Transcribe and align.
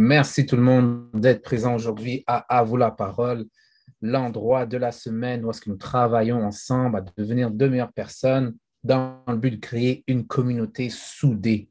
Merci 0.00 0.46
tout 0.46 0.54
le 0.54 0.62
monde 0.62 1.10
d'être 1.12 1.42
présent 1.42 1.74
aujourd'hui 1.74 2.22
à 2.28 2.36
À 2.56 2.62
vous 2.62 2.76
la 2.76 2.92
parole, 2.92 3.46
l'endroit 4.00 4.64
de 4.64 4.76
la 4.76 4.92
semaine 4.92 5.44
où 5.44 5.50
est-ce 5.50 5.60
que 5.60 5.70
nous 5.70 5.76
travaillons 5.76 6.40
ensemble 6.40 6.98
à 6.98 7.04
devenir 7.16 7.50
de 7.50 7.66
meilleures 7.66 7.92
personnes 7.92 8.56
dans 8.84 9.24
le 9.26 9.34
but 9.34 9.50
de 9.50 9.56
créer 9.56 10.04
une 10.06 10.24
communauté 10.24 10.88
soudée. 10.88 11.68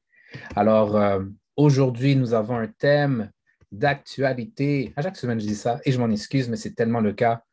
Alors, 0.58 0.98
euh, 0.98 1.24
aujourd'hui, 1.56 2.18
nous 2.18 2.34
avons 2.34 2.58
un 2.58 2.68
thème 2.68 3.32
d'actualité. 3.72 4.92
À 4.98 5.04
chaque 5.04 5.16
semaine, 5.16 5.40
je 5.40 5.48
dis 5.48 5.56
ça 5.56 5.80
et 5.86 5.94
je 5.94 5.98
m'en 5.98 6.10
excuse, 6.10 6.50
mais 6.50 6.58
c'est 6.58 6.76
tellement 6.76 7.00
le 7.00 7.14
cas. 7.14 7.44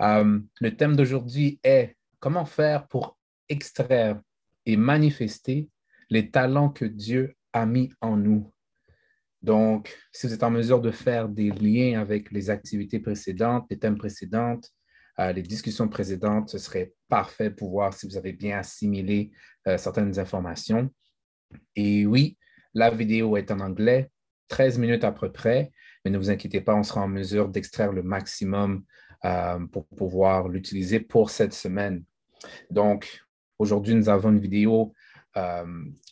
Euh, 0.00 0.38
le 0.60 0.76
thème 0.76 0.94
d'aujourd'hui 0.94 1.58
est 1.64 1.96
comment 2.20 2.44
faire 2.44 2.86
pour 2.86 3.18
extraire 3.48 4.20
et 4.64 4.76
manifester 4.76 5.68
les 6.08 6.30
talents 6.30 6.68
que 6.68 6.84
Dieu 6.84 7.34
a 7.52 7.66
mis 7.66 7.92
en 8.00 8.16
nous. 8.16 8.52
Donc, 9.42 9.96
si 10.12 10.26
vous 10.26 10.34
êtes 10.34 10.42
en 10.42 10.50
mesure 10.50 10.80
de 10.80 10.90
faire 10.90 11.28
des 11.28 11.50
liens 11.50 12.00
avec 12.00 12.30
les 12.30 12.50
activités 12.50 13.00
précédentes, 13.00 13.66
les 13.70 13.78
thèmes 13.78 13.96
précédents, 13.96 14.60
euh, 15.18 15.32
les 15.32 15.42
discussions 15.42 15.88
précédentes, 15.88 16.50
ce 16.50 16.58
serait 16.58 16.92
parfait 17.08 17.50
pour 17.50 17.70
voir 17.70 17.94
si 17.94 18.06
vous 18.06 18.16
avez 18.16 18.32
bien 18.32 18.58
assimilé 18.58 19.30
euh, 19.66 19.78
certaines 19.78 20.18
informations. 20.18 20.90
Et 21.74 22.06
oui, 22.06 22.36
la 22.74 22.90
vidéo 22.90 23.36
est 23.36 23.50
en 23.50 23.60
anglais, 23.60 24.10
13 24.48 24.78
minutes 24.78 25.04
à 25.04 25.12
peu 25.12 25.32
près, 25.32 25.72
mais 26.04 26.10
ne 26.10 26.18
vous 26.18 26.30
inquiétez 26.30 26.60
pas, 26.60 26.74
on 26.74 26.82
sera 26.82 27.02
en 27.02 27.08
mesure 27.08 27.48
d'extraire 27.48 27.92
le 27.92 28.02
maximum 28.02 28.84
euh, 29.24 29.58
pour 29.66 29.86
pouvoir 29.88 30.48
l'utiliser 30.48 31.00
pour 31.00 31.30
cette 31.30 31.54
semaine. 31.54 32.04
Donc, 32.70 33.22
aujourd'hui, 33.58 33.94
nous 33.94 34.08
avons 34.08 34.30
une 34.30 34.38
vidéo 34.38 34.92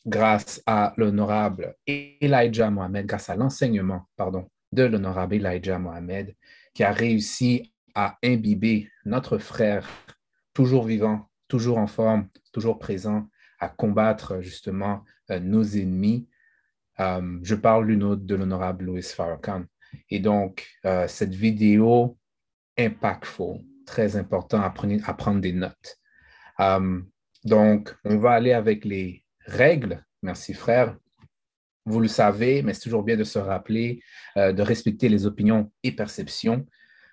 grâce 0.07 0.63
à 0.67 0.95
l'honorable 0.97 1.75
Elijah 1.87 2.71
Mohamed, 2.71 3.07
grâce 3.07 3.31
à 3.31 3.37
l'enseignement, 3.37 4.09
pardon, 4.17 4.49
de 4.73 4.85
l'honorable 4.85 5.35
Elijah 5.35 5.79
Mohamed, 5.79 6.35
qui 6.75 6.85
a 6.85 6.93
réussi 6.93 7.73
à 7.95 8.17
imbiber 8.23 8.91
notre 9.05 9.39
frère, 9.39 9.89
toujours 10.55 10.85
vivant, 10.85 11.29
toujours 11.49 11.79
en 11.79 11.87
forme, 11.87 12.29
toujours 12.53 12.79
présent, 12.79 13.29
à 13.59 13.69
combattre 13.69 14.41
justement 14.41 15.05
euh, 15.31 15.41
nos 15.41 15.65
ennemis. 15.65 16.29
Euh, 17.01 17.39
je 17.43 17.55
parle 17.55 17.87
l'une 17.87 18.05
autre 18.05 18.23
de 18.23 18.35
l'honorable 18.35 18.85
Louis 18.85 19.03
Farrakhan. 19.03 19.65
Et 20.11 20.21
donc, 20.21 20.69
cette 21.07 21.35
vidéo 21.35 22.19
impactful, 22.79 23.61
très 23.87 24.17
important 24.17 24.61
à 24.61 24.71
prendre, 24.71 25.41
des 25.41 25.55
notes. 25.55 25.99
Donc, 27.45 27.95
on 28.05 28.19
va 28.19 28.33
aller 28.33 28.53
avec 28.53 28.85
les 28.85 29.25
règles. 29.47 30.05
Merci, 30.23 30.55
frère. 30.55 30.97
Vous 31.85 32.01
le 32.01 32.09
savez, 32.09 32.63
mais 32.63 32.75
c'est 32.75 32.83
toujours 32.83 33.03
bien 33.03 33.17
de 33.17 33.25
se 33.25 33.39
rappeler 33.39 34.03
euh, 34.37 34.53
de 34.53 34.63
respecter 34.63 35.09
les 35.09 35.25
opinions 35.27 35.73
et 35.83 35.93
perceptions. 35.93 36.67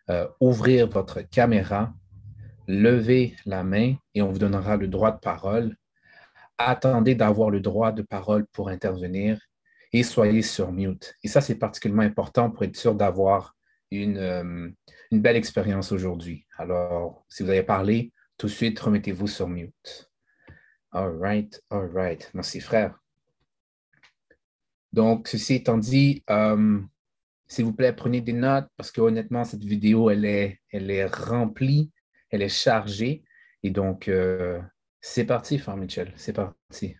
Euh, 0.10 0.28
ouvrir 0.40 0.88
votre 0.88 1.22
caméra, 1.22 1.92
lever 2.68 3.36
la 3.46 3.64
main 3.64 3.96
et 4.14 4.22
on 4.22 4.32
vous 4.32 4.38
donnera 4.38 4.78
le 4.78 4.88
droit 4.88 5.12
de 5.12 5.20
parole. 5.20 5.76
Attendez 6.58 7.16
d'avoir 7.16 7.50
le 7.50 7.60
droit 7.60 7.92
de 7.92 8.04
parole 8.04 8.46
pour 8.48 8.70
intervenir 8.70 9.40
et 9.94 10.04
soyez 10.04 10.42
sur 10.42 10.72
mute. 10.72 11.16
Et 11.24 11.28
ça, 11.28 11.42
c'est 11.42 11.56
particulièrement 11.56 12.04
important 12.04 12.52
pour 12.52 12.64
être 12.64 12.76
sûr 12.76 12.94
d'avoir 12.94 13.56
une, 13.90 14.18
euh, 14.18 14.70
une 15.12 15.22
belle 15.22 15.38
expérience 15.38 15.92
aujourd'hui. 15.92 16.46
Alors, 16.58 17.26
si 17.30 17.44
vous 17.44 17.50
avez 17.50 17.64
parlé, 17.64 18.12
tout 18.38 18.48
de 18.48 18.52
suite, 18.52 18.80
remettez-vous 18.80 19.28
sur 19.28 19.48
mute. 19.48 20.12
All 20.96 21.10
right, 21.10 21.62
all 21.72 21.90
right. 21.90 22.32
Merci, 22.34 22.62
frère. 22.62 22.98
Donc, 24.94 25.28
ceci 25.28 25.56
étant 25.56 25.78
dit, 25.78 26.24
euh, 26.30 26.80
s'il 27.48 27.66
vous 27.66 27.74
plaît, 27.74 27.92
prenez 27.92 28.22
des 28.22 28.32
notes 28.32 28.70
parce 28.78 28.92
que 28.94 29.02
honnêtement, 29.02 29.44
cette 29.44 29.66
vidéo, 29.66 30.10
elle 30.10 30.24
est, 30.24 30.62
elle 30.72 30.90
est 30.90 31.06
remplie, 31.06 31.92
elle 32.30 32.42
est 32.42 32.48
chargée. 32.48 33.26
Et 33.62 33.72
donc, 33.72 34.08
euh, 34.08 34.62
c'est 35.02 35.26
parti, 35.26 35.60
frère 35.60 35.76
Mitchell, 35.76 36.14
c'est 36.16 36.32
parti. 36.32 36.96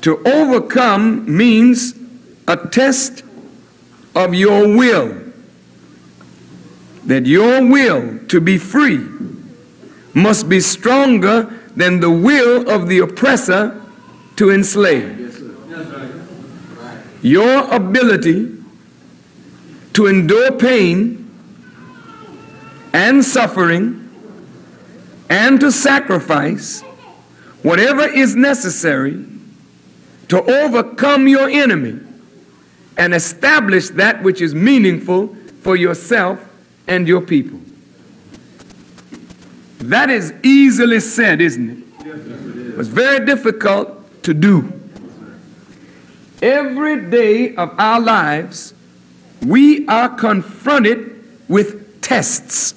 To 0.00 0.18
overcome 0.26 1.26
means 1.28 1.94
a 2.48 2.56
test 2.56 3.24
of 4.16 4.34
your 4.34 4.66
will. 4.66 5.27
That 7.08 7.24
your 7.24 7.66
will 7.66 8.18
to 8.28 8.38
be 8.38 8.58
free 8.58 9.02
must 10.12 10.46
be 10.46 10.60
stronger 10.60 11.44
than 11.74 12.00
the 12.00 12.10
will 12.10 12.68
of 12.68 12.86
the 12.86 12.98
oppressor 12.98 13.82
to 14.36 14.50
enslave. 14.50 15.42
Your 17.22 17.64
ability 17.72 18.54
to 19.94 20.06
endure 20.06 20.52
pain 20.52 21.30
and 22.92 23.24
suffering 23.24 24.04
and 25.30 25.58
to 25.60 25.72
sacrifice 25.72 26.82
whatever 27.62 28.02
is 28.06 28.36
necessary 28.36 29.24
to 30.28 30.42
overcome 30.42 31.26
your 31.26 31.48
enemy 31.48 31.98
and 32.98 33.14
establish 33.14 33.88
that 33.88 34.22
which 34.22 34.42
is 34.42 34.54
meaningful 34.54 35.34
for 35.62 35.74
yourself 35.74 36.44
and 36.88 37.06
your 37.06 37.20
people. 37.20 37.60
That 39.78 40.10
is 40.10 40.32
easily 40.42 41.00
said, 41.00 41.40
isn't 41.40 41.70
it? 41.70 42.06
It's 42.78 42.88
very 42.88 43.24
difficult 43.24 44.22
to 44.24 44.34
do. 44.34 44.72
Every 46.42 47.10
day 47.10 47.54
of 47.54 47.78
our 47.78 48.00
lives, 48.00 48.74
we 49.44 49.86
are 49.86 50.08
confronted 50.08 51.24
with 51.48 52.00
tests 52.00 52.74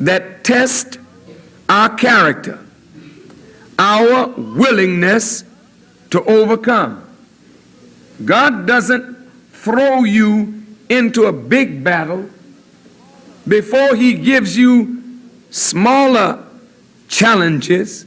that 0.00 0.44
test 0.44 0.98
our 1.68 1.94
character, 1.94 2.58
our 3.78 4.28
willingness 4.28 5.44
to 6.10 6.22
overcome. 6.24 7.02
God 8.24 8.66
doesn't 8.66 9.16
throw 9.52 10.04
you 10.04 10.62
into 10.88 11.24
a 11.24 11.32
big 11.32 11.82
battle 11.82 12.28
before 13.46 13.94
He 13.94 14.14
gives 14.14 14.56
you 14.56 15.02
smaller 15.50 16.44
challenges 17.08 18.06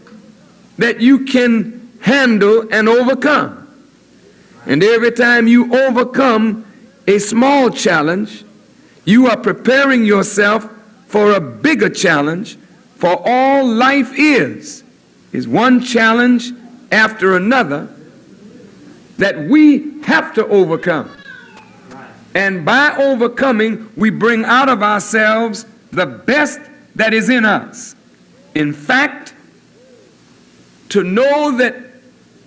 that 0.78 1.00
you 1.00 1.26
can 1.26 1.92
handle 2.02 2.68
and 2.72 2.90
overcome. 2.90 3.62
And 4.66 4.84
every 4.84 5.12
time 5.12 5.48
you 5.48 5.74
overcome 5.76 6.66
a 7.08 7.20
small 7.20 7.70
challenge, 7.70 8.44
you 9.06 9.28
are 9.28 9.38
preparing 9.38 10.06
yourself 10.06 10.68
for 11.08 11.34
a 11.34 11.40
bigger 11.40 11.90
challenge, 11.90 12.58
for 12.96 13.22
all 13.26 13.66
life 13.66 14.12
is, 14.18 14.84
is 15.32 15.48
one 15.48 15.82
challenge 15.82 16.52
after 16.92 17.36
another 17.36 17.88
that 19.18 19.38
we 19.48 20.02
have 20.04 20.34
to 20.34 20.46
overcome. 20.48 21.10
And 22.36 22.66
by 22.66 22.94
overcoming, 22.98 23.90
we 23.96 24.10
bring 24.10 24.44
out 24.44 24.68
of 24.68 24.84
ourselves 24.84 25.66
the 25.92 26.06
best 26.06 26.60
that 26.96 27.14
is 27.14 27.30
in 27.30 27.46
us. 27.46 27.96
In 28.54 28.74
fact, 28.74 29.34
to 30.90 31.02
know 31.02 31.58
that 31.58 31.76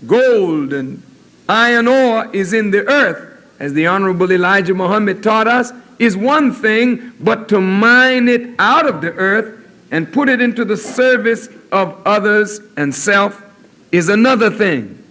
gold 0.07 0.75
and 0.75 1.03
iron 1.49 1.89
ore 1.89 2.29
is 2.35 2.53
in 2.53 2.71
the 2.71 2.87
earth, 2.87 3.43
as 3.59 3.73
the 3.73 3.87
Honorable 3.87 4.31
Elijah 4.31 4.75
Muhammad 4.75 5.23
taught 5.23 5.49
us, 5.49 5.73
is 5.99 6.17
one 6.17 6.53
thing, 6.53 7.15
but 7.19 7.49
to 7.49 7.61
mine 7.61 8.29
it 8.29 8.55
out 8.59 8.87
of 8.87 9.01
the 9.01 9.13
earth 9.15 9.55
and 9.91 10.13
put 10.13 10.29
it 10.29 10.41
into 10.41 10.67
the 10.67 10.77
service 10.77 11.49
of 11.73 12.01
others 12.07 12.61
and 12.77 12.95
self 12.95 13.43
is 13.91 14.11
another 14.11 14.51
thing. 14.51 15.03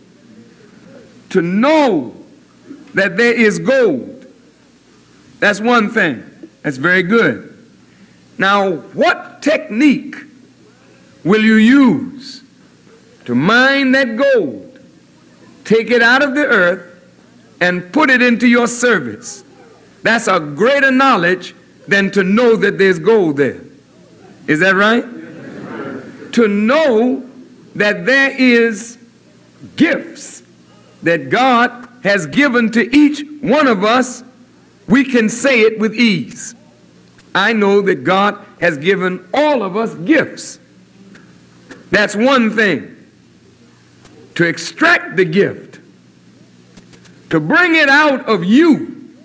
To 1.31 1.41
know 1.41 2.15
that 2.94 3.18
there 3.18 3.33
is 3.33 3.57
gold 3.57 4.16
that's 5.39 5.60
one 5.60 5.92
thing. 5.92 6.24
That's 6.63 6.78
very 6.78 7.04
good. 7.04 7.54
Now, 8.38 8.72
what 8.72 9.42
technique 9.42 10.16
will 11.24 11.42
you 11.42 11.56
use 11.56 12.44
to 13.25 13.36
mine 13.36 13.92
that 13.94 14.16
gold, 14.16 14.80
take 15.63 15.89
it 15.92 16.01
out 16.01 16.24
of 16.24 16.36
the 16.36 16.45
earth, 16.45 16.84
and 17.60 17.92
put 17.92 18.10
it 18.10 18.22
into 18.22 18.48
your 18.48 18.68
service? 18.68 19.44
That's 20.04 20.28
a 20.28 20.39
greater 20.39 20.92
knowledge 20.92 21.56
than 21.88 22.12
to 22.12 22.24
know 22.24 22.56
that 22.57 22.78
there's 22.78 23.00
gold 23.00 23.38
there. 23.38 23.62
Is 24.48 24.60
that 24.60 24.75
right? 24.75 25.04
To 26.34 26.48
know 26.48 27.28
that 27.75 28.06
there 28.06 28.31
is 28.39 28.98
gifts 29.75 30.44
that 31.04 31.30
God 31.30 31.89
has 32.04 32.25
given 32.28 32.72
to 32.72 32.95
each 32.95 33.25
one 33.42 33.68
of 33.68 33.84
us 33.84 34.24
we 34.88 35.04
can 35.04 35.30
say 35.30 35.62
it 35.62 35.80
with 35.80 35.94
ease. 35.94 36.56
I 37.36 37.54
know 37.54 37.81
that 37.81 38.04
God 38.04 38.44
has 38.60 38.78
given 38.78 39.28
all 39.34 39.62
of 39.63 39.75
us 39.75 39.94
gifts. 39.95 40.60
That's 41.92 42.16
one 42.16 42.56
thing. 42.56 42.95
To 44.36 44.45
extract 44.45 45.16
the 45.16 45.25
gift, 45.25 45.80
to 47.31 47.39
bring 47.39 47.75
it 47.75 47.89
out 47.89 48.28
of 48.28 48.44
you, 48.44 49.16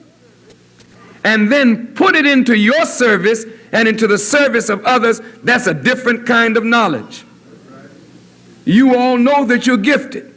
and 1.24 1.52
then 1.52 1.94
put 1.94 2.16
it 2.16 2.26
into 2.26 2.56
your 2.56 2.84
service 2.84 3.44
and 3.72 3.86
into 3.86 4.06
the 4.06 4.18
service 4.18 4.68
of 4.68 4.84
others, 4.84 5.20
that's 5.42 5.66
a 5.66 5.74
different 5.74 6.26
kind 6.26 6.56
of 6.56 6.64
knowledge. 6.64 7.24
You 8.64 8.96
all 8.96 9.16
know 9.18 9.44
that 9.44 9.66
you're 9.66 9.76
gifted, 9.76 10.34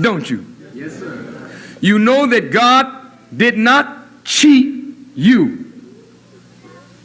don't 0.00 0.28
you? 0.28 0.46
Yes, 0.74 0.98
sir. 0.98 1.50
You 1.80 1.98
know 1.98 2.26
that 2.26 2.50
God 2.50 3.12
did 3.36 3.56
not 3.56 3.99
cheat 4.30 4.84
you. 5.16 5.66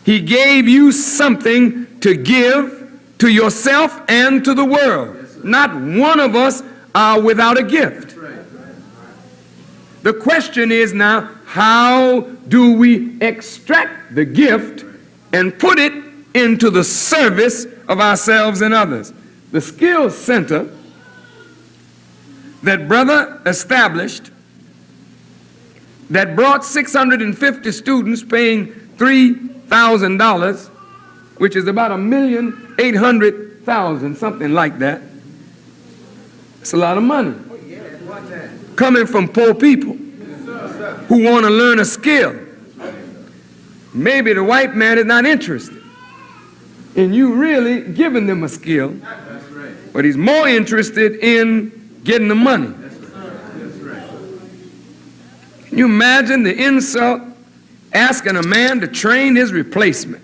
He 0.06 0.22
gave 0.22 0.68
you 0.68 0.92
something 0.92 2.00
to 2.02 2.16
give 2.16 3.02
to 3.18 3.28
yourself 3.28 4.00
and 4.08 4.46
to 4.46 4.54
the 4.54 4.64
world. 4.64 5.44
Not 5.44 5.74
one 5.74 6.20
of 6.20 6.36
us 6.36 6.62
are 6.94 7.20
without 7.20 7.58
a 7.58 7.64
gift. 7.64 8.16
The 10.04 10.14
question 10.14 10.72
is 10.72 10.94
now, 10.94 11.32
how 11.46 12.22
do 12.48 12.78
we 12.78 13.20
extract 13.22 14.14
the 14.14 14.24
gift 14.24 14.86
and 15.34 15.58
put 15.58 15.80
it 15.80 15.94
into 16.36 16.70
the 16.70 16.84
service 16.84 17.66
of 17.88 18.00
ourselves 18.00 18.62
and 18.62 18.72
others? 18.72 19.14
The 19.52 19.62
Skills 19.62 20.16
Center 20.16 20.70
that 22.62 22.88
brother 22.88 23.42
established 23.48 24.30
that 26.10 26.36
brought 26.36 26.64
650 26.64 27.72
students 27.72 28.24
paying 28.24 28.68
$3,000, 28.98 30.68
which 31.38 31.56
is 31.56 31.68
about 31.68 31.92
a 31.92 31.98
million 31.98 32.76
eight 32.80 32.96
hundred 32.96 33.64
thousand, 33.66 34.16
something 34.18 34.54
like 34.54 34.80
that. 34.80 35.02
It's 36.62 36.74
a 36.74 36.78
lot 36.78 36.98
of 36.98 37.04
money. 37.04 37.36
Coming 38.76 39.06
from 39.08 39.30
poor 39.30 39.54
people 39.54 39.94
who 39.94 41.24
want 41.24 41.46
to 41.46 41.52
learn 41.52 41.80
a 41.80 41.86
skill. 41.86 42.40
Maybe 43.94 44.34
the 44.34 44.44
white 44.44 44.76
man 44.76 44.98
is 44.98 45.06
not 45.06 45.26
interested 45.26 45.82
in 46.96 47.14
you 47.14 47.34
really 47.36 47.82
giving 47.94 48.26
them 48.26 48.44
a 48.44 48.50
skill, 48.50 48.96
but 49.94 50.06
he's 50.06 50.18
more 50.18 50.48
interested 50.48 51.16
in 51.18 52.00
getting 52.04 52.28
the 52.28 52.36
money. 52.36 52.74
You 55.76 55.84
imagine 55.88 56.44
the 56.44 56.56
insult 56.56 57.22
asking 57.92 58.38
a 58.38 58.44
man 58.44 58.80
to 58.80 58.88
train 58.88 59.36
his 59.36 59.52
replacement? 59.52 60.24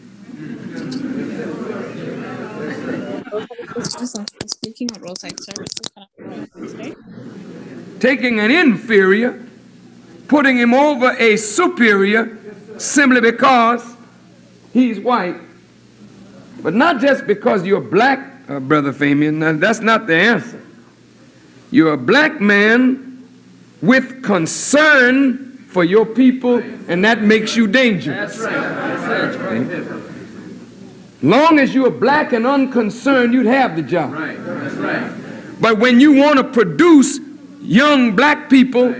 Taking 8.00 8.40
an 8.40 8.50
inferior, 8.50 9.46
putting 10.30 10.56
him 10.56 10.74
over 10.74 11.12
a 11.20 11.36
superior 11.36 12.38
simply 12.78 13.20
because 13.20 13.84
he's 14.72 15.02
white. 15.02 15.36
But 16.64 16.76
not 16.76 17.02
just 17.02 17.28
because 17.28 17.66
you're 17.66 17.82
black, 17.82 18.26
uh, 18.48 18.62
Brother 18.62 18.94
Famian. 18.94 19.60
That's 19.60 19.82
not 19.82 20.08
the 20.08 20.16
answer. 20.16 20.62
You're 21.72 21.92
a 21.92 21.98
black 21.98 22.40
man 22.40 23.11
with 23.82 24.24
concern 24.24 25.58
for 25.68 25.84
your 25.84 26.06
people, 26.06 26.58
and 26.88 27.04
that 27.06 27.22
makes 27.22 27.56
you 27.56 27.68
dangerous. 27.68 28.40
Long 31.24 31.60
as 31.60 31.74
you 31.74 31.86
are 31.86 31.92
black 31.92 32.34
and 32.34 32.48
unconcerned, 32.48 33.34
you'd 33.34 33.46
have 33.46 33.76
the 33.76 33.84
job. 33.84 34.12
Right. 34.12 34.38
That's 34.44 34.76
right. 34.76 35.12
But 35.62 35.78
when 35.78 36.00
you 36.00 36.14
want 36.14 36.38
to 36.38 36.44
produce 36.44 37.20
young 37.62 38.16
black 38.16 38.50
people, 38.50 38.96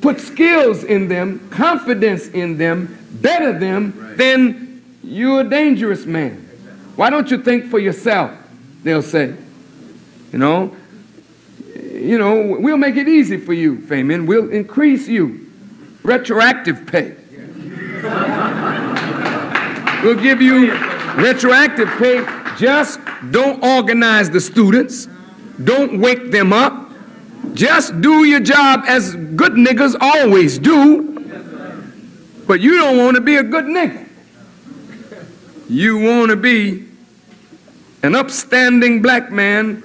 put 0.00 0.20
skills 0.20 0.82
in 0.82 1.08
them, 1.08 1.48
confidence 1.50 2.26
in 2.28 2.58
them, 2.58 2.98
better 3.12 3.56
them, 3.56 4.14
then 4.16 4.82
you're 5.04 5.42
a 5.42 5.48
dangerous 5.48 6.06
man. 6.06 6.48
Why 6.96 7.08
don't 7.08 7.30
you 7.30 7.38
think 7.38 7.66
for 7.66 7.78
yourself? 7.78 8.32
They'll 8.82 9.02
say. 9.02 9.34
You 10.32 10.38
know, 10.38 10.76
you 12.00 12.18
know, 12.18 12.56
we'll 12.58 12.76
make 12.76 12.96
it 12.96 13.08
easy 13.08 13.36
for 13.36 13.52
you, 13.52 13.80
Fabian. 13.82 14.26
We'll 14.26 14.50
increase 14.50 15.06
you. 15.06 15.46
Retroactive 16.02 16.86
pay. 16.86 17.16
We'll 20.02 20.20
give 20.20 20.40
you 20.40 20.72
retroactive 21.16 21.88
pay. 21.98 22.24
Just 22.58 23.00
don't 23.30 23.62
organize 23.62 24.30
the 24.30 24.40
students. 24.40 25.08
Don't 25.62 26.00
wake 26.00 26.30
them 26.30 26.52
up. 26.52 26.90
Just 27.52 28.00
do 28.00 28.24
your 28.24 28.40
job 28.40 28.84
as 28.86 29.14
good 29.14 29.52
niggas 29.52 29.96
always 30.00 30.58
do. 30.58 31.06
But 32.46 32.60
you 32.60 32.76
don't 32.78 32.96
want 32.96 33.16
to 33.16 33.20
be 33.20 33.36
a 33.36 33.42
good 33.42 33.66
nigga. 33.66 34.08
You 35.68 35.98
want 35.98 36.30
to 36.30 36.36
be 36.36 36.86
an 38.02 38.14
upstanding 38.14 39.02
black 39.02 39.30
man 39.30 39.82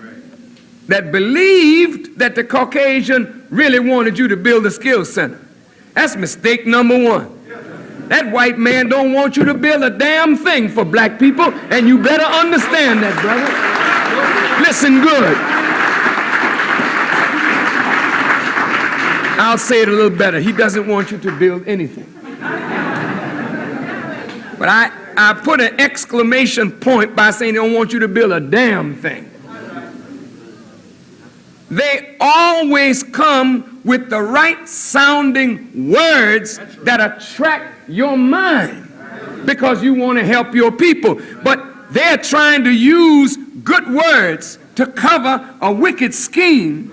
that 0.87 1.11
believed 1.11 2.19
that 2.19 2.35
the 2.35 2.43
Caucasian 2.43 3.45
really 3.49 3.79
wanted 3.79 4.17
you 4.17 4.27
to 4.27 4.37
build 4.37 4.65
a 4.65 4.71
skills 4.71 5.13
center. 5.13 5.39
That's 5.93 6.15
mistake 6.15 6.67
number 6.67 7.01
one. 7.01 7.31
That 8.09 8.31
white 8.31 8.59
man 8.59 8.87
don't 8.87 9.13
want 9.13 9.35
you 9.35 9.45
to 9.45 9.53
build 9.55 9.81
a 9.81 9.89
damn 9.89 10.35
thing 10.35 10.69
for 10.69 10.85
black 10.85 11.17
people, 11.17 11.45
and 11.45 11.87
you 11.87 12.01
better 12.03 12.23
understand 12.23 13.01
that, 13.01 13.19
brother. 13.21 14.65
Listen 14.67 15.01
good. 15.01 15.35
I'll 19.37 19.57
say 19.57 19.81
it 19.81 19.89
a 19.89 19.91
little 19.91 20.15
better. 20.15 20.39
He 20.39 20.51
doesn't 20.51 20.87
want 20.87 21.11
you 21.11 21.17
to 21.17 21.31
build 21.31 21.67
anything. 21.67 22.11
But 24.57 24.69
I, 24.69 24.91
I 25.17 25.33
put 25.33 25.59
an 25.59 25.79
exclamation 25.79 26.71
point 26.71 27.15
by 27.15 27.31
saying 27.31 27.53
they 27.55 27.59
don't 27.59 27.73
want 27.73 27.91
you 27.91 27.99
to 27.99 28.07
build 28.07 28.31
a 28.31 28.39
damn 28.39 28.95
thing. 28.95 29.29
They 31.69 32.15
always 32.19 33.03
come 33.03 33.81
with 33.83 34.09
the 34.09 34.21
right 34.21 34.67
sounding 34.67 35.89
words 35.91 36.59
that 36.83 37.01
attract 37.01 37.89
your 37.89 38.17
mind 38.17 38.91
because 39.45 39.83
you 39.83 39.93
want 39.93 40.17
to 40.17 40.25
help 40.25 40.53
your 40.53 40.71
people. 40.71 41.19
But 41.43 41.91
they're 41.91 42.17
trying 42.17 42.63
to 42.63 42.71
use 42.71 43.37
good 43.63 43.87
words 43.87 44.59
to 44.75 44.85
cover 44.85 45.55
a 45.61 45.71
wicked 45.71 46.13
scheme 46.13 46.91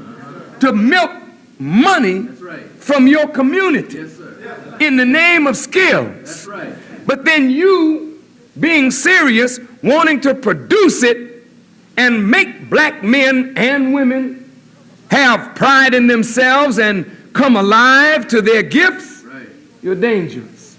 to 0.60 0.72
milk 0.72 1.10
money 1.58 2.26
from 2.78 3.06
your 3.06 3.28
community 3.28 4.00
in 4.80 4.96
the 4.96 5.04
name 5.04 5.46
of 5.46 5.56
skills. 5.56 6.48
But 7.06 7.24
then 7.24 7.50
you, 7.50 8.22
being 8.58 8.90
serious, 8.90 9.60
wanting 9.82 10.20
to 10.20 10.34
produce 10.34 11.02
it 11.02 11.44
and 11.96 12.30
make 12.30 12.70
black 12.70 13.02
men 13.02 13.54
and 13.56 13.92
women 13.92 14.41
have 15.12 15.54
pride 15.54 15.92
in 15.92 16.06
themselves 16.06 16.78
and 16.78 17.04
come 17.34 17.56
alive 17.56 18.26
to 18.28 18.40
their 18.40 18.62
gifts, 18.62 19.24
you're 19.82 19.94
dangerous. 19.94 20.76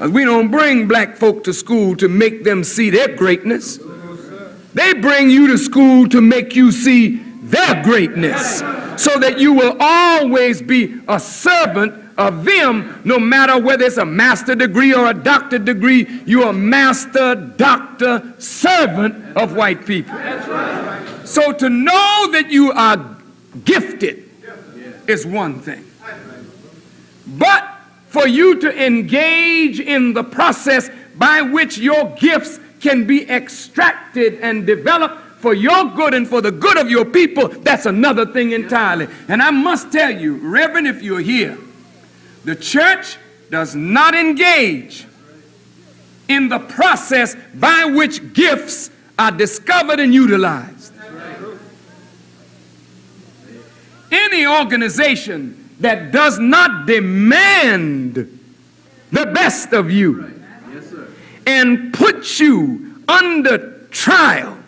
Uh, 0.00 0.08
We 0.10 0.24
don't 0.24 0.50
bring 0.50 0.86
black 0.86 1.16
folk 1.16 1.42
to 1.44 1.52
school 1.52 1.96
to 1.96 2.08
make 2.08 2.44
them 2.44 2.62
see 2.62 2.90
their 2.90 3.16
greatness. 3.16 3.78
They 4.74 4.92
bring 4.92 5.30
you 5.30 5.46
to 5.48 5.58
school 5.58 6.08
to 6.10 6.20
make 6.20 6.54
you 6.54 6.70
see 6.70 7.16
their 7.42 7.82
greatness 7.82 8.58
so 8.96 9.18
that 9.18 9.38
you 9.38 9.54
will 9.54 9.76
always 9.80 10.60
be 10.60 11.00
a 11.08 11.18
servant 11.18 11.94
of 12.18 12.44
them, 12.44 13.00
no 13.04 13.18
matter 13.18 13.58
whether 13.58 13.84
it's 13.84 13.96
a 13.96 14.04
master 14.04 14.54
degree 14.54 14.92
or 14.92 15.08
a 15.08 15.14
doctor 15.14 15.58
degree. 15.58 16.06
You're 16.26 16.48
a 16.48 16.52
master, 16.52 17.34
doctor, 17.34 18.34
servant 18.38 19.36
of 19.36 19.56
white 19.56 19.86
people. 19.86 20.14
So 21.28 21.52
to 21.52 21.68
know 21.68 22.30
that 22.32 22.50
you 22.50 22.72
are 22.72 23.16
gifted 23.66 24.30
is 25.06 25.26
one 25.26 25.60
thing. 25.60 25.84
But 27.26 27.68
for 28.08 28.26
you 28.26 28.58
to 28.60 28.86
engage 28.86 29.78
in 29.78 30.14
the 30.14 30.24
process 30.24 30.88
by 31.16 31.42
which 31.42 31.76
your 31.76 32.14
gifts 32.16 32.58
can 32.80 33.06
be 33.06 33.28
extracted 33.28 34.40
and 34.40 34.66
developed 34.66 35.20
for 35.40 35.52
your 35.52 35.84
good 35.90 36.14
and 36.14 36.26
for 36.26 36.40
the 36.40 36.50
good 36.50 36.78
of 36.78 36.88
your 36.88 37.04
people, 37.04 37.48
that's 37.48 37.84
another 37.84 38.24
thing 38.24 38.52
entirely. 38.52 39.06
And 39.28 39.42
I 39.42 39.50
must 39.50 39.92
tell 39.92 40.10
you, 40.10 40.36
Reverend, 40.36 40.88
if 40.88 41.02
you're 41.02 41.20
here, 41.20 41.58
the 42.46 42.56
church 42.56 43.18
does 43.50 43.74
not 43.74 44.14
engage 44.14 45.06
in 46.28 46.48
the 46.48 46.58
process 46.58 47.36
by 47.54 47.84
which 47.84 48.32
gifts 48.32 48.90
are 49.18 49.30
discovered 49.30 50.00
and 50.00 50.14
utilized. 50.14 50.77
Any 54.10 54.46
organization 54.46 55.70
that 55.80 56.12
does 56.12 56.38
not 56.38 56.86
demand 56.86 58.14
the 59.10 59.26
best 59.26 59.72
of 59.72 59.90
you 59.90 60.42
and 61.46 61.92
put 61.94 62.40
you 62.40 63.02
under 63.08 63.86
trial 63.90 64.58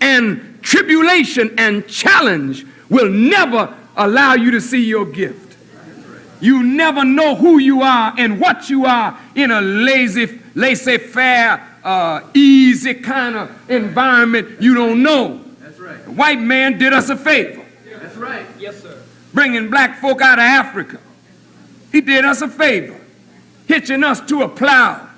and 0.00 0.58
tribulation 0.62 1.54
and 1.58 1.86
challenge 1.88 2.66
will 2.88 3.10
never 3.10 3.74
allow 3.96 4.34
you 4.34 4.50
to 4.50 4.60
see 4.60 4.84
your 4.84 5.06
gift. 5.06 5.56
You 6.40 6.62
never 6.62 7.04
know 7.04 7.34
who 7.34 7.58
you 7.58 7.82
are 7.82 8.14
and 8.16 8.40
what 8.40 8.70
you 8.70 8.86
are 8.86 9.18
in 9.34 9.50
a 9.50 9.60
lazy, 9.60 10.40
laissez-faire, 10.54 11.66
uh, 11.84 12.22
easy 12.34 12.94
kind 12.94 13.36
of 13.36 13.70
environment. 13.70 14.60
You 14.60 14.74
don't 14.74 15.02
know. 15.02 15.44
The 15.60 16.12
white 16.12 16.40
man 16.40 16.78
did 16.78 16.92
us 16.92 17.10
a 17.10 17.16
favor, 17.16 17.59
right. 18.20 18.46
Yes, 18.58 18.82
sir. 18.82 19.02
bringing 19.32 19.70
black 19.70 20.00
folk 20.00 20.20
out 20.20 20.38
of 20.38 20.44
Africa. 20.44 21.00
He 21.92 22.00
did 22.00 22.24
us 22.24 22.40
a 22.42 22.48
favor, 22.48 23.00
hitching 23.66 24.04
us 24.04 24.20
to 24.22 24.42
a 24.42 24.48
plow, 24.48 25.08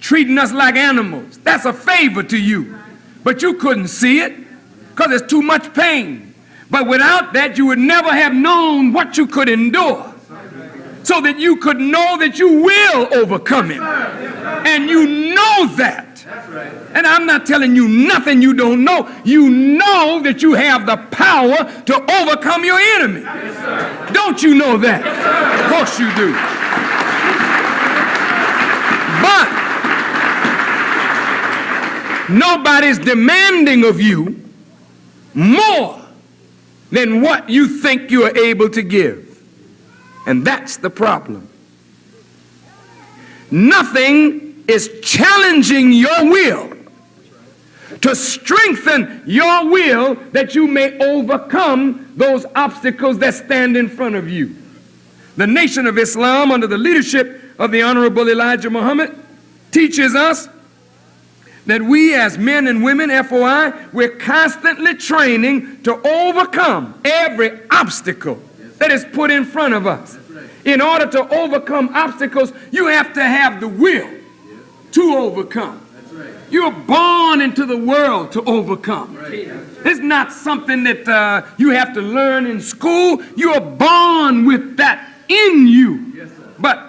treating 0.00 0.38
us 0.38 0.52
like 0.52 0.76
animals. 0.76 1.38
That's 1.38 1.64
a 1.64 1.72
favor 1.72 2.22
to 2.22 2.38
you. 2.38 2.78
But 3.24 3.42
you 3.42 3.54
couldn't 3.54 3.88
see 3.88 4.20
it 4.20 4.36
because 4.90 5.12
it's 5.12 5.30
too 5.30 5.42
much 5.42 5.72
pain. 5.74 6.34
But 6.70 6.86
without 6.88 7.32
that, 7.32 7.58
you 7.58 7.66
would 7.66 7.78
never 7.78 8.12
have 8.12 8.34
known 8.34 8.92
what 8.92 9.16
you 9.16 9.26
could 9.26 9.48
endure. 9.48 10.13
So 11.04 11.20
that 11.20 11.38
you 11.38 11.56
could 11.56 11.78
know 11.78 12.18
that 12.18 12.38
you 12.38 12.62
will 12.62 13.14
overcome 13.14 13.70
him. 13.70 13.82
And 13.82 14.88
you 14.88 15.06
know 15.34 15.66
that. 15.76 16.24
And 16.94 17.06
I'm 17.06 17.26
not 17.26 17.44
telling 17.46 17.76
you 17.76 17.88
nothing 17.88 18.40
you 18.40 18.54
don't 18.54 18.84
know. 18.84 19.08
You 19.24 19.50
know 19.50 20.20
that 20.22 20.42
you 20.42 20.54
have 20.54 20.86
the 20.86 20.96
power 20.96 21.70
to 21.82 21.94
overcome 22.10 22.64
your 22.64 22.78
enemy. 22.78 23.20
Don't 24.12 24.42
you 24.42 24.54
know 24.54 24.78
that? 24.78 25.04
Of 25.60 25.70
course 25.70 25.98
you 25.98 26.08
do. 26.14 26.32
But 29.20 29.48
nobody's 32.30 32.98
demanding 32.98 33.84
of 33.84 34.00
you 34.00 34.40
more 35.34 36.00
than 36.90 37.20
what 37.20 37.50
you 37.50 37.68
think 37.68 38.10
you 38.10 38.24
are 38.24 38.36
able 38.36 38.70
to 38.70 38.82
give. 38.82 39.23
And 40.26 40.44
that's 40.44 40.78
the 40.78 40.90
problem. 40.90 41.48
Nothing 43.50 44.64
is 44.66 44.90
challenging 45.02 45.92
your 45.92 46.24
will 46.24 46.72
to 48.00 48.14
strengthen 48.14 49.22
your 49.26 49.70
will 49.70 50.14
that 50.32 50.54
you 50.54 50.66
may 50.66 50.98
overcome 50.98 52.12
those 52.16 52.44
obstacles 52.54 53.18
that 53.18 53.34
stand 53.34 53.76
in 53.76 53.88
front 53.88 54.14
of 54.14 54.28
you. 54.28 54.54
The 55.36 55.46
Nation 55.46 55.86
of 55.86 55.98
Islam, 55.98 56.50
under 56.50 56.66
the 56.66 56.78
leadership 56.78 57.42
of 57.58 57.70
the 57.70 57.82
Honorable 57.82 58.28
Elijah 58.28 58.70
Muhammad, 58.70 59.16
teaches 59.70 60.14
us 60.14 60.48
that 61.66 61.82
we 61.82 62.14
as 62.14 62.36
men 62.36 62.66
and 62.66 62.82
women, 62.82 63.10
FOI, 63.24 63.72
we're 63.92 64.16
constantly 64.16 64.94
training 64.94 65.82
to 65.82 65.94
overcome 66.06 67.00
every 67.04 67.60
obstacle 67.70 68.42
that 68.78 68.90
is 68.90 69.04
put 69.12 69.30
in 69.30 69.44
front 69.44 69.74
of 69.74 69.86
us. 69.86 70.18
In 70.64 70.80
order 70.80 71.06
to 71.06 71.28
overcome 71.34 71.90
obstacles, 71.94 72.52
you 72.70 72.86
have 72.86 73.12
to 73.14 73.22
have 73.22 73.60
the 73.60 73.68
will 73.68 74.08
to 74.92 75.14
overcome. 75.16 75.80
You're 76.50 76.70
born 76.70 77.40
into 77.40 77.66
the 77.66 77.76
world 77.76 78.32
to 78.32 78.42
overcome. 78.44 79.18
It's 79.22 80.00
not 80.00 80.32
something 80.32 80.84
that 80.84 81.08
uh, 81.08 81.42
you 81.58 81.70
have 81.70 81.94
to 81.94 82.00
learn 82.00 82.46
in 82.46 82.60
school. 82.60 83.22
You 83.36 83.52
are 83.54 83.60
born 83.60 84.46
with 84.46 84.76
that 84.76 85.08
in 85.28 85.66
you. 85.66 86.28
But 86.58 86.80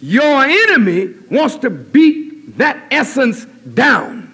your 0.00 0.44
enemy 0.44 1.14
wants 1.30 1.56
to 1.56 1.70
beat 1.70 2.58
that 2.58 2.88
essence 2.90 3.44
down. 3.44 4.32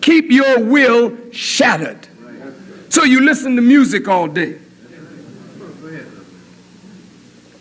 Keep 0.00 0.30
your 0.30 0.60
will 0.60 1.16
shattered. 1.32 2.06
So 2.88 3.02
you 3.02 3.20
listen 3.20 3.56
to 3.56 3.62
music 3.62 4.06
all 4.06 4.28
day, 4.28 4.58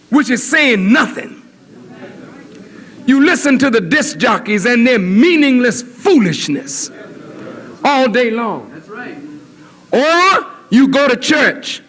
which 0.09 0.29
is 0.29 0.47
saying 0.47 0.91
nothing. 0.91 1.41
You 3.05 3.24
listen 3.24 3.59
to 3.59 3.69
the 3.69 3.81
disc 3.81 4.17
jockeys 4.17 4.65
and 4.65 4.85
their 4.85 5.00
meaningless 5.00 5.81
foolishness 5.81 6.89
all 7.83 8.09
day 8.09 8.31
long. 8.31 8.71
That's 8.71 8.88
right. 8.88 9.17
Or 9.91 10.51
you 10.69 10.88
go 10.88 11.07
to 11.07 11.15
church 11.15 11.81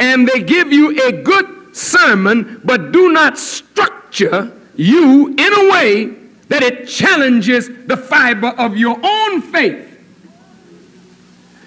and 0.00 0.26
they 0.26 0.42
give 0.42 0.72
you 0.72 1.02
a 1.06 1.12
good 1.22 1.76
sermon, 1.76 2.60
but 2.64 2.92
do 2.92 3.12
not 3.12 3.38
structure 3.38 4.52
you 4.76 5.28
in 5.28 5.52
a 5.52 5.70
way 5.72 6.16
that 6.48 6.62
it 6.62 6.86
challenges 6.88 7.68
the 7.86 7.96
fiber 7.96 8.48
of 8.48 8.76
your 8.76 8.98
own 9.02 9.42
faith. 9.42 9.82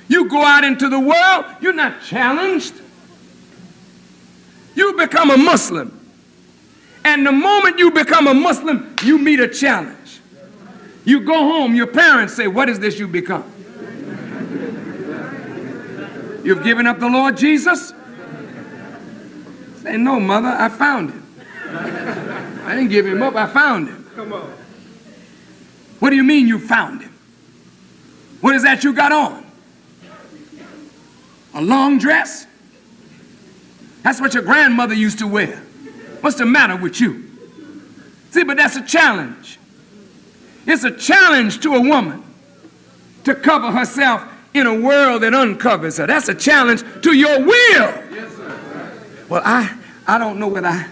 You 0.08 0.28
go 0.28 0.42
out 0.44 0.64
into 0.64 0.90
the 0.90 1.00
world, 1.00 1.46
you're 1.62 1.74
not 1.74 2.02
challenged. 2.04 2.74
You 4.80 4.94
become 4.94 5.30
a 5.30 5.36
Muslim. 5.36 5.92
And 7.04 7.28
the 7.28 7.34
moment 7.34 7.80
you 7.80 7.92
become 7.92 8.28
a 8.28 8.34
Muslim, 8.34 8.96
you 9.04 9.18
meet 9.18 9.42
a 9.42 9.48
challenge. 9.50 10.22
You 11.04 11.20
go 11.20 11.34
home, 11.34 11.76
your 11.76 11.88
parents 11.88 12.34
say, 12.34 12.48
What 12.48 12.70
is 12.70 12.80
this 12.80 12.98
you 12.98 13.06
become? 13.06 13.44
You've 16.46 16.64
given 16.64 16.88
up 16.88 16.98
the 17.00 17.10
Lord 17.10 17.36
Jesus? 17.36 17.92
Say, 19.82 19.98
No, 19.98 20.18
mother, 20.18 20.48
I 20.48 20.70
found 20.70 21.10
him. 21.12 21.28
I 22.66 22.74
didn't 22.74 22.88
give 22.88 23.06
him 23.06 23.22
up, 23.22 23.36
I 23.36 23.48
found 23.48 23.90
him. 23.90 24.10
Come 24.16 24.32
on. 24.32 24.50
What 26.00 26.12
do 26.12 26.16
you 26.16 26.24
mean 26.24 26.48
you 26.48 26.58
found 26.58 27.02
him? 27.02 27.14
What 28.40 28.56
is 28.56 28.64
that 28.64 28.86
you 28.86 28.94
got 28.94 29.12
on? 29.12 29.46
A 31.54 31.62
long 31.62 31.98
dress? 31.98 32.48
That's 34.04 34.22
what 34.22 34.34
your 34.34 34.44
grandmother 34.44 34.94
used 34.94 35.20
to 35.20 35.28
wear. 35.28 35.58
What's 36.22 36.38
the 36.38 36.46
matter 36.46 36.76
with 36.76 37.00
you? 37.00 37.26
See, 38.32 38.44
but 38.44 38.58
that's 38.58 38.76
a 38.76 38.86
challenge. 38.86 39.60
It's 40.66 40.84
a 40.84 40.92
challenge 40.92 41.62
to 41.62 41.76
a 41.76 41.82
woman 41.82 42.24
to 43.24 43.36
cover 43.36 43.72
herself 43.72 44.24
in 44.54 44.68
a 44.68 44.80
world 44.80 45.24
that 45.24 45.34
uncovers 45.34 45.98
her. 45.98 46.08
That's 46.08 46.30
a 46.30 46.36
challenge 46.36 46.84
to 47.04 47.14
your 47.14 47.40
will. 47.40 47.50
Yes, 47.50 48.36
sir. 48.36 48.92
Well, 49.30 49.42
I, 49.44 49.76
I 50.08 50.18
don't 50.18 50.40
know 50.40 50.48
whether 50.48 50.68
I, 50.68 50.88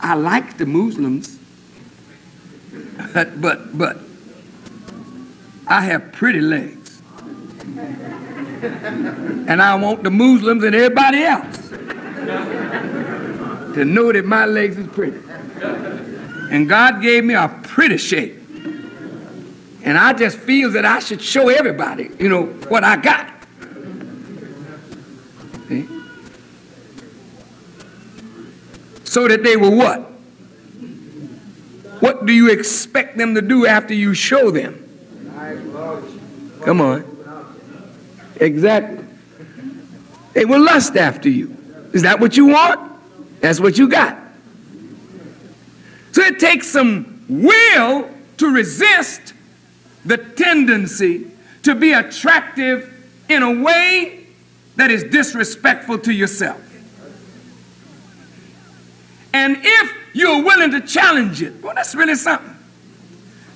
I 0.00 0.14
like 0.14 0.58
the 0.58 0.66
Muslims, 0.66 1.38
but, 3.12 3.40
but, 3.40 3.76
but 3.76 3.98
I 5.66 5.82
have 5.82 6.12
pretty 6.12 6.40
legs. 6.40 7.02
And 8.62 9.60
I 9.60 9.74
want 9.74 10.02
the 10.02 10.10
Muslims 10.10 10.62
and 10.62 10.74
everybody 10.74 11.24
else 11.24 11.72
to 13.74 13.84
know 13.84 14.12
that 14.12 14.24
my 14.24 14.46
legs 14.46 14.78
is 14.78 14.86
pretty. 14.88 15.18
And 16.50 16.68
God 16.68 17.00
gave 17.00 17.24
me 17.24 17.34
a 17.34 17.48
pretty 17.64 17.96
shape. 17.96 18.38
And 19.84 19.98
I 19.98 20.12
just 20.12 20.38
feel 20.38 20.70
that 20.72 20.84
I 20.84 21.00
should 21.00 21.20
show 21.20 21.48
everybody, 21.48 22.10
you 22.18 22.28
know, 22.28 22.44
what 22.44 22.84
I 22.84 22.96
got. 22.96 23.28
See? 25.68 25.88
So 29.04 29.26
that 29.28 29.42
they 29.42 29.56
will 29.56 29.76
what? 29.76 30.00
What 32.00 32.26
do 32.26 32.32
you 32.32 32.50
expect 32.50 33.16
them 33.16 33.34
to 33.34 33.42
do 33.42 33.66
after 33.66 33.94
you 33.94 34.14
show 34.14 34.50
them? 34.50 34.78
Come 36.64 36.80
on. 36.80 37.04
Exactly. 38.36 39.04
They 40.32 40.44
will 40.44 40.62
lust 40.62 40.96
after 40.96 41.28
you. 41.28 41.56
Is 41.92 42.02
that 42.02 42.20
what 42.20 42.36
you 42.36 42.46
want? 42.46 42.92
That's 43.40 43.60
what 43.60 43.76
you 43.78 43.88
got. 43.88 44.18
So 46.12 46.22
it 46.22 46.38
takes 46.38 46.68
some 46.68 47.24
will 47.28 48.10
to 48.38 48.52
resist 48.52 49.34
the 50.04 50.16
tendency 50.16 51.30
to 51.62 51.74
be 51.74 51.92
attractive 51.92 52.92
in 53.28 53.42
a 53.42 53.62
way 53.62 54.26
that 54.76 54.90
is 54.90 55.04
disrespectful 55.04 55.98
to 56.00 56.12
yourself. 56.12 56.60
And 59.34 59.56
if 59.60 59.92
you're 60.12 60.42
willing 60.42 60.70
to 60.72 60.80
challenge 60.80 61.42
it, 61.42 61.62
well, 61.62 61.74
that's 61.74 61.94
really 61.94 62.14
something. 62.14 62.56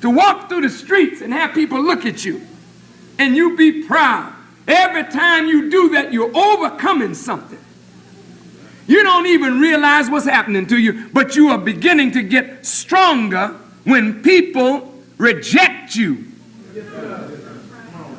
To 0.03 0.11
walk 0.11 0.49
through 0.49 0.63
the 0.63 0.71
streets 0.71 1.21
and 1.21 1.33
have 1.33 1.53
people 1.53 1.83
look 1.83 2.07
at 2.07 2.25
you 2.25 2.41
and 3.19 3.37
you 3.37 3.57
be 3.57 3.83
proud. 3.85 4.33
Every 4.69 5.05
time 5.05 5.47
you 5.47 5.71
do 5.71 5.91
that, 5.91 6.13
you're 6.13 6.35
overcoming 6.37 7.15
something. 7.15 7.59
You 8.87 9.03
don't 9.03 9.27
even 9.27 9.59
realize 9.59 10.09
what's 10.09 10.27
happening 10.27 10.67
to 10.69 10.79
you, 10.79 11.09
but 11.13 11.35
you 11.35 11.49
are 11.49 11.59
beginning 11.59 12.13
to 12.13 12.23
get 12.23 12.65
stronger 12.65 13.49
when 13.85 14.23
people 14.23 14.95
reject 15.19 15.97
you. 15.97 16.15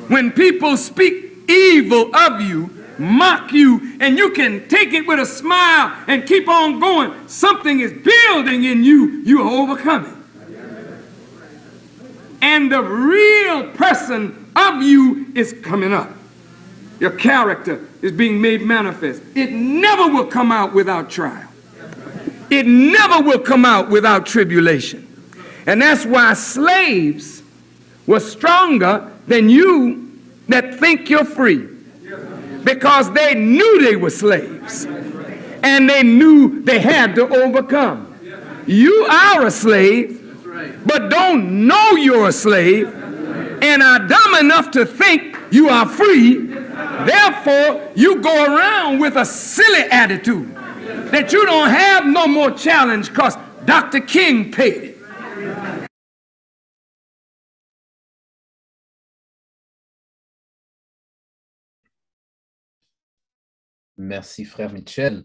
When 0.08 0.32
people 0.32 0.76
speak 0.76 1.48
evil 1.48 2.14
of 2.14 2.40
you, 2.40 2.70
mock 2.98 3.52
you, 3.52 3.96
and 4.00 4.18
you 4.18 4.30
can 4.30 4.68
take 4.68 4.92
it 4.92 5.06
with 5.06 5.20
a 5.20 5.26
smile 5.26 5.96
and 6.06 6.26
keep 6.26 6.48
on 6.48 6.80
going. 6.80 7.28
Something 7.28 7.80
is 7.80 7.92
building 7.92 8.64
in 8.64 8.82
you, 8.82 9.22
you 9.24 9.42
are 9.42 9.62
overcoming. 9.62 10.14
and 12.42 12.70
the 12.70 12.82
real 12.82 13.70
person 13.72 14.50
of 14.54 14.82
you 14.82 15.26
is 15.34 15.54
coming 15.62 15.92
up. 15.92 16.10
Your 17.00 17.10
character 17.10 17.87
is 18.02 18.12
being 18.12 18.40
made 18.40 18.62
manifest. 18.62 19.22
It 19.34 19.50
never 19.50 20.08
will 20.08 20.26
come 20.26 20.52
out 20.52 20.74
without 20.74 21.10
trial. 21.10 21.48
It 22.50 22.66
never 22.66 23.22
will 23.22 23.40
come 23.40 23.64
out 23.64 23.90
without 23.90 24.24
tribulation. 24.26 25.06
And 25.66 25.82
that's 25.82 26.06
why 26.06 26.32
slaves 26.34 27.42
were 28.06 28.20
stronger 28.20 29.10
than 29.26 29.50
you 29.50 30.18
that 30.48 30.76
think 30.76 31.10
you're 31.10 31.24
free. 31.24 31.68
Because 32.64 33.12
they 33.12 33.34
knew 33.34 33.82
they 33.82 33.96
were 33.96 34.10
slaves. 34.10 34.86
And 35.62 35.90
they 35.90 36.02
knew 36.02 36.62
they 36.62 36.78
had 36.78 37.14
to 37.16 37.28
overcome. 37.28 38.06
You 38.66 39.06
are 39.10 39.46
a 39.46 39.50
slave, 39.50 40.84
but 40.86 41.10
don't 41.10 41.66
know 41.66 41.92
you're 41.92 42.28
a 42.28 42.32
slave, 42.32 42.94
and 43.62 43.82
are 43.82 44.06
dumb 44.06 44.34
enough 44.36 44.70
to 44.72 44.84
think 44.84 45.37
you 45.50 45.68
are 45.68 45.88
free. 45.88 46.46
Therefore, 46.46 47.90
you 47.94 48.20
go 48.20 48.44
around 48.44 48.98
with 48.98 49.16
a 49.16 49.24
silly 49.24 49.82
attitude 49.90 50.54
that 51.10 51.32
you 51.32 51.44
don't 51.46 51.70
have 51.70 52.06
no 52.06 52.26
more 52.26 52.50
challenge 52.50 53.08
because 53.08 53.36
Dr. 53.64 54.00
King 54.00 54.50
paid 54.50 54.82
it. 54.84 54.98
Merci, 63.96 64.44
frère 64.44 64.72
Michel. 64.72 65.24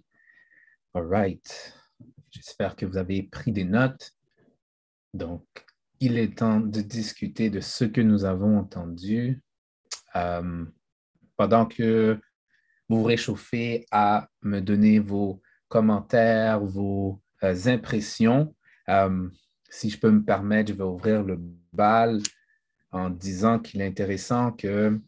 All 0.94 1.03
right. 1.03 1.74
J'espère 2.32 2.75
que 2.75 2.86
vous 2.88 2.98
avez 2.98 3.24
pris 3.24 3.51
des 3.51 3.63
notes. 3.63 4.15
Donc, 5.13 5.46
il 6.00 6.18
est 6.18 6.39
temps 6.39 6.60
de 6.60 6.82
discuter 6.82 7.51
de 7.51 7.60
ce 7.60 7.86
que 7.86 8.01
nous 8.01 8.25
avons 8.25 8.58
entendu. 8.58 9.42
Euh, 10.15 10.65
pendant 11.38 11.65
que 11.65 12.20
vous 12.89 12.98
vous 12.98 13.03
réchauffez 13.03 13.86
à 13.91 14.27
me 14.41 14.60
donner 14.60 15.00
vos 15.00 15.41
commentaires, 15.67 16.60
vos 16.60 17.22
euh, 17.43 17.55
impressions, 17.65 18.55
euh, 18.89 19.29
si 19.70 19.89
je 19.89 20.00
peux 20.00 20.12
me 20.12 20.24
permettre, 20.24 20.72
je 20.72 20.77
vais 20.77 20.84
ouvrir 20.84 21.24
le 21.24 21.39
bal 21.72 22.22
en 22.91 23.10
disant 23.10 23.58
qu'il 23.60 23.82
est 23.82 23.88
intéressant 23.88 24.51
que 24.51 25.00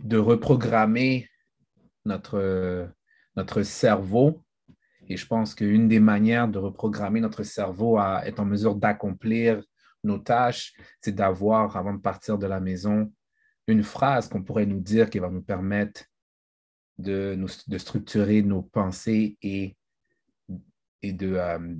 de 0.00 0.16
reprogrammer 0.16 1.28
notre, 2.04 2.88
notre 3.36 3.62
cerveau. 3.62 4.42
Et 5.08 5.16
je 5.16 5.26
pense 5.26 5.54
qu'une 5.54 5.86
des 5.86 6.00
manières 6.00 6.48
de 6.48 6.58
reprogrammer 6.58 7.20
notre 7.20 7.42
cerveau 7.44 7.98
à 7.98 8.26
être 8.26 8.40
en 8.40 8.44
mesure 8.44 8.74
d'accomplir 8.74 9.62
nos 10.06 10.18
tâches, 10.18 10.74
c'est 11.00 11.14
d'avoir, 11.14 11.76
avant 11.76 11.94
de 11.94 12.00
partir 12.00 12.38
de 12.38 12.46
la 12.46 12.60
maison, 12.60 13.12
une 13.66 13.82
phrase 13.82 14.28
qu'on 14.28 14.42
pourrait 14.42 14.66
nous 14.66 14.80
dire 14.80 15.10
qui 15.10 15.18
va 15.18 15.28
nous 15.28 15.42
permettre 15.42 16.04
de, 16.98 17.38
structurer 17.76 18.42
nos 18.42 18.62
pensées 18.62 19.36
et, 19.42 19.76
et 21.02 21.12
de 21.12 21.34
euh, 21.34 21.74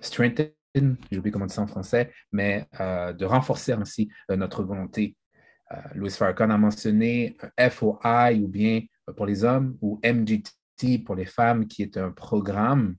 strengthen, 0.00 0.52
j'ai 0.74 1.18
oublié 1.18 1.30
comment 1.30 1.46
dire 1.46 1.54
ça 1.54 1.62
en 1.62 1.66
français, 1.66 2.12
mais 2.32 2.66
euh, 2.80 3.12
de 3.12 3.24
renforcer 3.24 3.72
ainsi 3.72 4.10
euh, 4.30 4.36
notre 4.36 4.62
volonté. 4.62 5.16
Louis 5.94 6.10
Farrakhan 6.10 6.50
a 6.50 6.58
mentionné 6.58 7.36
FOI 7.70 8.32
ou 8.42 8.48
bien 8.48 8.80
pour 9.16 9.24
les 9.24 9.44
hommes 9.44 9.78
ou 9.80 10.00
MGT 10.04 10.98
pour 11.04 11.14
les 11.14 11.26
femmes, 11.26 11.68
qui 11.68 11.82
est 11.82 11.96
un 11.96 12.10
programme 12.10 12.96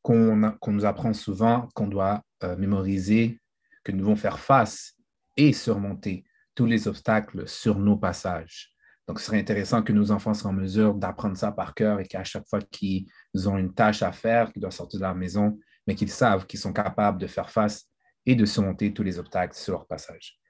qu'on 0.00 0.56
nous 0.68 0.86
apprend 0.86 1.12
souvent, 1.12 1.68
qu'on 1.74 1.88
doit 1.88 2.22
mémoriser, 2.56 3.38
que 3.86 3.92
nous 3.92 4.00
devons 4.00 4.16
faire 4.16 4.40
face 4.40 4.94
et 5.36 5.52
surmonter 5.52 6.24
tous 6.56 6.66
les 6.66 6.88
obstacles 6.88 7.46
sur 7.46 7.78
nos 7.78 7.96
passages. 7.96 8.72
Donc, 9.06 9.20
ce 9.20 9.26
serait 9.26 9.38
intéressant 9.38 9.84
que 9.84 9.92
nos 9.92 10.10
enfants 10.10 10.34
soient 10.34 10.50
en 10.50 10.54
mesure 10.54 10.94
d'apprendre 10.94 11.36
ça 11.36 11.52
par 11.52 11.72
cœur 11.72 12.00
et 12.00 12.04
qu'à 12.04 12.24
chaque 12.24 12.48
fois 12.48 12.58
qu'ils 12.60 13.06
ont 13.46 13.56
une 13.56 13.72
tâche 13.72 14.02
à 14.02 14.10
faire, 14.10 14.52
qu'ils 14.52 14.60
doivent 14.60 14.72
sortir 14.72 14.98
de 14.98 15.04
la 15.04 15.14
maison, 15.14 15.56
mais 15.86 15.94
qu'ils 15.94 16.10
savent 16.10 16.46
qu'ils 16.46 16.58
sont 16.58 16.72
capables 16.72 17.20
de 17.20 17.28
faire 17.28 17.48
face 17.48 17.88
et 18.24 18.34
de 18.34 18.44
surmonter 18.44 18.92
tous 18.92 19.04
les 19.04 19.20
obstacles 19.20 19.54
sur 19.54 19.74
leur 19.74 19.86
passage. 19.86 20.40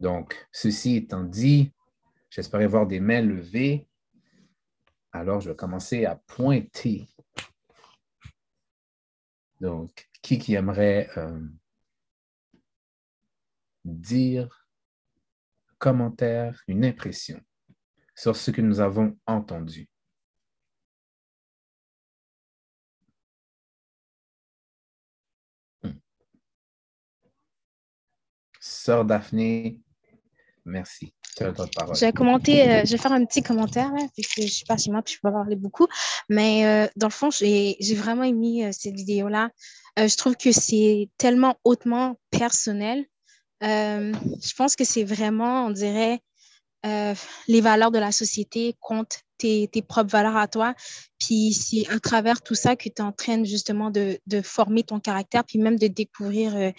Donc, 0.00 0.48
ceci 0.50 0.96
étant 0.96 1.22
dit, 1.22 1.72
j'espérais 2.30 2.66
voir 2.66 2.88
des 2.88 2.98
mains 2.98 3.22
levées. 3.22 3.86
Alors, 5.12 5.40
je 5.40 5.50
vais 5.50 5.56
commencer 5.56 6.06
à 6.06 6.16
pointer. 6.26 7.06
Donc, 9.60 10.08
qui 10.20 10.38
qui 10.38 10.54
aimerait 10.54 11.08
euh, 11.16 11.38
dire 13.84 14.66
commentaire, 15.78 16.62
une 16.68 16.84
impression 16.84 17.40
sur 18.14 18.36
ce 18.36 18.50
que 18.50 18.62
nous 18.62 18.80
avons 18.80 19.18
entendu. 19.26 19.88
Hmm. 25.82 25.98
Sœur 28.60 29.04
Daphné, 29.04 29.80
merci. 30.64 31.14
Je 31.36 32.00
vais 32.00 32.12
commenter, 32.12 32.62
euh, 32.62 32.82
je 32.84 32.92
vais 32.92 32.98
faire 32.98 33.12
un 33.12 33.24
petit 33.24 33.42
commentaire, 33.42 33.92
là, 33.92 34.06
puisque 34.14 34.40
je 34.40 34.46
suis 34.46 34.64
pas 34.64 34.76
chez 34.76 34.90
moi, 34.90 35.02
puis 35.02 35.14
je 35.14 35.20
peux 35.20 35.30
pas 35.30 35.38
parler 35.38 35.56
beaucoup. 35.56 35.88
Mais 36.28 36.66
euh, 36.66 36.88
dans 36.96 37.08
le 37.08 37.12
fond, 37.12 37.30
j'ai 37.30 37.76
vraiment 37.96 38.22
aimé 38.22 38.66
euh, 38.66 38.70
cette 38.72 38.94
vidéo-là. 38.94 39.50
je 39.96 40.16
trouve 40.16 40.36
que 40.36 40.52
c'est 40.52 41.08
tellement 41.18 41.56
hautement 41.64 42.18
personnel. 42.30 43.04
Je 43.64 44.54
pense 44.56 44.76
que 44.76 44.84
c'est 44.84 45.04
vraiment, 45.04 45.66
on 45.66 45.70
dirait, 45.70 46.20
euh, 46.84 47.14
les 47.48 47.62
valeurs 47.62 47.90
de 47.90 47.98
la 47.98 48.12
société 48.12 48.76
contre 48.80 49.16
tes, 49.38 49.68
propres 49.88 50.10
valeurs 50.10 50.36
à 50.36 50.48
toi. 50.48 50.74
Puis 51.18 51.54
c'est 51.54 51.88
à 51.88 51.98
travers 51.98 52.42
tout 52.42 52.54
ça 52.54 52.76
que 52.76 52.84
tu 52.84 52.94
es 52.98 53.00
en 53.00 53.12
train 53.12 53.42
justement 53.44 53.90
de, 53.90 54.18
former 54.42 54.82
ton 54.82 55.00
caractère, 55.00 55.44
puis 55.44 55.58
même 55.58 55.78
de 55.78 55.86
découvrir 55.86 56.54
euh, 56.56 56.70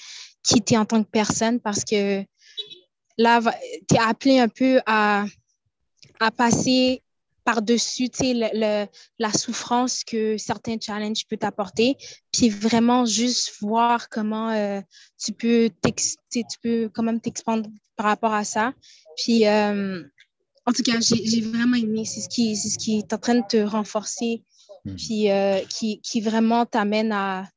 qui 0.43 0.61
tu 0.61 0.73
es 0.73 0.77
en 0.77 0.85
tant 0.85 1.03
que 1.03 1.09
personne 1.09 1.59
parce 1.59 1.83
que 1.83 2.23
là, 3.17 3.41
tu 3.87 3.95
es 3.95 3.99
appelé 3.99 4.39
un 4.39 4.47
peu 4.47 4.79
à 4.85 5.25
passer 6.37 7.01
par-dessus 7.45 8.09
le, 8.21 8.87
la 9.19 9.31
souffrance 9.31 10.03
que 10.03 10.37
certains 10.37 10.77
challenges 10.81 11.25
peuvent 11.29 11.39
t'apporter, 11.39 11.95
puis 12.33 12.49
vraiment 12.49 13.05
juste 13.05 13.53
voir 13.61 14.09
comment 14.09 14.49
euh, 14.49 14.81
tu 15.23 15.31
peux 15.31 15.69
tu 16.31 16.43
peux 16.61 16.89
quand 16.93 17.03
même 17.03 17.21
t'expandre 17.21 17.69
par 17.95 18.07
rapport 18.07 18.33
à 18.33 18.43
ça. 18.43 18.73
Puis, 19.15 19.47
euh, 19.47 20.03
en 20.65 20.71
tout 20.73 20.83
cas, 20.83 20.99
j'ai 20.99 21.41
vraiment 21.41 21.77
aimé. 21.77 22.03
C'est 22.03 22.21
ce, 22.21 22.29
qui, 22.29 22.57
ce 22.57 22.77
qui 22.77 22.97
est 22.97 23.13
en 23.13 23.17
train 23.17 23.35
de 23.35 23.47
te 23.47 23.57
renforcer, 23.57 24.43
hmm. 24.83 24.95
puis 24.95 25.31
euh, 25.31 25.59
qui, 25.69 26.01
qui 26.01 26.21
vraiment 26.21 26.65
t'amène 26.65 27.11
à, 27.11 27.47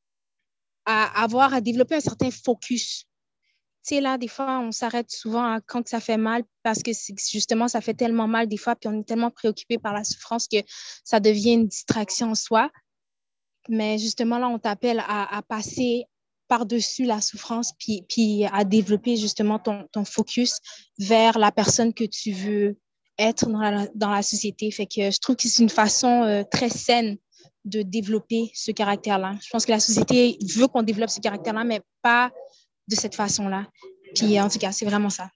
à 0.85 1.23
avoir, 1.23 1.53
à 1.53 1.61
développer 1.61 1.95
un 1.95 1.99
certain 1.99 2.29
focus 2.31 3.05
sais, 3.83 4.01
là, 4.01 4.17
des 4.17 4.27
fois, 4.27 4.59
on 4.59 4.71
s'arrête 4.71 5.09
souvent 5.09 5.59
quand 5.67 5.87
ça 5.87 5.99
fait 5.99 6.17
mal 6.17 6.43
parce 6.63 6.83
que 6.83 6.91
justement, 7.31 7.67
ça 7.67 7.81
fait 7.81 7.93
tellement 7.93 8.27
mal 8.27 8.47
des 8.47 8.57
fois, 8.57 8.75
puis 8.75 8.89
on 8.89 8.99
est 8.99 9.07
tellement 9.07 9.31
préoccupé 9.31 9.77
par 9.77 9.93
la 9.93 10.03
souffrance 10.03 10.47
que 10.47 10.57
ça 11.03 11.19
devient 11.19 11.53
une 11.53 11.67
distraction 11.67 12.31
en 12.31 12.35
soi. 12.35 12.69
Mais 13.67 13.97
justement, 13.97 14.39
là, 14.39 14.47
on 14.47 14.59
t'appelle 14.59 15.03
à, 15.07 15.41
passer 15.47 16.05
par-dessus 16.47 17.05
la 17.05 17.21
souffrance, 17.21 17.73
puis, 17.77 18.03
puis 18.09 18.45
à 18.51 18.63
développer 18.63 19.17
justement 19.17 19.59
ton, 19.59 19.87
ton, 19.91 20.03
focus 20.03 20.57
vers 20.97 21.37
la 21.37 21.51
personne 21.51 21.93
que 21.93 22.05
tu 22.05 22.31
veux 22.31 22.79
être 23.19 23.47
dans 23.49 23.59
la, 23.59 23.87
dans 23.93 24.09
la 24.09 24.23
société. 24.23 24.71
Fait 24.71 24.87
que 24.87 25.11
je 25.11 25.19
trouve 25.19 25.35
que 25.35 25.47
c'est 25.47 25.61
une 25.61 25.69
façon 25.69 26.23
euh, 26.23 26.43
très 26.49 26.69
saine 26.69 27.17
de 27.65 27.81
développer 27.81 28.51
ce 28.55 28.71
caractère-là. 28.71 29.35
Je 29.43 29.49
pense 29.51 29.65
que 29.65 29.71
la 29.71 29.79
société 29.79 30.37
veut 30.55 30.67
qu'on 30.67 30.81
développe 30.81 31.09
ce 31.09 31.19
caractère-là, 31.19 31.63
mais 31.63 31.81
pas 32.01 32.31
de 32.89 32.95
cette 32.95 33.15
façon-là. 33.15 33.67
Puis 34.15 34.39
en 34.41 34.49
tout 34.49 34.59
cas, 34.59 34.71
c'est 34.71 34.85
vraiment 34.85 35.09
ça. 35.09 35.29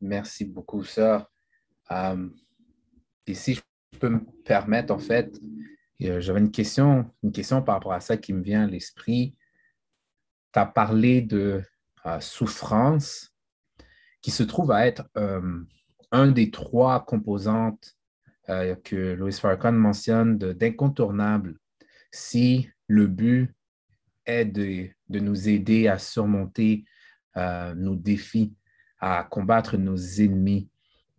Merci 0.00 0.44
beaucoup. 0.44 0.84
Euh, 0.98 2.28
et 3.26 3.34
si 3.34 3.54
je 3.54 3.60
peux 4.00 4.08
me 4.08 4.24
permettre, 4.44 4.92
en 4.92 4.98
fait, 4.98 5.38
euh, 6.02 6.20
j'avais 6.20 6.40
une 6.40 6.50
question, 6.50 7.10
une 7.22 7.30
question 7.30 7.62
par 7.62 7.76
rapport 7.76 7.92
à 7.92 8.00
ça 8.00 8.16
qui 8.16 8.32
me 8.32 8.42
vient 8.42 8.64
à 8.64 8.66
l'esprit. 8.66 9.36
Tu 10.52 10.58
as 10.58 10.66
parlé 10.66 11.22
de 11.22 11.62
euh, 12.06 12.20
souffrance 12.20 13.32
qui 14.22 14.30
se 14.30 14.42
trouve 14.42 14.72
à 14.72 14.86
être 14.86 15.08
un 16.12 16.28
des 16.28 16.50
trois 16.52 17.04
composantes 17.04 17.96
que 18.46 19.14
Louis 19.14 19.32
Farrakhan 19.32 19.72
mentionne 19.72 20.38
d'incontournable 20.38 21.58
si 22.12 22.68
le 22.86 23.08
but 23.08 23.52
est 24.40 24.44
de, 24.44 25.18
nous 25.18 25.48
aider 25.48 25.88
à 25.88 25.98
surmonter 25.98 26.84
euh, 27.36 27.74
nos 27.74 27.94
défis, 27.94 28.54
à 28.98 29.24
combattre 29.24 29.76
nos 29.76 29.96
ennemis. 29.96 30.70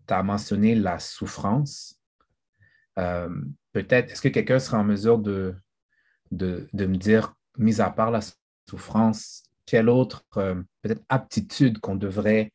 Tu 0.08 0.13
as 0.13 0.23
mentionné 0.23 0.76
la 0.76 0.99
souffrance. 0.99 1.99
Euh, 2.99 3.30
peut-être, 3.71 4.12
est-ce 4.12 4.21
que 4.21 4.30
quelqu'un 4.30 4.60
sera 4.60 4.80
en 4.80 4.84
mesure 4.84 5.19
de, 5.19 5.56
de, 6.32 6.67
me 6.73 6.95
dire, 6.95 7.36
mis 7.58 7.82
à 7.82 7.89
part 7.89 8.12
la 8.12 8.21
souffrance, 8.69 9.43
quelle 9.65 9.89
autre 9.89 10.26
euh, 10.38 10.62
aptitude 11.10 11.80
qu'on 11.80 11.95
devrait 11.95 12.52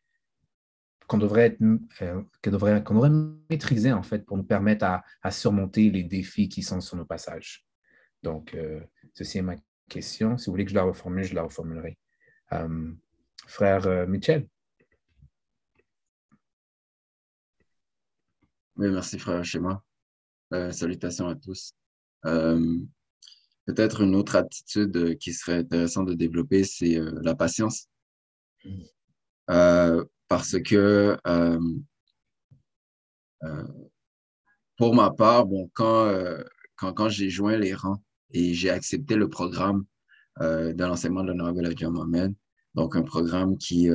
qu'on 1.06 1.16
devrait, 1.16 1.56
euh, 2.02 2.22
devrait, 2.44 2.84
qu'on 2.84 2.92
devrait 2.92 3.10
maîtriser 3.48 3.92
en 3.92 4.02
fait 4.02 4.26
pour 4.26 4.36
nous 4.36 4.44
permettre 4.44 4.84
à, 5.22 5.30
surmonter 5.30 5.88
les 5.88 6.02
défis 6.02 6.50
qui 6.50 6.62
sont 6.62 6.82
sur 6.82 6.98
nos 6.98 7.06
passages? 7.06 7.64
Donc, 8.22 8.54
ceci 9.14 9.38
est 9.38 9.42
ma 9.42 9.54
question. 9.88 10.36
Si 10.38 10.46
vous 10.46 10.52
voulez 10.52 10.64
que 10.64 10.70
je 10.70 10.76
la 10.76 10.84
reformule, 10.84 11.24
je 11.24 11.34
la 11.34 11.42
reformulerai. 11.42 11.98
frère 13.46 14.08
Michel. 14.08 14.46
Oui, 18.76 18.88
merci 18.90 19.18
frère 19.18 19.44
Schéma. 19.44 19.82
salutations 20.70 21.28
à 21.28 21.34
tous. 21.34 21.74
Euh, 22.26 22.78
peut-être 23.66 24.02
une 24.02 24.14
autre 24.14 24.36
attitude 24.36 24.96
euh, 24.96 25.14
qui 25.14 25.32
serait 25.32 25.58
intéressante 25.58 26.06
de 26.08 26.14
développer, 26.14 26.64
c'est 26.64 26.96
euh, 26.96 27.18
la 27.22 27.34
patience. 27.34 27.88
parce 30.28 30.60
que 30.62 31.16
pour 34.76 34.94
ma 34.94 35.10
part, 35.10 35.46
bon, 35.46 35.70
quand, 35.74 36.12
quand, 36.76 36.92
quand 36.92 37.08
j'ai 37.08 37.30
joint 37.30 37.56
les 37.56 37.74
rangs 37.74 38.02
et 38.32 38.54
j'ai 38.54 38.70
accepté 38.70 39.14
le 39.16 39.28
programme 39.28 39.84
de 40.40 40.84
l'enseignement 40.84 41.22
de 41.22 41.28
l'honorable 41.28 41.66
Elijah 41.66 41.90
Mohamed, 41.90 42.34
donc 42.74 42.94
un 42.96 43.02
programme 43.02 43.58
qui, 43.58 43.88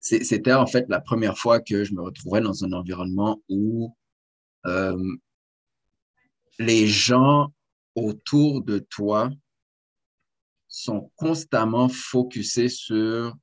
c'était 0.00 0.52
en 0.52 0.66
fait 0.66 0.86
la 0.88 1.00
première 1.00 1.36
fois 1.36 1.60
que 1.60 1.84
je 1.84 1.94
me 1.94 2.02
retrouvais 2.02 2.40
dans 2.40 2.64
un 2.64 2.72
environnement 2.72 3.42
où 3.48 3.94
les 6.58 6.86
gens 6.86 7.52
autour 7.94 8.62
de 8.62 8.78
toi 8.78 9.30
sont 10.68 11.10
constamment 11.16 11.88
focusés 11.88 12.68
sur 12.68 13.34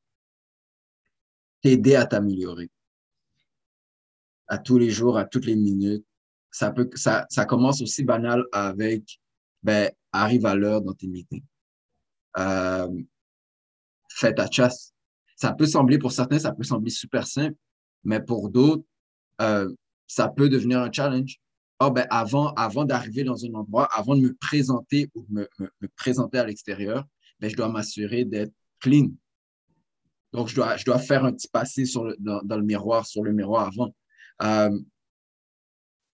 t'aider 1.62 1.96
à 1.96 2.06
t'améliorer. 2.06 2.72
À 4.48 4.58
tous 4.58 4.80
les 4.80 4.90
jours, 4.90 5.18
à 5.18 5.26
toutes 5.26 5.46
les 5.46 5.56
minutes. 5.56 6.06
Ça, 6.52 6.72
peut, 6.72 6.90
ça, 6.96 7.28
ça 7.30 7.46
commence 7.46 7.82
aussi 7.82 8.04
banal 8.04 8.44
avec, 8.52 9.20
ben, 9.64 9.92
arrive 10.12 10.46
à 10.46 10.56
l'heure 10.56 10.82
dans 10.82 10.94
tes 10.94 11.08
meetings. 11.08 11.44
Euh, 12.38 12.90
fais 14.10 14.34
ta 14.34 14.50
chasse. 14.50 14.94
Ça 15.36 15.54
peut 15.54 15.66
sembler, 15.66 15.98
pour 15.98 16.12
certains, 16.12 16.40
ça 16.40 16.52
peut 16.52 16.64
sembler 16.64 16.92
super 16.92 17.28
simple, 17.28 17.56
mais 18.04 18.22
pour 18.22 18.50
d'autres, 18.50 18.84
euh, 19.42 19.74
ça 20.08 20.28
peut 20.28 20.50
devenir 20.50 20.80
un 20.82 20.92
challenge 20.92 21.40
oh, 21.80 21.92
ben, 21.92 22.06
avant, 22.10 22.54
avant 22.54 22.86
d'arriver 22.86 23.24
dans 23.24 23.46
un 23.46 23.54
endroit, 23.54 23.88
avant 23.94 24.16
de 24.16 24.22
me 24.22 24.34
présenter 24.36 25.10
ou 25.16 25.26
me, 25.30 25.48
me, 25.60 25.88
présenter 25.96 26.38
à 26.38 26.46
l'extérieur, 26.46 27.06
ben, 27.40 27.50
je 27.50 27.56
dois 27.56 27.70
m'assurer 27.70 28.26
d'être 28.26 28.54
clean. 28.80 29.10
Donc, 30.34 30.48
je 30.48 30.56
dois, 30.56 30.78
je 30.78 30.86
dois 30.86 31.00
faire 31.00 31.26
un 31.26 31.34
petit 31.34 31.48
passé 31.48 31.84
dans, 32.20 32.42
dans, 32.44 32.58
le 32.58 32.64
miroir, 32.64 33.06
sur 33.08 33.24
le 33.24 33.32
miroir 33.32 33.68
avant. 33.68 33.94
Euh, 34.42 34.78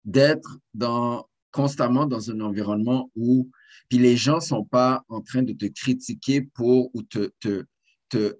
d'être 0.04 0.58
dans, 0.74 1.26
constamment 1.54 2.04
dans 2.04 2.32
un 2.32 2.40
environnement 2.40 3.12
où 3.14 3.48
puis 3.88 3.98
les 3.98 4.16
gens 4.16 4.40
sont 4.40 4.64
pas 4.64 5.04
en 5.08 5.20
train 5.20 5.42
de 5.42 5.52
te 5.52 5.66
critiquer 5.66 6.42
pour 6.42 6.90
ou 6.94 7.02
te, 7.04 7.30
te 7.38 8.38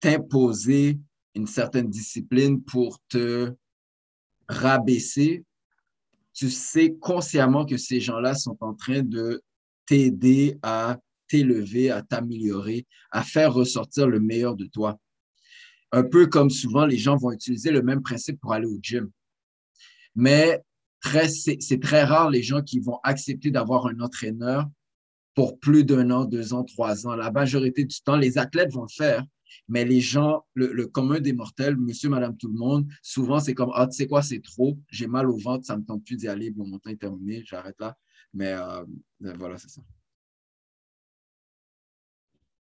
t'imposer 0.00 0.98
une 1.36 1.46
certaine 1.46 1.88
discipline 1.88 2.60
pour 2.64 2.98
te 3.08 3.52
rabaisser 4.48 5.44
tu 6.32 6.50
sais 6.50 6.92
consciemment 7.00 7.64
que 7.64 7.76
ces 7.76 8.00
gens-là 8.00 8.34
sont 8.34 8.56
en 8.60 8.74
train 8.74 9.02
de 9.02 9.42
t'aider 9.86 10.58
à 10.62 10.98
t'élever, 11.28 11.90
à 11.90 12.02
t'améliorer, 12.02 12.84
à 13.12 13.22
faire 13.22 13.54
ressortir 13.54 14.08
le 14.08 14.18
meilleur 14.18 14.56
de 14.56 14.66
toi. 14.66 14.98
Un 15.92 16.02
peu 16.02 16.26
comme 16.26 16.50
souvent 16.50 16.84
les 16.84 16.98
gens 16.98 17.16
vont 17.16 17.30
utiliser 17.30 17.70
le 17.70 17.82
même 17.82 18.02
principe 18.02 18.40
pour 18.40 18.52
aller 18.52 18.66
au 18.66 18.78
gym. 18.82 19.08
Mais 20.16 20.60
c'est 21.02 21.80
très 21.80 22.04
rare 22.04 22.30
les 22.30 22.42
gens 22.42 22.62
qui 22.62 22.80
vont 22.80 22.98
accepter 23.02 23.50
d'avoir 23.50 23.86
un 23.86 24.00
entraîneur 24.00 24.68
pour 25.34 25.58
plus 25.58 25.84
d'un 25.84 26.10
an, 26.10 26.24
deux 26.24 26.52
ans, 26.52 26.64
trois 26.64 27.06
ans. 27.06 27.14
La 27.14 27.30
majorité 27.30 27.84
du 27.84 28.00
temps, 28.02 28.16
les 28.16 28.38
athlètes 28.38 28.72
vont 28.72 28.82
le 28.82 28.94
faire, 28.94 29.24
mais 29.68 29.84
les 29.84 30.00
gens, 30.00 30.44
le, 30.54 30.86
commun 30.86 31.20
des 31.20 31.32
mortels, 31.32 31.76
monsieur, 31.76 32.08
madame, 32.08 32.36
tout 32.36 32.48
le 32.48 32.58
monde, 32.58 32.86
souvent, 33.02 33.40
c'est 33.40 33.54
comme, 33.54 33.70
ah, 33.74 33.86
tu 33.86 33.96
sais 33.96 34.06
quoi, 34.06 34.22
c'est 34.22 34.42
trop, 34.42 34.78
j'ai 34.88 35.06
mal 35.06 35.30
au 35.30 35.36
ventre, 35.36 35.64
ça 35.64 35.76
ne 35.76 35.80
me 35.80 35.86
tente 35.86 36.04
plus 36.04 36.16
d'y 36.16 36.28
aller, 36.28 36.50
bon, 36.50 36.66
mon 36.66 36.78
temps 36.78 36.90
est 36.90 37.00
terminé, 37.00 37.42
j'arrête 37.46 37.76
là. 37.78 37.96
Mais 38.34 38.52
euh, 38.52 38.84
ben, 39.20 39.36
voilà, 39.36 39.58
c'est 39.58 39.70
ça. 39.70 39.82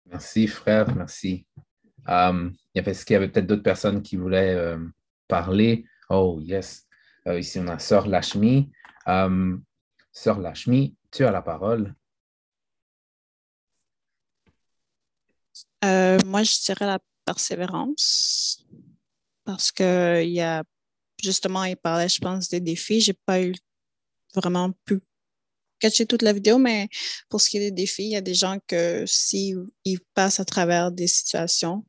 Merci, 0.05 0.47
frère, 0.47 0.95
merci. 0.95 1.45
Um, 2.07 2.53
qu'il 2.73 3.13
y 3.13 3.15
avait 3.15 3.27
peut-être 3.27 3.47
d'autres 3.47 3.63
personnes 3.63 4.01
qui 4.01 4.15
voulaient 4.15 4.55
euh, 4.55 4.77
parler? 5.27 5.85
Oh, 6.09 6.39
yes. 6.41 6.86
Euh, 7.27 7.39
ici, 7.39 7.59
on 7.59 7.67
a 7.67 7.77
Sœur 7.77 8.07
Lachmi. 8.07 8.71
Um, 9.05 9.63
Sœur 10.13 10.39
Lachmi, 10.39 10.95
tu 11.11 11.25
as 11.25 11.31
la 11.31 11.41
parole. 11.41 11.93
Euh, 15.83 16.17
moi, 16.25 16.43
je 16.43 16.63
dirais 16.63 16.85
la 16.85 16.99
persévérance 17.25 18.65
parce 19.43 19.71
qu'il 19.71 20.29
y 20.29 20.41
a 20.41 20.63
justement, 21.21 21.63
il 21.65 21.75
parlait, 21.75 22.09
je 22.09 22.19
pense, 22.19 22.47
des 22.49 22.61
défis. 22.61 23.01
Je 23.01 23.11
n'ai 23.11 23.17
pas 23.25 23.41
eu 23.41 23.53
vraiment 24.33 24.71
pu 24.85 25.01
catcher 25.79 26.05
toute 26.05 26.21
la 26.21 26.33
vidéo, 26.33 26.57
mais 26.57 26.87
pour 27.29 27.41
ce 27.41 27.49
qui 27.49 27.57
est 27.57 27.71
des 27.71 27.71
défis, 27.71 28.03
il 28.03 28.11
y 28.11 28.15
a 28.15 28.21
des 28.21 28.33
gens 28.33 28.57
que 28.67 29.03
s'ils 29.05 29.67
passent 30.13 30.39
à 30.39 30.45
travers 30.45 30.91
des 30.91 31.07
situations, 31.07 31.85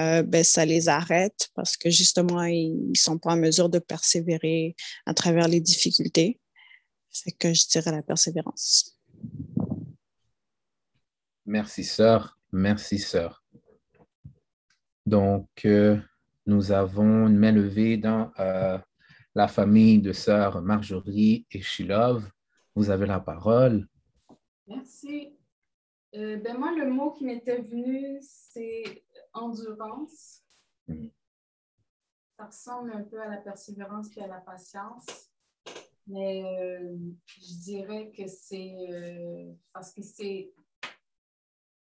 euh, 0.00 0.22
ben, 0.22 0.44
ça 0.44 0.64
les 0.64 0.88
arrête 0.88 1.48
parce 1.54 1.76
que 1.76 1.90
justement, 1.90 2.44
ils 2.44 2.90
ne 2.90 2.94
sont 2.94 3.18
pas 3.18 3.32
en 3.32 3.36
mesure 3.36 3.68
de 3.68 3.78
persévérer 3.78 4.76
à 5.06 5.14
travers 5.14 5.48
les 5.48 5.60
difficultés. 5.60 6.40
C'est 7.10 7.32
que 7.32 7.52
je 7.54 7.66
dirais 7.68 7.90
la 7.90 8.02
persévérance. 8.02 8.98
Merci, 11.46 11.84
sœur. 11.84 12.38
Merci, 12.52 12.98
sœur. 12.98 13.42
Donc, 15.06 15.48
euh, 15.64 15.98
nous 16.44 16.72
avons 16.72 17.26
une 17.26 17.38
main 17.38 17.52
levée 17.52 17.96
dans 17.96 18.30
euh, 18.38 18.78
la 19.34 19.48
famille 19.48 19.98
de 20.00 20.12
sœur 20.12 20.60
Marjorie 20.60 21.46
et 21.50 21.62
Shilov. 21.62 22.30
Vous 22.74 22.90
avez 22.90 23.06
la 23.06 23.20
parole. 23.20 23.86
Merci. 24.66 25.34
Euh, 26.14 26.36
ben 26.36 26.58
moi, 26.58 26.72
le 26.76 26.90
mot 26.90 27.12
qui 27.12 27.24
m'était 27.24 27.60
venu, 27.60 28.18
c'est 28.20 29.02
endurance. 29.42 30.42
Mm. 30.86 31.08
Ça 32.36 32.46
ressemble 32.46 32.92
un 32.92 33.02
peu 33.02 33.20
à 33.20 33.28
la 33.28 33.38
persévérance 33.38 34.16
et 34.16 34.22
à 34.22 34.28
la 34.28 34.40
patience. 34.40 35.06
Mais 36.06 36.42
je 37.26 37.54
dirais 37.60 38.10
que 38.16 38.26
c'est 38.26 39.56
parce 39.72 39.92
que 39.92 40.00
c'est 40.00 40.54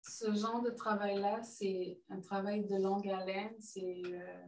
ce 0.04 0.34
genre 0.34 0.62
de 0.62 0.70
travail-là, 0.70 1.42
c'est 1.44 2.00
un 2.10 2.20
travail 2.20 2.66
de 2.66 2.76
longue 2.76 3.08
haleine, 3.10 3.54
c'est 3.60 4.02
euh, 4.06 4.46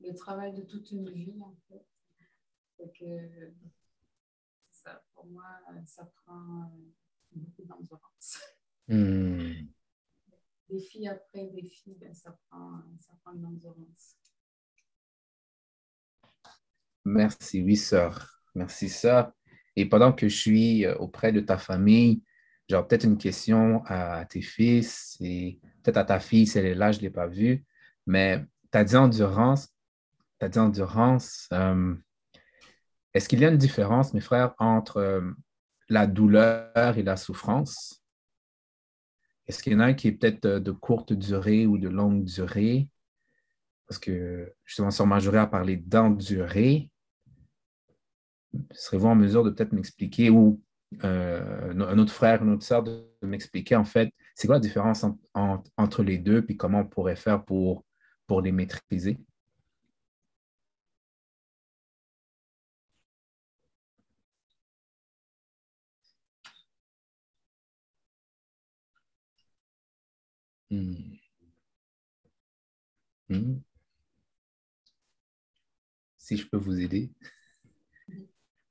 le 0.00 0.14
travail 0.14 0.52
de 0.54 0.62
toute 0.62 0.90
une 0.90 1.08
vie, 1.10 1.40
en 1.42 1.54
fait. 1.68 1.84
Donc, 2.78 3.04
ça, 4.70 5.04
pour 5.14 5.26
moi, 5.26 5.44
ça 5.86 6.04
prend 6.04 6.62
euh, 6.62 6.90
beaucoup 7.32 7.62
d'endurance. 7.62 8.38
Hmm. 8.88 9.68
Défi 10.72 11.06
après 11.06 11.48
défi, 11.48 11.94
ben, 12.00 12.14
ça, 12.14 12.34
prend, 12.48 12.82
ça 12.98 13.12
prend 13.22 13.34
de 13.34 13.42
l'endurance. 13.42 14.16
Merci, 17.04 17.62
oui, 17.62 17.76
sœur. 17.76 18.42
Merci, 18.54 18.88
sœur. 18.88 19.32
Et 19.76 19.86
pendant 19.86 20.14
que 20.14 20.28
je 20.30 20.34
suis 20.34 20.86
euh, 20.86 20.94
auprès 20.96 21.30
de 21.30 21.40
ta 21.40 21.58
famille, 21.58 22.22
genre 22.70 22.88
peut-être 22.88 23.04
une 23.04 23.18
question 23.18 23.84
à 23.84 24.24
tes 24.24 24.40
fils 24.40 25.18
et 25.20 25.60
peut-être 25.82 25.98
à 25.98 26.04
ta 26.04 26.20
fille 26.20 26.46
si 26.46 26.58
elle 26.58 26.66
est 26.66 26.74
là, 26.74 26.90
je 26.90 26.98
ne 26.98 27.02
l'ai 27.02 27.10
pas 27.10 27.26
vue, 27.26 27.66
mais 28.06 28.42
tu 28.70 28.78
as 28.78 28.84
dit 28.84 28.96
endurance, 28.96 29.68
dit 30.40 30.58
endurance. 30.58 31.48
Euh, 31.52 31.94
est-ce 33.12 33.28
qu'il 33.28 33.40
y 33.40 33.44
a 33.44 33.50
une 33.50 33.58
différence, 33.58 34.14
mes 34.14 34.20
frères, 34.20 34.54
entre 34.58 34.96
euh, 34.96 35.32
la 35.90 36.06
douleur 36.06 36.96
et 36.96 37.02
la 37.02 37.18
souffrance? 37.18 38.01
Est-ce 39.46 39.62
qu'il 39.62 39.72
y 39.72 39.76
en 39.76 39.80
a 39.80 39.86
un 39.86 39.94
qui 39.94 40.08
est 40.08 40.12
peut-être 40.12 40.46
de 40.46 40.70
courte 40.70 41.12
durée 41.12 41.66
ou 41.66 41.78
de 41.78 41.88
longue 41.88 42.24
durée? 42.24 42.88
Parce 43.86 43.98
que 43.98 44.52
justement, 44.64 44.90
sur 44.90 45.06
Majoré 45.06 45.38
a 45.38 45.46
parlé 45.46 45.76
d'endurer. 45.76 46.90
Serez-vous 48.70 49.08
en 49.08 49.14
mesure 49.14 49.44
de 49.44 49.50
peut-être 49.50 49.72
m'expliquer 49.72 50.30
ou 50.30 50.62
euh, 51.04 51.72
un 51.74 51.98
autre 51.98 52.12
frère, 52.12 52.42
une 52.42 52.52
autre 52.52 52.64
sœur 52.64 52.82
de, 52.82 53.08
m'expliquer 53.22 53.76
en 53.76 53.84
fait 53.84 54.12
c'est 54.34 54.48
quoi 54.48 54.56
la 54.56 54.60
différence 54.60 55.06
entre 55.76 56.02
les 56.02 56.18
deux, 56.18 56.44
puis 56.44 56.56
comment 56.56 56.80
on 56.80 56.86
pourrait 56.86 57.16
faire 57.16 57.44
pour, 57.44 57.84
pour 58.26 58.40
les 58.40 58.50
maîtriser? 58.50 59.18
Hmm. 70.72 70.94
Hmm. 73.28 73.60
Si 76.16 76.38
je 76.38 76.48
peux 76.48 76.56
vous 76.56 76.80
aider. 76.80 77.12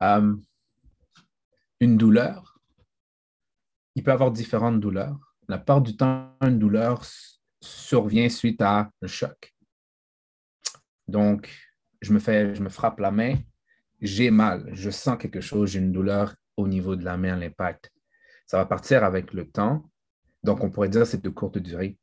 Euh, 0.01 0.35
une 1.79 1.97
douleur, 1.97 2.59
il 3.93 4.01
peut 4.01 4.09
y 4.09 4.13
avoir 4.15 4.31
différentes 4.31 4.79
douleurs. 4.79 5.35
La 5.47 5.59
part 5.59 5.79
du 5.79 5.95
temps, 5.95 6.35
une 6.41 6.57
douleur 6.57 7.05
survient 7.61 8.29
suite 8.29 8.63
à 8.63 8.89
un 8.99 9.07
choc. 9.07 9.53
Donc, 11.07 11.55
je 12.01 12.13
me, 12.13 12.19
fais, 12.19 12.55
je 12.55 12.63
me 12.63 12.69
frappe 12.69 12.99
la 12.99 13.11
main, 13.11 13.35
j'ai 14.01 14.31
mal, 14.31 14.67
je 14.73 14.89
sens 14.89 15.19
quelque 15.19 15.41
chose, 15.41 15.69
j'ai 15.69 15.79
une 15.79 15.91
douleur 15.91 16.33
au 16.57 16.67
niveau 16.67 16.95
de 16.95 17.05
la 17.05 17.15
main, 17.15 17.35
l'impact. 17.35 17.91
Ça 18.47 18.57
va 18.57 18.65
partir 18.65 19.03
avec 19.03 19.33
le 19.33 19.47
temps. 19.47 19.90
Donc, 20.43 20.63
on 20.63 20.69
pourrait 20.69 20.89
dire 20.89 21.01
que 21.01 21.07
c'est 21.07 21.23
de 21.23 21.29
courte 21.29 21.57
durée. 21.57 21.97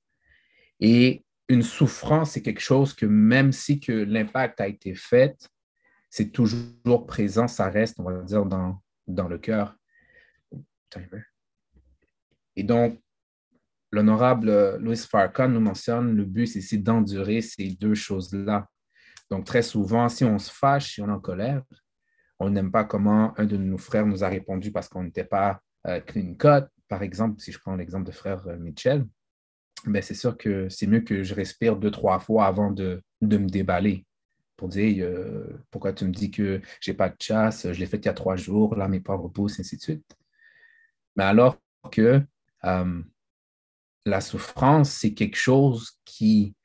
Et 0.81 1.25
une 1.49 1.63
souffrance, 1.63 2.33
c'est 2.33 2.43
quelque 2.43 2.61
chose 2.61 2.95
que 2.95 3.07
même 3.07 3.53
si 3.53 3.81
que 3.81 3.93
l'impact 3.93 4.61
a 4.61 4.69
été 4.69 4.95
fait, 4.95 5.37
c'est 6.11 6.31
toujours 6.31 7.07
présent, 7.07 7.49
ça 7.49 7.69
reste, 7.69 7.99
on 8.01 8.05
va 8.05 8.23
dire, 8.23 8.45
dans, 8.47 8.81
dans 9.07 9.29
le 9.29 9.39
cœur. 9.39 9.77
Et 12.57 12.63
donc, 12.63 13.01
l'honorable 13.91 14.77
Louis 14.77 14.97
Farrakhan 14.97 15.49
nous 15.49 15.61
mentionne, 15.61 16.15
le 16.15 16.25
but, 16.25 16.47
c'est 16.47 16.79
d'endurer 16.79 17.41
ces 17.41 17.71
deux 17.71 17.95
choses-là. 17.95 18.69
Donc, 19.31 19.45
très 19.45 19.63
souvent, 19.63 20.09
si 20.09 20.25
on 20.25 20.39
se 20.39 20.51
fâche, 20.51 20.95
si 20.95 21.03
on 21.03 21.09
est 21.09 21.13
en 21.13 21.21
colère, 21.21 21.63
on 22.39 22.51
n'aime 22.51 22.71
pas 22.71 22.85
comment 22.85 23.39
un 23.39 23.45
de 23.45 23.57
nos 23.57 23.79
frères 23.79 24.07
nous 24.07 24.25
a 24.25 24.29
répondu 24.29 24.71
parce 24.71 24.89
qu'on 24.89 25.03
n'était 25.03 25.25
pas 25.25 25.61
euh, 25.87 26.01
clean 26.01 26.35
cut, 26.35 26.67
par 26.89 27.03
exemple, 27.03 27.41
si 27.41 27.53
je 27.53 27.59
prends 27.59 27.77
l'exemple 27.77 28.07
de 28.07 28.13
frère 28.13 28.47
euh, 28.47 28.57
Mitchell, 28.57 29.07
ben 29.87 30.03
c'est 30.03 30.15
sûr 30.15 30.37
que 30.37 30.69
c'est 30.69 30.87
mieux 30.87 31.01
que 31.01 31.23
je 31.23 31.35
respire 31.35 31.77
deux, 31.77 31.91
trois 31.91 32.19
fois 32.19 32.47
avant 32.47 32.71
de, 32.71 33.03
me 33.21 33.49
déballer 33.49 34.07
pour 34.57 34.69
dire 34.69 35.07
euh, 35.07 35.47
pourquoi 35.71 35.93
tu 35.93 36.05
me 36.05 36.11
dis 36.11 36.31
que 36.31 36.61
je 36.81 36.91
n'ai 36.91 36.97
pas 36.97 37.09
de 37.09 37.17
chasse, 37.21 37.71
je 37.73 37.79
l'ai 37.79 37.87
fait 37.87 37.99
il 37.99 38.07
y 38.07 38.09
a 38.09 38.15
trois 38.15 38.37
jours, 38.37 38.75
là 38.75 38.89
mes 38.89 39.01
pauvres 39.01 39.29
pouces, 39.29 39.61
ainsi 39.61 39.77
de 39.77 39.83
suite. 39.83 40.17
Mais 41.17 41.25
alors 41.25 41.59
que 41.93 42.23
la 44.05 44.21
souffrance, 44.21 44.91
c'est 44.91 45.15
quelque 45.15 45.37
chose 45.37 45.99
qui, 46.05 46.57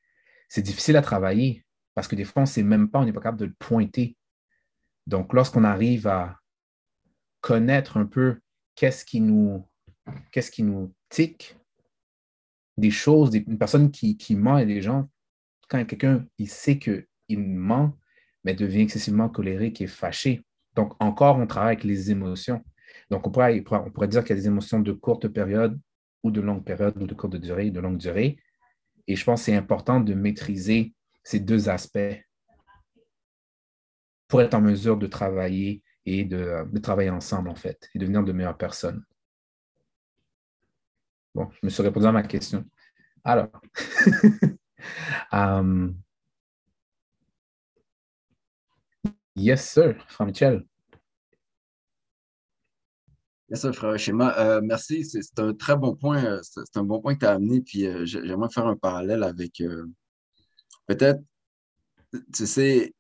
c'est 0.50 0.62
difficile 0.62 0.98
à 0.98 1.02
travailler 1.02 1.64
parce 1.94 2.08
que 2.08 2.16
des 2.16 2.24
fois, 2.24 2.42
on 2.42 2.46
ne 2.46 2.50
sait 2.50 2.64
même 2.64 2.90
pas, 2.90 3.00
on 3.00 3.06
n'est 3.06 3.14
pas 3.14 3.22
capable 3.22 3.40
de 3.40 3.46
le 3.46 3.54
pointer. 3.54 4.18
Donc, 5.06 5.34
lorsqu'on 5.34 5.64
arrive 5.64 6.08
à 6.08 6.40
connaître 7.42 7.98
un 7.98 8.06
peu 8.06 8.40
qu'est-ce 8.76 9.06
qui 9.06 9.22
nous, 9.22 9.68
qu'est-ce 10.32 10.52
qui 10.52 10.64
nous 10.64 10.94
tique, 11.10 11.58
des 12.78 12.92
choses, 12.92 13.36
une 13.36 13.58
personne 13.58 13.92
qui, 13.92 14.18
qui 14.18 14.36
ment 14.36 14.58
et 14.58 14.66
des 14.66 14.82
gens, 14.82 15.10
quand 15.70 15.84
quelqu'un 15.86 16.26
il 16.38 16.50
sait 16.50 16.80
qu'il 16.80 17.40
ment, 17.40 17.98
mais 18.44 18.54
devient 18.54 18.82
excessivement 18.82 19.30
colérique 19.30 19.82
et 19.82 19.88
fâché. 19.88 20.44
Donc, 20.76 20.94
encore, 21.00 21.38
on 21.38 21.48
travaille 21.48 21.74
avec 21.74 21.84
les 21.84 22.12
émotions. 22.12 22.64
Donc, 23.10 23.28
on 23.28 23.32
pourrait, 23.32 23.64
on 23.70 23.92
pourrait 23.92 24.08
dire 24.08 24.24
qu'il 24.24 24.36
y 24.36 24.40
a 24.40 24.42
des 24.42 24.48
émotions 24.48 24.80
de 24.80 24.92
courte 24.92 25.28
période 25.28 25.80
ou 26.24 26.32
de 26.32 26.42
longue 26.42 26.64
période 26.64 27.02
ou 27.02 27.06
de 27.06 27.14
courte 27.14 27.36
durée, 27.36 27.70
de 27.70 27.80
longue 27.80 27.98
durée. 27.98 28.38
Et 29.08 29.16
je 29.16 29.24
pense 29.24 29.42
que 29.42 29.46
c'est 29.46 29.56
important 29.56 30.00
de 30.00 30.14
maîtriser 30.14 30.94
ces 31.24 31.40
deux 31.40 31.70
aspects 31.70 32.00
pour 34.28 34.42
être 34.42 34.54
en 34.54 34.62
mesure 34.62 34.98
de 34.98 35.08
travailler 35.08 35.84
et 36.06 36.26
de, 36.26 36.66
travailler 36.82 37.10
ensemble, 37.10 37.50
en 37.50 37.56
fait, 37.56 37.90
et 37.94 38.00
devenir 38.00 38.24
de 38.24 38.32
meilleures 38.32 38.58
personnes. 38.58 39.04
Bon, 41.36 41.50
je 41.52 41.60
me 41.64 41.70
suis 41.70 41.82
répondu 41.82 42.06
à 42.06 42.12
ma 42.12 42.24
question. 42.24 42.64
Alors, 43.24 43.50
um, 45.32 45.96
yes, 49.36 49.68
sir, 49.68 49.96
Frère 50.10 50.28
Michel. 50.28 50.66
Yes, 53.50 53.62
sir, 53.62 53.74
frère 53.74 53.98
Schéma. 53.98 54.38
Euh, 54.40 54.62
merci, 54.64 55.06
c'est 55.06 55.40
un 55.40 55.54
très 55.54 55.76
bon 55.76 55.96
point. 55.96 56.24
Euh, 56.24 56.40
c'est 56.44 56.78
un 56.78 56.84
bon 56.84 57.02
point 57.02 57.16
que 57.16 57.20
tu 57.20 57.26
as 57.26 57.32
amené. 57.32 57.62
Puis 57.62 57.88
euh, 57.88 58.06
j'aimerais 58.06 58.50
faire 58.50 58.68
un 58.68 58.76
parallèle 58.76 59.24
avec 59.24 59.62
peut-être, 60.88 61.22
tu 62.34 62.46
sais, 62.46 62.94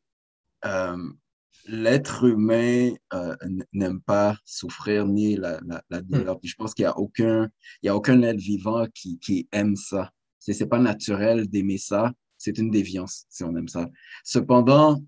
l'être 1.65 2.25
humain 2.25 2.93
euh, 3.13 3.35
n'aime 3.71 4.01
pas 4.01 4.37
souffrir 4.45 5.07
ni 5.07 5.35
la, 5.35 5.59
la, 5.89 6.01
hmm. 6.01 6.07
douleur. 6.07 6.39
Puis 6.39 6.49
je 6.49 6.55
pense 6.55 6.73
qu'il 6.73 6.83
n'y 6.83 6.89
a, 6.89 6.97
aucun, 6.97 7.49
il 7.81 7.87
y 7.87 7.89
a 7.89 7.95
aucun 7.95 8.21
être 8.21 8.39
vivant 8.39 8.85
qui, 8.93 9.19
qui 9.19 9.47
aime 9.51 9.75
ça. 9.75 10.11
Ce 10.39 10.51
n'est 10.51 10.69
pas 10.69 10.79
naturel 10.79 11.47
d'aimer 11.47 11.77
ça. 11.77 12.11
C'est 12.37 12.57
une 12.57 12.71
déviance 12.71 13.25
si 13.29 13.43
on 13.43 13.55
aime 13.55 13.69
ça. 13.69 13.89
Cependant, 14.25 15.01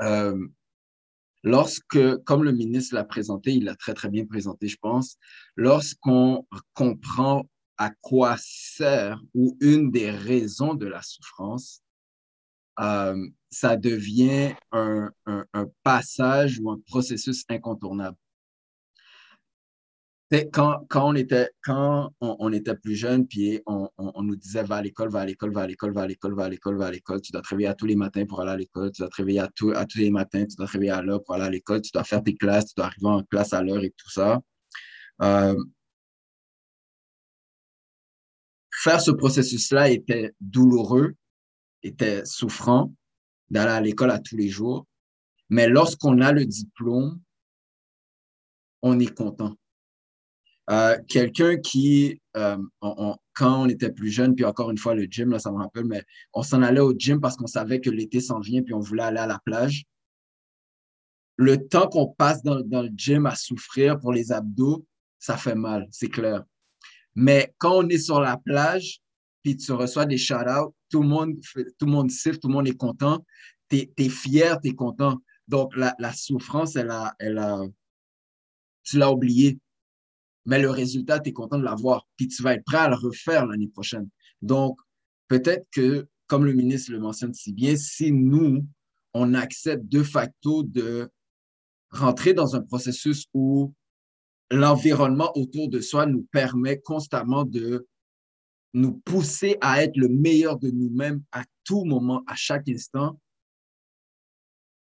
euh, 0.00 0.38
lorsque, 1.42 2.16
comme 2.24 2.44
le 2.44 2.52
ministre 2.52 2.94
l'a 2.94 3.04
présenté, 3.04 3.52
il 3.52 3.64
l'a 3.64 3.74
très, 3.74 3.94
très 3.94 4.08
bien 4.08 4.24
présenté, 4.26 4.68
je 4.68 4.76
pense, 4.80 5.16
lorsqu'on 5.56 6.46
comprend 6.74 7.48
à 7.78 7.90
quoi 8.02 8.36
sert 8.38 9.20
ou 9.34 9.56
une 9.60 9.90
des 9.90 10.10
raisons 10.10 10.74
de 10.74 10.86
la 10.86 11.02
souffrance, 11.02 11.82
euh, 12.80 13.28
ça 13.50 13.76
devient 13.76 14.54
un, 14.72 15.10
passage 15.82 16.58
ou 16.60 16.70
un 16.70 16.80
processus 16.86 17.44
incontournable. 17.48 18.16
Quand, 20.52 20.86
on, 20.88 21.14
était 21.16 22.76
plus 22.76 22.94
jeune, 22.94 23.26
puis 23.26 23.60
on, 23.66 24.22
nous 24.22 24.36
disait 24.36 24.62
va 24.62 24.76
à 24.76 24.82
l'école, 24.82 25.10
va 25.10 25.22
à 25.22 25.26
l'école, 25.26 25.52
va 25.52 25.62
à 25.62 25.66
l'école, 25.66 25.92
va 25.92 26.02
à 26.02 26.06
l'école, 26.06 26.34
va 26.34 26.44
à 26.44 26.48
l'école, 26.48 26.76
va 26.76 26.86
à 26.86 26.90
l'école, 26.92 27.20
tu 27.20 27.32
dois 27.32 27.42
te 27.42 27.48
réveiller 27.48 27.68
à 27.68 27.74
tous 27.74 27.86
les 27.86 27.96
matins 27.96 28.24
pour 28.26 28.40
aller 28.40 28.52
à 28.52 28.56
l'école, 28.56 28.92
tu 28.92 29.02
dois 29.02 29.08
te 29.08 29.16
réveiller 29.16 29.40
à, 29.40 29.48
tous 29.48 29.98
les 29.98 30.10
matins, 30.10 30.46
tu 30.46 30.54
dois 30.54 30.66
te 30.66 30.72
réveiller 30.72 30.92
à 30.92 31.02
l'heure 31.02 31.24
pour 31.24 31.34
aller 31.34 31.44
à 31.46 31.50
l'école, 31.50 31.82
tu 31.82 31.90
dois 31.92 32.04
faire 32.04 32.22
tes 32.22 32.36
classes, 32.36 32.66
tu 32.66 32.74
dois 32.76 32.86
arriver 32.86 33.08
en 33.08 33.24
classe 33.24 33.52
à 33.52 33.60
l'heure 33.60 33.82
et 33.82 33.90
tout 33.90 34.10
ça. 34.10 34.40
Euh, 35.22 35.56
faire 38.72 39.00
ce 39.00 39.10
processus-là 39.10 39.90
était 39.90 40.32
douloureux, 40.40 41.14
était 41.82 42.24
souffrant 42.24 42.92
d'aller 43.50 43.72
à 43.72 43.80
l'école 43.80 44.10
à 44.10 44.18
tous 44.18 44.36
les 44.36 44.48
jours. 44.48 44.86
Mais 45.48 45.68
lorsqu'on 45.68 46.20
a 46.20 46.32
le 46.32 46.44
diplôme, 46.44 47.20
on 48.82 48.98
est 48.98 49.14
content. 49.14 49.54
Euh, 50.70 50.96
quelqu'un 51.08 51.56
qui, 51.56 52.20
euh, 52.36 52.56
quand 53.34 53.62
on 53.62 53.68
était 53.68 53.90
plus 53.90 54.10
jeune, 54.10 54.36
puis 54.36 54.44
encore 54.44 54.70
une 54.70 54.78
fois, 54.78 54.94
le 54.94 55.04
gym, 55.04 55.30
là, 55.30 55.40
ça 55.40 55.50
me 55.50 55.56
rappelle, 55.56 55.84
mais 55.84 56.04
on 56.32 56.42
s'en 56.42 56.62
allait 56.62 56.80
au 56.80 56.94
gym 56.96 57.20
parce 57.20 57.36
qu'on 57.36 57.48
savait 57.48 57.80
que 57.80 57.90
l'été 57.90 58.20
s'en 58.20 58.38
vient, 58.38 58.62
puis 58.62 58.72
on 58.72 58.78
voulait 58.78 59.02
aller 59.02 59.18
à 59.18 59.26
la 59.26 59.40
plage. 59.40 59.84
Le 61.36 61.66
temps 61.66 61.88
qu'on 61.88 62.06
passe 62.06 62.42
dans, 62.42 62.60
dans 62.60 62.82
le 62.82 62.90
gym 62.94 63.26
à 63.26 63.34
souffrir 63.34 63.98
pour 63.98 64.12
les 64.12 64.30
abdos, 64.30 64.86
ça 65.18 65.36
fait 65.36 65.56
mal, 65.56 65.88
c'est 65.90 66.08
clair. 66.08 66.44
Mais 67.16 67.52
quand 67.58 67.78
on 67.78 67.88
est 67.88 67.98
sur 67.98 68.20
la 68.20 68.36
plage, 68.36 69.00
puis 69.42 69.56
tu 69.56 69.72
reçois 69.72 70.06
des 70.06 70.18
shout-outs, 70.18 70.74
tout 70.90 71.02
le 71.02 71.08
monde, 71.08 71.38
tout 71.78 71.86
le 71.86 71.92
monde 71.92 72.10
siffle, 72.10 72.38
tout 72.38 72.48
le 72.48 72.54
monde 72.54 72.68
est 72.68 72.76
content, 72.76 73.24
tu 73.68 73.88
es, 73.96 74.08
fier, 74.08 74.60
tu 74.60 74.68
es 74.68 74.74
content. 74.74 75.18
Donc, 75.48 75.74
la, 75.76 76.12
souffrance, 76.12 76.76
elle 76.76 76.90
a, 76.90 77.14
elle 77.18 77.38
a, 77.38 77.62
tu 78.82 78.98
l'as 78.98 79.10
oublié. 79.10 79.58
Mais 80.46 80.60
le 80.60 80.70
résultat, 80.70 81.20
tu 81.20 81.30
es 81.30 81.32
content 81.32 81.58
de 81.58 81.64
l'avoir. 81.64 82.06
Puis 82.16 82.28
tu 82.28 82.42
vas 82.42 82.54
être 82.54 82.64
prêt 82.64 82.78
à 82.78 82.88
le 82.88 82.96
refaire 82.96 83.46
l'année 83.46 83.68
prochaine. 83.68 84.08
Donc, 84.42 84.78
peut-être 85.28 85.66
que, 85.70 86.08
comme 86.26 86.44
le 86.44 86.52
ministre 86.52 86.92
le 86.92 86.98
mentionne 86.98 87.34
si 87.34 87.52
bien, 87.52 87.76
si 87.76 88.12
nous, 88.12 88.66
on 89.14 89.34
accepte 89.34 89.86
de 89.86 90.02
facto 90.02 90.62
de 90.62 91.10
rentrer 91.90 92.34
dans 92.34 92.54
un 92.54 92.62
processus 92.62 93.26
où 93.34 93.74
l'environnement 94.50 95.36
autour 95.36 95.68
de 95.68 95.80
soi 95.80 96.06
nous 96.06 96.26
permet 96.30 96.80
constamment 96.80 97.44
de 97.44 97.86
nous 98.72 98.98
pousser 99.00 99.56
à 99.60 99.82
être 99.82 99.96
le 99.96 100.08
meilleur 100.08 100.58
de 100.58 100.70
nous-mêmes 100.70 101.22
à 101.32 101.44
tout 101.64 101.84
moment, 101.84 102.22
à 102.26 102.34
chaque 102.36 102.68
instant, 102.68 103.20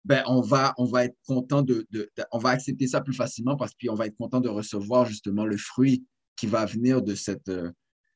ben, 0.04 0.22
on 0.26 0.40
va, 0.40 0.74
on 0.78 0.84
va 0.84 1.04
être 1.04 1.16
content 1.26 1.62
de, 1.62 1.86
on 2.32 2.38
va 2.38 2.50
accepter 2.50 2.86
ça 2.86 3.00
plus 3.00 3.14
facilement 3.14 3.56
parce 3.56 3.72
qu'on 3.74 3.94
va 3.94 4.06
être 4.06 4.16
content 4.16 4.40
de 4.40 4.48
recevoir 4.48 5.04
justement 5.04 5.44
le 5.44 5.56
fruit 5.56 6.04
qui 6.36 6.46
va 6.46 6.64
venir 6.64 7.02
de 7.02 7.14
cette 7.14 7.48
euh, 7.48 7.72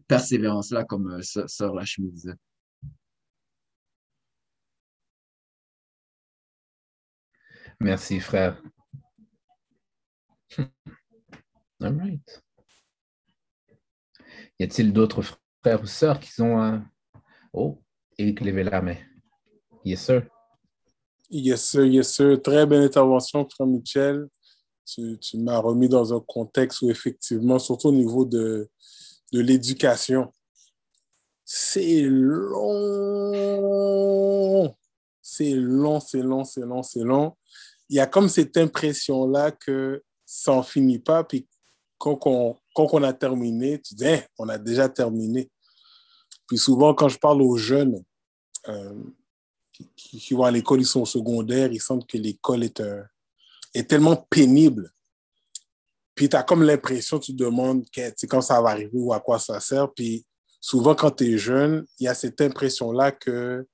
persévérance-là, 0.09 0.85
comme 0.85 1.11
euh, 1.11 1.21
Sœur 1.23 1.75
Lachmi 1.75 2.11
disait. 2.11 2.35
Merci, 7.81 8.21
frère. 8.21 8.63
All 11.81 11.99
right. 11.99 12.43
Y 14.59 14.65
a-t-il 14.65 14.93
d'autres 14.93 15.23
frères 15.23 15.42
ou 15.66 15.87
sœurs 15.87 16.18
qui 16.20 16.40
ont 16.42 16.61
un. 16.61 16.85
Oh, 17.53 17.79
Eric 18.18 18.40
levez 18.40 18.64
la 18.64 18.81
main. 18.83 18.96
Yes, 19.85 20.05
sir. 20.05 20.27
Yes, 21.31 21.64
sir, 21.64 21.85
yes, 21.87 22.14
sir. 22.14 22.40
Très 22.42 22.66
belle 22.66 22.83
intervention, 22.83 23.48
frère 23.48 23.66
Michel. 23.66 24.29
Tu, 24.85 25.18
tu 25.18 25.38
m'as 25.38 25.59
remis 25.59 25.88
dans 25.88 26.12
un 26.14 26.20
contexte 26.20 26.83
où, 26.83 26.90
effectivement, 26.90 27.59
surtout 27.59 27.88
au 27.88 27.92
niveau 27.92 28.25
de, 28.25 28.68
de 29.33 29.40
l'éducation, 29.40 30.33
c'est 31.44 32.03
long. 32.03 33.22
C'est 35.20 35.55
long, 35.55 36.01
c'est 36.01 36.22
long, 36.22 36.44
c'est 36.44 36.62
long, 36.62 36.83
c'est 36.83 37.05
long. 37.05 37.37
Il 37.88 37.96
y 37.96 38.01
a 38.01 38.07
comme 38.07 38.29
cette 38.29 38.57
impression-là 38.57 39.53
que 39.53 40.03
ça 40.27 40.53
n'en 40.53 40.62
finit 40.62 40.98
pas. 40.98 41.22
Puis 41.25 41.46
quand 41.98 42.18
on, 42.27 42.57
quand 42.75 42.88
on 42.92 43.03
a 43.03 43.12
terminé, 43.12 43.81
tu 43.81 43.94
dis, 43.94 44.09
hein, 44.09 44.22
on 44.38 44.48
a 44.48 44.59
déjà 44.59 44.88
terminé. 44.88 45.52
Puis 46.53 46.59
souvent, 46.59 46.93
quand 46.93 47.09
je 47.09 47.19
parle 47.19 47.41
aux 47.41 47.57
jeunes 47.57 48.05
euh, 48.69 49.03
qui, 49.97 50.35
vont 50.35 50.43
à 50.43 50.51
l'école, 50.51 50.83
ils 50.83 50.87
sont 50.87 51.01
au 51.01 51.07
secondaire, 51.07 51.73
ils 51.73 51.81
sentent 51.81 52.07
que 52.07 52.19
l'école 52.19 52.62
est, 52.62 52.83
est 53.73 53.88
tellement 53.88 54.17
pénible. 54.29 54.93
Puis 56.15 56.29
tu 56.29 56.37
as 56.37 56.43
comme 56.43 56.62
l'impression, 56.62 57.19
tu 57.19 57.33
te 57.33 57.43
demandes 57.43 57.87
quand 58.29 58.43
ça 58.43 58.61
va 58.61 58.69
arriver 58.69 58.91
ou 58.93 59.15
à 59.15 59.21
quoi 59.21 59.38
ça 59.38 59.61
sert. 59.61 59.91
Puis 59.95 60.27
souvent, 60.61 60.95
quand 60.95 61.11
tu 61.12 61.33
es 61.33 61.38
jeune, 61.38 61.87
il 61.99 62.05
y 62.05 62.09
a 62.09 62.12
cette 62.12 62.38
impression-là 62.43 63.12
que 63.12 63.67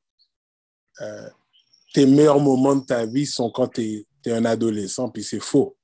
euh, 1.00 1.28
tes 1.92 2.06
meilleurs 2.06 2.38
moments 2.38 2.76
de 2.76 2.86
ta 2.86 3.06
vie 3.06 3.26
sont 3.26 3.50
quand 3.50 3.66
tu 3.66 4.06
es, 4.24 4.30
un 4.30 4.44
adolescent, 4.44 5.08
puis 5.08 5.24
c'est 5.24 5.42
faux. 5.42 5.76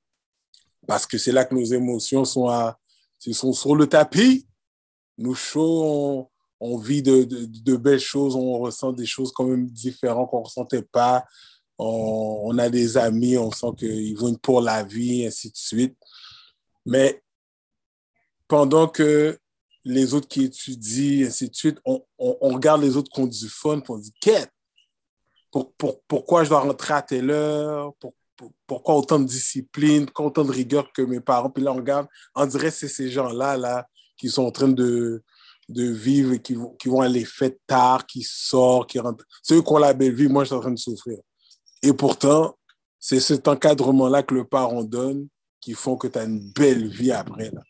Parce 0.87 1.05
que 1.05 1.17
c'est 1.17 1.33
là 1.33 1.43
que 1.43 1.55
nos 1.55 1.65
émotions 1.65 2.23
sont, 2.23 2.47
sont 3.19 3.51
sur 3.51 3.75
le 3.75 3.85
tapis. 3.85 4.47
Nous 5.17 5.35
chauds, 5.35 6.31
on, 6.59 6.77
vit 6.77 7.01
de, 7.01 7.23
de, 7.23 7.75
belles 7.75 7.99
choses, 7.99 8.35
on 8.35 8.59
ressent 8.59 8.91
des 8.91 9.05
choses 9.05 9.31
quand 9.31 9.45
même 9.45 9.67
différentes 9.69 10.29
qu'on 10.29 10.39
ne 10.39 10.45
ressentait 10.45 10.81
pas. 10.81 11.25
On, 11.77 12.41
on, 12.45 12.57
a 12.57 12.69
des 12.69 12.97
amis, 12.97 13.37
on 13.37 13.51
sent 13.51 13.67
qu'ils 13.77 14.17
vont 14.17 14.33
pour 14.35 14.61
la 14.61 14.83
vie, 14.83 15.25
ainsi 15.25 15.49
de 15.51 15.57
suite. 15.57 15.97
Mais 16.85 17.21
pendant 18.47 18.87
que 18.87 19.37
les 19.83 20.13
autres 20.13 20.27
qui 20.27 20.45
étudient, 20.45 21.27
ainsi 21.27 21.49
de 21.49 21.55
suite, 21.55 21.79
on, 21.85 22.03
on, 22.17 22.49
regarde 22.49 22.81
les 22.81 22.97
autres 22.97 23.11
qui 23.11 23.21
ont 23.21 23.27
du 23.27 23.49
fun, 23.49 23.79
puis 23.79 23.91
on 23.91 23.97
dit, 23.97 24.13
quête, 24.19 24.51
pour, 25.51 25.73
pour, 25.73 26.01
pourquoi 26.03 26.43
je 26.43 26.49
dois 26.49 26.61
rentrer 26.61 26.93
à 26.93 27.01
telle 27.01 27.29
heure, 27.29 27.93
pour, 27.99 28.13
pourquoi 28.67 28.95
autant 28.95 29.19
de 29.19 29.25
discipline, 29.25 30.05
pourquoi 30.05 30.25
autant 30.25 30.43
de 30.43 30.51
rigueur 30.51 30.91
que 30.91 31.01
mes 31.01 31.21
parents? 31.21 31.49
Puis 31.49 31.63
là, 31.63 31.71
on 31.71 31.77
regarde, 31.77 32.07
on 32.35 32.45
dirait 32.45 32.69
que 32.69 32.75
c'est 32.75 32.87
ces 32.87 33.09
gens-là 33.09 33.57
là, 33.57 33.87
qui 34.17 34.29
sont 34.29 34.43
en 34.43 34.51
train 34.51 34.67
de, 34.67 35.23
de 35.67 35.83
vivre 35.83 36.35
qui, 36.35 36.55
qui 36.79 36.89
vont 36.89 37.01
aller 37.01 37.25
fêter 37.25 37.59
tard, 37.65 38.05
qui 38.05 38.23
sortent, 38.23 38.89
qui 38.89 38.99
rentrent. 38.99 39.25
Ceux 39.41 39.61
qui 39.61 39.71
ont 39.71 39.77
la 39.77 39.93
belle 39.93 40.13
vie, 40.13 40.27
moi, 40.27 40.43
je 40.43 40.47
suis 40.47 40.55
en 40.55 40.59
train 40.59 40.71
de 40.71 40.77
souffrir. 40.77 41.17
Et 41.81 41.93
pourtant, 41.93 42.57
c'est 42.99 43.19
cet 43.19 43.47
encadrement-là 43.47 44.23
que 44.23 44.33
le 44.33 44.45
parent 44.45 44.83
donne 44.83 45.27
qui 45.61 45.73
font 45.73 45.97
que 45.97 46.07
tu 46.07 46.19
as 46.19 46.23
une 46.23 46.51
belle 46.51 46.87
vie 46.87 47.11
après. 47.11 47.49
Là. 47.51 47.61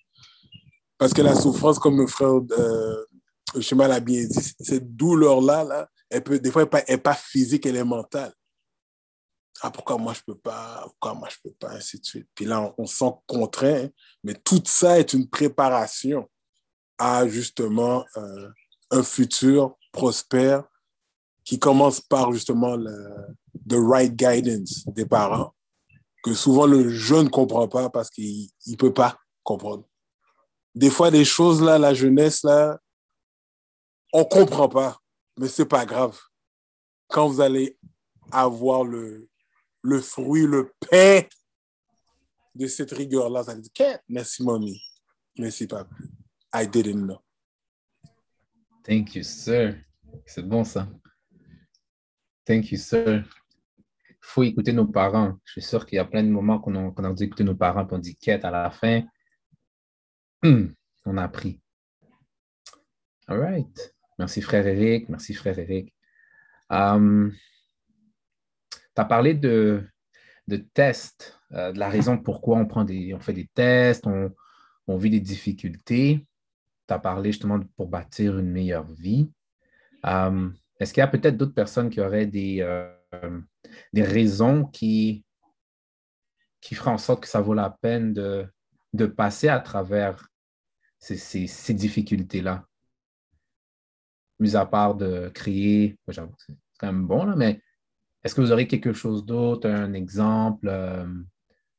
Parce 0.97 1.13
que 1.13 1.21
la 1.21 1.35
souffrance, 1.35 1.79
comme 1.79 1.97
mon 1.97 2.07
frère 2.07 2.39
euh, 2.51 3.05
chemin 3.61 3.87
l'a 3.87 3.99
bien 3.99 4.25
dit, 4.25 4.53
cette 4.59 4.95
douleur-là, 4.95 5.63
là, 5.63 5.89
elle 6.09 6.23
peut, 6.23 6.39
des 6.39 6.51
fois, 6.51 6.63
elle 6.63 6.83
n'est 6.87 6.97
pas, 6.97 7.11
pas, 7.11 7.15
physique, 7.15 7.65
elle 7.65 7.75
est 7.75 7.83
mentale. 7.83 8.33
Ah, 9.61 9.71
pourquoi 9.71 9.97
moi 9.97 10.13
je 10.13 10.21
peux 10.25 10.37
pas, 10.37 10.81
pourquoi 10.83 11.13
moi 11.13 11.29
je 11.31 11.37
peux 11.41 11.55
pas, 11.55 11.71
ainsi 11.71 11.99
de 11.99 12.05
suite. 12.05 12.27
Puis 12.35 12.45
là, 12.45 12.73
on, 12.77 12.85
se 12.85 12.97
sent 12.97 13.11
contraint, 13.25 13.87
mais 14.23 14.33
tout 14.33 14.61
ça 14.65 14.99
est 14.99 15.13
une 15.13 15.29
préparation 15.29 16.29
à 16.97 17.27
justement 17.27 18.05
euh, 18.17 18.49
un 18.91 19.03
futur 19.03 19.77
prospère 19.91 20.63
qui 21.43 21.59
commence 21.59 22.01
par 22.01 22.31
justement 22.31 22.75
le 22.75 22.93
the 23.67 23.75
right 23.75 24.15
guidance 24.15 24.85
des 24.87 25.05
parents, 25.05 25.53
que 26.23 26.33
souvent 26.33 26.65
le 26.65 26.89
jeune 26.89 27.25
ne 27.25 27.29
comprend 27.29 27.67
pas 27.67 27.89
parce 27.89 28.09
qu'il 28.09 28.49
ne 28.67 28.75
peut 28.75 28.93
pas 28.93 29.17
comprendre. 29.43 29.83
Des 30.73 30.89
fois, 30.89 31.09
des 31.09 31.25
choses 31.25 31.61
là, 31.61 31.77
la 31.77 31.93
jeunesse 31.93 32.43
là, 32.43 32.79
on 34.11 34.19
ne 34.19 34.25
comprend 34.25 34.69
pas, 34.69 34.97
mais 35.37 35.47
ce 35.47 35.61
n'est 35.61 35.67
pas 35.67 35.85
grave. 35.85 36.19
Quand 37.07 37.27
vous 37.27 37.41
allez 37.41 37.77
avoir 38.31 38.83
le, 38.83 39.29
le 39.81 40.01
fruit, 40.01 40.45
le 40.45 40.73
pain 40.89 41.21
de 42.55 42.67
cette 42.67 42.91
rigueur-là. 42.91 43.43
Ça 43.43 43.55
dit, 43.55 43.71
merci, 44.07 44.43
mamie. 44.43 44.81
Merci, 45.37 45.67
papa. 45.67 45.89
I 46.57 46.65
didn't 46.65 47.05
know. 47.05 47.21
Thank 48.81 49.15
you, 49.15 49.23
sir. 49.23 49.75
C'est 50.25 50.47
bon, 50.47 50.63
ça. 50.63 50.87
Thank 52.45 52.71
you, 52.71 52.77
sir. 52.77 53.25
Il 54.07 54.15
faut 54.21 54.43
écouter 54.43 54.71
nos 54.71 54.87
parents. 54.87 55.37
Je 55.43 55.51
suis 55.51 55.61
sûr 55.61 55.85
qu'il 55.85 55.97
y 55.97 55.99
a 55.99 56.05
plein 56.05 56.23
de 56.23 56.29
moments 56.29 56.59
qu'on 56.59 57.03
a, 57.03 57.13
dû 57.13 57.23
écouter 57.23 57.43
nos 57.43 57.55
parents 57.55 57.85
et 57.85 57.93
on 57.93 57.97
dit 57.97 58.15
quête 58.15 58.45
à 58.45 58.51
la 58.51 58.71
fin. 58.71 59.03
Hmm, 60.43 60.67
on 61.03 61.17
a 61.17 61.23
appris. 61.23 61.59
All 63.27 63.39
right. 63.39 63.93
Merci, 64.17 64.41
frère 64.41 64.65
Eric. 64.65 65.09
Merci, 65.09 65.33
frère 65.33 65.59
Eric. 65.59 65.93
Um, 66.69 67.33
tu 68.71 69.01
as 69.01 69.05
parlé 69.05 69.33
de, 69.33 69.83
de 70.47 70.55
tests, 70.55 71.37
euh, 71.51 71.73
de 71.73 71.79
la 71.79 71.89
raison 71.89 72.17
pourquoi 72.17 72.59
on, 72.59 72.65
prend 72.65 72.85
des, 72.85 73.13
on 73.13 73.19
fait 73.19 73.33
des 73.33 73.49
tests, 73.53 74.07
on 74.07 74.97
vit 74.97 75.09
des 75.09 75.19
difficultés. 75.19 76.25
Tu 76.87 76.93
as 76.93 76.99
parlé 76.99 77.31
justement 77.31 77.59
pour 77.75 77.87
bâtir 77.87 78.37
une 78.37 78.51
meilleure 78.51 78.91
vie. 78.91 79.31
Euh, 80.05 80.49
est-ce 80.79 80.93
qu'il 80.93 81.01
y 81.01 81.03
a 81.03 81.07
peut-être 81.07 81.37
d'autres 81.37 81.53
personnes 81.53 81.89
qui 81.89 82.01
auraient 82.01 82.27
des, 82.27 82.59
euh, 82.61 83.41
des 83.93 84.03
raisons 84.03 84.65
qui, 84.65 85.25
qui 86.61 86.75
feraient 86.75 86.91
en 86.91 86.97
sorte 86.97 87.23
que 87.23 87.29
ça 87.29 87.41
vaut 87.41 87.53
la 87.53 87.69
peine 87.69 88.13
de, 88.13 88.45
de 88.93 89.05
passer 89.05 89.47
à 89.47 89.59
travers 89.59 90.27
ces, 90.99 91.17
ces, 91.17 91.73
difficultés-là? 91.73 92.65
Mis 94.39 94.55
à 94.55 94.65
part 94.65 94.95
de 94.95 95.31
j'avoue, 96.09 96.35
c'est 96.37 96.55
quand 96.77 96.87
même 96.87 97.07
bon, 97.07 97.25
là, 97.25 97.35
mais 97.35 97.61
est-ce 98.23 98.35
que 98.35 98.41
vous 98.41 98.51
aurez 98.51 98.67
quelque 98.67 98.91
chose 98.91 99.23
d'autre, 99.25 99.69
un 99.69 99.93
exemple, 99.93 100.67
euh, 100.67 101.05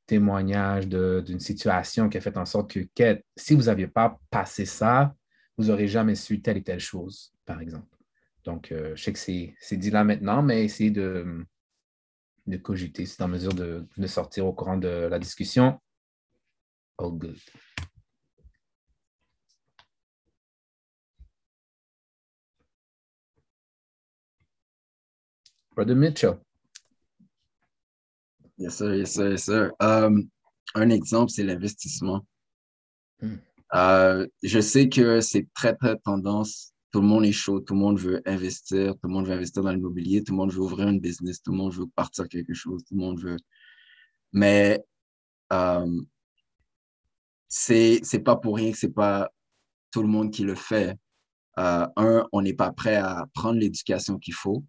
témoignage 0.07 0.89
d'une 0.89 1.41
situation 1.41 2.09
qui 2.09 2.19
a 2.19 2.21
fait 2.21 2.37
en 2.37 2.47
sorte 2.47 2.73
que, 2.73 3.23
si 3.37 3.55
vous 3.55 3.65
n'aviez 3.65 3.89
pas 3.89 4.19
passé 4.31 4.65
ça, 4.65 5.15
vous 5.59 5.65
n'aurez 5.67 5.89
jamais 5.89 6.15
su 6.15 6.41
telle 6.41 6.59
et 6.59 6.63
telle 6.63 6.81
chose, 6.81 7.33
par 7.45 7.61
exemple. 7.61 7.97
Donc, 8.45 8.71
euh, 8.71 8.95
je 8.95 9.03
sais 9.03 9.13
que 9.13 9.19
c'est 9.19 9.77
dit 9.77 9.91
là 9.91 10.05
maintenant, 10.05 10.43
mais 10.43 10.65
essayez 10.65 10.91
de, 10.91 11.45
de 12.47 12.57
cogiter, 12.57 13.07
c'est 13.07 13.23
en 13.23 13.29
mesure 13.29 13.55
de, 13.55 13.87
de 13.97 14.07
sortir 14.07 14.47
au 14.47 14.53
courant 14.53 14.77
de 14.77 14.89
la 14.89 15.19
discussion. 15.19 15.81
All 16.99 17.11
good. 17.11 17.39
Brother 25.75 25.95
Mitchell. 25.95 26.39
Yes, 28.59 28.77
sir, 28.77 28.95
yes, 28.95 29.13
sir, 29.13 29.31
yes, 29.31 29.45
sir. 29.45 29.73
Um, 29.81 30.31
un 30.75 30.91
exemple, 30.91 31.31
c'est 31.31 31.43
l'investissement. 31.43 32.27
Hmm. 33.21 33.37
Uh, 33.73 34.27
je 34.43 34.61
sais 34.61 34.89
que 34.89 35.21
c'est 35.21 35.47
très, 35.55 35.75
très 35.75 35.99
tendance. 35.99 36.73
Tout 36.93 37.01
le 37.03 37.07
monde 37.07 37.27
est 37.27 37.33
chaud, 37.33 37.61
tout 37.61 37.75
le 37.75 37.81
monde 37.81 37.99
veut 37.99 38.23
investir, 38.25 38.95
tout 38.95 39.09
le 39.09 39.13
monde 39.13 39.27
veut 39.27 39.35
investir 39.35 39.63
dans 39.63 39.73
l'immobilier, 39.73 40.23
tout 40.23 40.33
le 40.33 40.39
monde 40.39 40.53
veut 40.53 40.61
ouvrir 40.61 40.89
une 40.89 41.01
business, 41.01 41.43
tout 41.43 41.51
le 41.51 41.59
monde 41.59 41.75
veut 41.75 41.87
partir 41.95 42.29
quelque 42.29 42.55
chose, 42.55 42.83
tout 42.85 42.95
le 42.95 43.01
monde 43.01 43.21
veut. 43.21 43.37
Mais 44.33 44.83
um, 45.51 46.07
c'est 47.49 48.25
pas 48.25 48.37
pour 48.37 48.57
rien 48.57 48.73
que 48.73 48.79
c'est 48.79 48.89
pas 48.89 49.31
tout 49.91 50.01
le 50.01 50.09
monde 50.09 50.31
qui 50.31 50.45
le 50.45 50.55
fait. 50.55 50.93
Uh, 51.59 51.87
un, 51.97 52.27
on 52.33 52.41
n'est 52.41 52.55
pas 52.55 52.73
prêt 52.73 52.97
à 52.97 53.27
prendre 53.35 53.59
l'éducation 53.59 54.19
qu'il 54.19 54.35
faut 54.35 54.65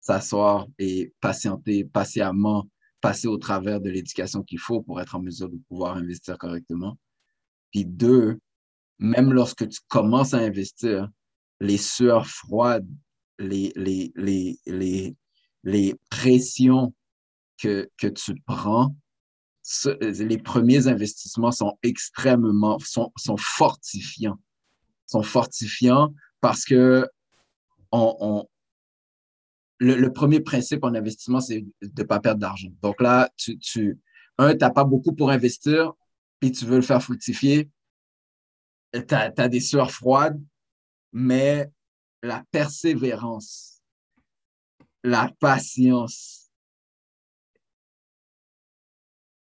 s'asseoir 0.00 0.66
et 0.78 1.12
patienter 1.20 1.84
patiemment, 1.84 2.68
passer 3.04 3.28
au 3.28 3.36
travers 3.36 3.82
de 3.82 3.90
l'éducation 3.90 4.42
qu'il 4.42 4.58
faut 4.58 4.80
pour 4.80 4.98
être 4.98 5.14
en 5.14 5.20
mesure 5.20 5.50
de 5.50 5.58
pouvoir 5.68 5.98
investir 5.98 6.38
correctement. 6.38 6.98
Puis 7.70 7.84
deux, 7.84 8.38
même 8.98 9.30
lorsque 9.30 9.68
tu 9.68 9.78
commences 9.88 10.32
à 10.32 10.38
investir, 10.38 11.10
les 11.60 11.76
sueurs 11.76 12.26
froides, 12.26 12.88
les, 13.38 13.72
les, 13.76 14.10
les, 14.16 14.58
les, 14.64 15.14
les 15.64 15.94
pressions 16.08 16.94
que, 17.58 17.90
que 17.98 18.06
tu 18.06 18.34
prends, 18.46 18.96
les 20.00 20.38
premiers 20.38 20.88
investissements 20.88 21.52
sont 21.52 21.78
extrêmement, 21.82 22.78
sont, 22.78 23.12
sont 23.16 23.36
fortifiants. 23.36 24.40
Sont 25.06 25.22
fortifiants 25.22 26.14
parce 26.40 26.64
que 26.64 27.06
on, 27.92 28.46
le, 29.78 30.08
premier 30.12 30.40
principe 30.40 30.84
en 30.84 30.94
investissement, 30.94 31.40
c'est 31.40 31.60
de 31.82 32.02
ne 32.02 32.06
pas 32.06 32.20
perdre 32.20 32.40
d'argent. 32.40 32.72
Donc 32.82 33.00
là, 33.00 33.30
tu, 33.36 33.58
tu 33.58 33.98
un, 34.38 34.52
tu 34.52 34.58
n'as 34.58 34.70
pas 34.70 34.84
beaucoup 34.84 35.14
pour 35.14 35.30
investir, 35.30 35.92
puis 36.40 36.52
tu 36.52 36.64
veux 36.64 36.76
le 36.76 36.82
faire 36.82 37.02
fructifier. 37.02 37.70
Tu 38.92 39.14
as, 39.14 39.48
des 39.48 39.60
sueurs 39.60 39.90
froides, 39.90 40.40
mais 41.12 41.68
la 42.22 42.44
persévérance, 42.50 43.82
la 45.02 45.32
patience. 45.40 46.50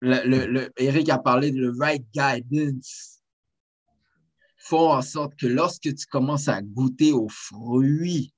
Le, 0.01 0.47
le, 0.47 0.71
Eric 0.77 1.09
a 1.09 1.17
parlé 1.17 1.51
de 1.51 1.59
le 1.59 1.73
right 1.79 2.05
guidance. 2.13 3.21
font 4.57 4.91
en 4.91 5.01
sorte 5.01 5.36
que 5.36 5.47
lorsque 5.47 5.93
tu 5.95 6.05
commences 6.07 6.47
à 6.47 6.61
goûter 6.61 7.13
aux 7.13 7.29
fruits 7.29 8.32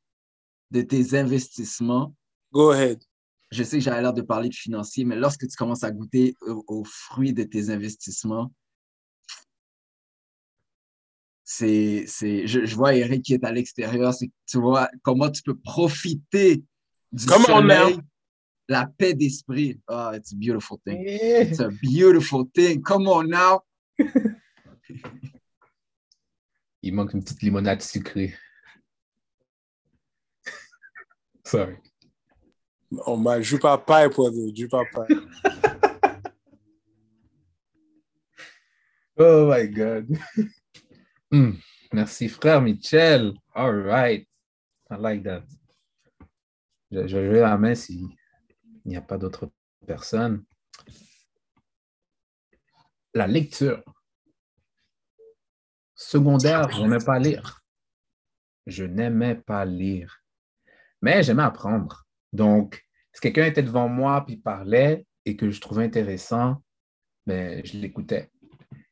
de 0.72 0.82
tes 0.82 1.16
investissements, 1.18 2.16
Go 2.52 2.72
ahead. 2.72 3.02
je 3.52 3.64
sais 3.64 3.78
que 3.78 3.84
j'avais 3.84 4.02
l'air 4.02 4.14
de 4.14 4.22
parler 4.22 4.50
de 4.50 4.56
financier, 4.56 5.06
mais 5.06 5.16
lorsque 5.16 5.48
tu 5.48 5.56
commences 5.56 5.84
à 5.84 5.92
goûter 5.92 6.36
aux, 6.42 6.64
aux 6.68 6.84
fruits 6.84 7.34
de 7.34 7.44
tes 7.44 7.70
investissements, 7.70 8.52
c'est, 11.44 12.06
c'est, 12.08 12.48
je, 12.48 12.66
je 12.66 12.76
vois 12.76 12.96
Eric 12.96 13.24
qui 13.24 13.34
est 13.34 13.44
à 13.44 13.52
l'extérieur, 13.52 14.14
c'est 14.14 14.28
que 14.28 14.34
tu 14.48 14.58
vois 14.60 14.90
comment 15.04 15.30
tu 15.30 15.44
peux 15.44 15.56
profiter 15.56 16.64
du 17.12 17.26
Come 17.28 17.44
on 17.44 17.62
soleil, 17.62 18.00
la 18.68 18.88
paix 18.88 19.14
d'esprit. 19.14 19.80
Oh, 19.88 20.10
it's 20.14 20.34
a 20.34 20.36
beautiful 20.36 20.80
thing. 20.84 21.04
It's 21.08 21.60
a 21.60 21.70
beautiful 21.70 22.46
thing. 22.54 22.82
Come 22.82 23.08
on 23.08 23.26
now. 23.28 23.62
Il 26.82 26.94
manque 26.94 27.14
une 27.14 27.24
petite 27.24 27.42
limonade 27.42 27.82
sucrée. 27.82 28.34
Sorry. 31.46 31.78
On 33.06 33.18
m'a 33.18 33.42
joue 33.42 33.60
papai, 33.60 34.10
poiso, 34.10 34.52
joue 34.54 34.68
papai. 34.68 35.08
Oh 39.18 39.48
my 39.50 39.68
God. 39.68 40.08
Hmm. 41.32 41.54
Merci, 41.92 42.30
frère 42.30 42.62
Michel. 42.62 43.34
All 43.56 43.82
right. 43.82 44.28
I 44.92 44.96
like 44.96 45.24
that. 45.24 45.44
Je, 46.92 47.08
je 47.08 47.18
vais 47.18 47.42
la 47.42 47.58
main 47.58 47.74
s'il 47.74 48.08
n'y 48.86 48.96
a 48.96 49.02
pas 49.02 49.18
d'autres 49.18 49.50
personnes. 49.88 50.46
La 53.16 53.26
lecture. 53.26 53.84
Secondaire, 55.96 56.70
je 56.70 56.82
n'aimais 56.82 57.04
pas 57.04 57.18
lire. 57.18 57.62
Je 58.68 58.84
n'aimais 58.84 59.36
pas 59.36 59.66
lire. 59.66 60.25
Mais 61.06 61.22
j'aimais 61.22 61.44
apprendre. 61.44 62.08
Donc, 62.34 62.84
si 63.14 63.22
quelqu'un 63.22 63.46
était 63.46 63.62
devant 63.62 63.88
moi 63.88 64.26
puis 64.26 64.38
parlait 64.38 65.06
et 65.24 65.36
que 65.36 65.52
je 65.52 65.62
trouvais 65.62 65.86
intéressant, 65.86 66.64
ben, 67.28 67.64
je 67.64 67.78
l'écoutais. 67.78 68.32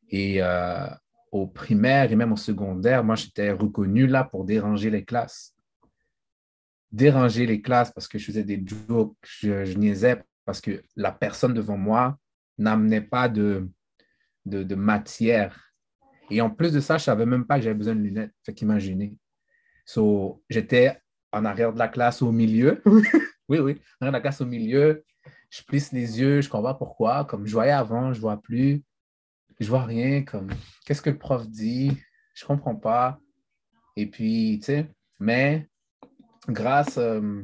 Et 0.09 0.35
euh, 0.39 0.85
au 1.31 1.47
primaire 1.47 2.11
et 2.11 2.15
même 2.15 2.31
au 2.31 2.35
secondaire, 2.37 3.03
moi, 3.03 3.15
j'étais 3.15 3.51
reconnu 3.51 4.05
là 4.05 4.25
pour 4.25 4.45
déranger 4.45 4.91
les 4.91 5.03
classes. 5.03 5.55
Déranger 6.91 7.47
les 7.47 7.63
classes 7.63 7.91
parce 7.91 8.07
que 8.07 8.19
je 8.19 8.25
faisais 8.25 8.43
des 8.43 8.63
jokes, 8.63 9.17
je, 9.23 9.65
je 9.65 9.75
niaisais 9.75 10.21
parce 10.45 10.61
que 10.61 10.83
la 10.95 11.11
personne 11.11 11.55
devant 11.55 11.77
moi 11.77 12.19
n'amenait 12.59 13.01
pas 13.01 13.27
de, 13.27 13.67
de, 14.45 14.75
matière. 14.75 15.73
Et 16.29 16.41
en 16.41 16.51
plus 16.51 16.73
de 16.73 16.79
ça, 16.79 16.99
je 16.99 17.01
ne 17.01 17.05
savais 17.05 17.25
même 17.25 17.47
pas 17.47 17.55
que 17.57 17.63
j'avais 17.63 17.73
besoin 17.73 17.95
de 17.95 18.01
lunettes. 18.01 18.35
Fait 18.45 18.53
qu'imaginez. 18.53 19.15
So, 19.83 20.43
j'étais 20.47 20.99
en 21.33 21.45
arrière 21.45 21.73
de 21.73 21.79
la 21.79 21.89
classe 21.89 22.21
au 22.21 22.31
milieu. 22.31 22.81
oui, 23.49 23.59
oui, 23.59 23.81
en 23.99 24.05
arrière 24.05 24.11
de 24.11 24.17
la 24.17 24.21
classe 24.21 24.41
au 24.41 24.45
milieu. 24.45 25.03
Je 25.49 25.61
plisse 25.63 25.91
les 25.91 26.19
yeux, 26.19 26.41
je 26.41 26.49
comprends 26.49 26.75
pourquoi. 26.75 27.25
Comme 27.25 27.45
je 27.45 27.53
voyais 27.53 27.71
avant, 27.71 28.13
je 28.13 28.17
ne 28.17 28.21
vois 28.21 28.41
plus 28.41 28.83
je 29.59 29.69
vois 29.69 29.83
rien, 29.83 30.23
comme 30.23 30.49
qu'est-ce 30.85 31.01
que 31.01 31.09
le 31.09 31.17
prof 31.17 31.47
dit, 31.47 31.97
je 32.33 32.45
comprends 32.45 32.75
pas. 32.75 33.19
Et 33.95 34.07
puis, 34.07 34.59
tu 34.59 34.65
sais, 34.65 34.89
mais 35.19 35.69
grâce, 36.47 36.97
euh, 36.97 37.43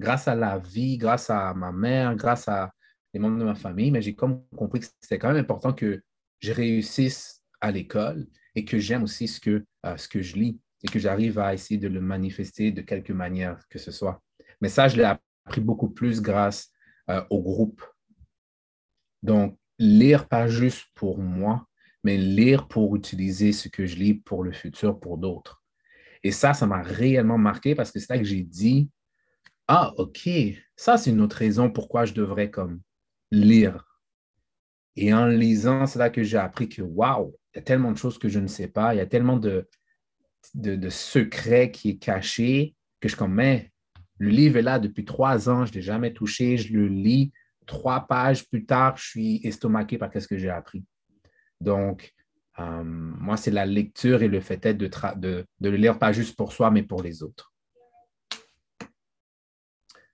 grâce 0.00 0.28
à 0.28 0.34
la 0.34 0.58
vie, 0.58 0.98
grâce 0.98 1.30
à 1.30 1.54
ma 1.54 1.72
mère, 1.72 2.14
grâce 2.16 2.48
à 2.48 2.72
les 3.14 3.20
membres 3.20 3.38
de 3.38 3.44
ma 3.44 3.54
famille, 3.54 3.90
mais 3.90 4.02
j'ai 4.02 4.14
comme 4.14 4.44
compris 4.56 4.80
que 4.80 4.86
c'était 5.00 5.18
quand 5.18 5.28
même 5.28 5.42
important 5.42 5.72
que 5.72 6.02
je 6.40 6.52
réussisse 6.52 7.42
à 7.60 7.70
l'école 7.70 8.26
et 8.54 8.64
que 8.64 8.78
j'aime 8.78 9.04
aussi 9.04 9.28
ce 9.28 9.40
que, 9.40 9.64
euh, 9.86 9.96
ce 9.96 10.08
que 10.08 10.22
je 10.22 10.36
lis 10.36 10.60
et 10.82 10.88
que 10.88 10.98
j'arrive 10.98 11.38
à 11.38 11.54
essayer 11.54 11.78
de 11.78 11.88
le 11.88 12.00
manifester 12.00 12.72
de 12.72 12.82
quelque 12.82 13.12
manière 13.12 13.60
que 13.68 13.78
ce 13.78 13.90
soit. 13.90 14.22
Mais 14.60 14.68
ça, 14.68 14.88
je 14.88 14.96
l'ai 14.96 15.04
appris 15.04 15.60
beaucoup 15.60 15.90
plus 15.90 16.20
grâce 16.20 16.70
euh, 17.10 17.22
au 17.30 17.42
groupe. 17.42 17.82
Donc, 19.22 19.58
lire 19.78 20.28
pas 20.28 20.48
juste 20.48 20.86
pour 20.94 21.18
moi, 21.18 21.66
mais 22.04 22.16
lire 22.16 22.68
pour 22.68 22.94
utiliser 22.96 23.52
ce 23.52 23.68
que 23.68 23.86
je 23.86 23.96
lis 23.96 24.14
pour 24.14 24.42
le 24.42 24.52
futur, 24.52 24.98
pour 24.98 25.18
d'autres. 25.18 25.62
Et 26.24 26.30
ça, 26.30 26.54
ça 26.54 26.66
m'a 26.66 26.82
réellement 26.82 27.38
marqué 27.38 27.74
parce 27.74 27.90
que 27.90 27.98
c'est 27.98 28.10
là 28.10 28.18
que 28.18 28.24
j'ai 28.24 28.42
dit, 28.42 28.90
ah, 29.68 29.92
OK, 29.96 30.28
ça, 30.76 30.96
c'est 30.96 31.10
une 31.10 31.20
autre 31.20 31.36
raison 31.36 31.70
pourquoi 31.70 32.04
je 32.04 32.14
devrais 32.14 32.50
comme 32.50 32.80
lire. 33.30 33.84
Et 34.96 35.14
en 35.14 35.26
lisant, 35.26 35.86
c'est 35.86 35.98
là 35.98 36.10
que 36.10 36.22
j'ai 36.22 36.36
appris 36.36 36.68
que, 36.68 36.82
waouh, 36.82 37.34
il 37.54 37.58
y 37.58 37.60
a 37.60 37.62
tellement 37.62 37.92
de 37.92 37.98
choses 37.98 38.18
que 38.18 38.28
je 38.28 38.38
ne 38.38 38.46
sais 38.46 38.68
pas, 38.68 38.94
il 38.94 38.98
y 38.98 39.00
a 39.00 39.06
tellement 39.06 39.36
de, 39.36 39.68
de, 40.54 40.88
secrets 40.88 41.70
qui 41.70 41.90
est 41.90 41.98
caché 41.98 42.74
que 43.00 43.08
je 43.08 43.16
comme, 43.16 43.34
mais 43.34 43.72
le 44.18 44.28
livre 44.28 44.58
est 44.58 44.62
là 44.62 44.78
depuis 44.78 45.04
trois 45.04 45.48
ans, 45.48 45.64
je 45.64 45.72
ne 45.72 45.76
l'ai 45.76 45.82
jamais 45.82 46.12
touché, 46.12 46.56
je 46.56 46.72
le 46.72 46.86
lis, 46.86 47.32
trois 47.66 48.06
pages 48.06 48.48
plus 48.48 48.64
tard, 48.64 48.96
je 48.96 49.08
suis 49.08 49.40
estomaqué 49.44 49.98
par 49.98 50.10
ce 50.12 50.28
que 50.28 50.38
j'ai 50.38 50.50
appris. 50.50 50.84
Donc, 51.60 52.12
euh, 52.58 52.82
moi, 52.84 53.36
c'est 53.36 53.50
la 53.50 53.66
lecture 53.66 54.22
et 54.22 54.28
le 54.28 54.40
fait 54.40 54.66
de, 54.74 54.88
de, 55.16 55.46
de, 55.60 55.68
le 55.70 55.76
lire 55.76 55.98
pas 55.98 56.12
juste 56.12 56.36
pour 56.36 56.52
soi, 56.52 56.70
mais 56.70 56.82
pour 56.82 57.02
les 57.02 57.22
autres. 57.22 57.52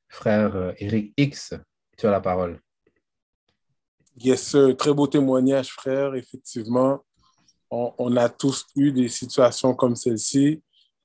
Frère 0.08 0.56
euh, 0.56 0.72
Eric 0.78 1.12
X, 1.16 1.54
tu 1.96 2.06
as 2.06 2.10
la 2.10 2.20
parole. 2.20 2.60
Yes, 4.16 4.42
sir. 4.48 4.76
Très 4.76 4.92
beau 4.92 5.06
témoignage, 5.06 5.70
frère. 5.72 6.14
Effectivement, 6.14 7.04
on, 7.70 8.16
a 8.16 8.28
tous 8.28 8.66
eu 8.76 8.92
des 8.92 9.08
situations 9.08 9.74
comme 9.74 9.96
celle-ci. 9.96 10.62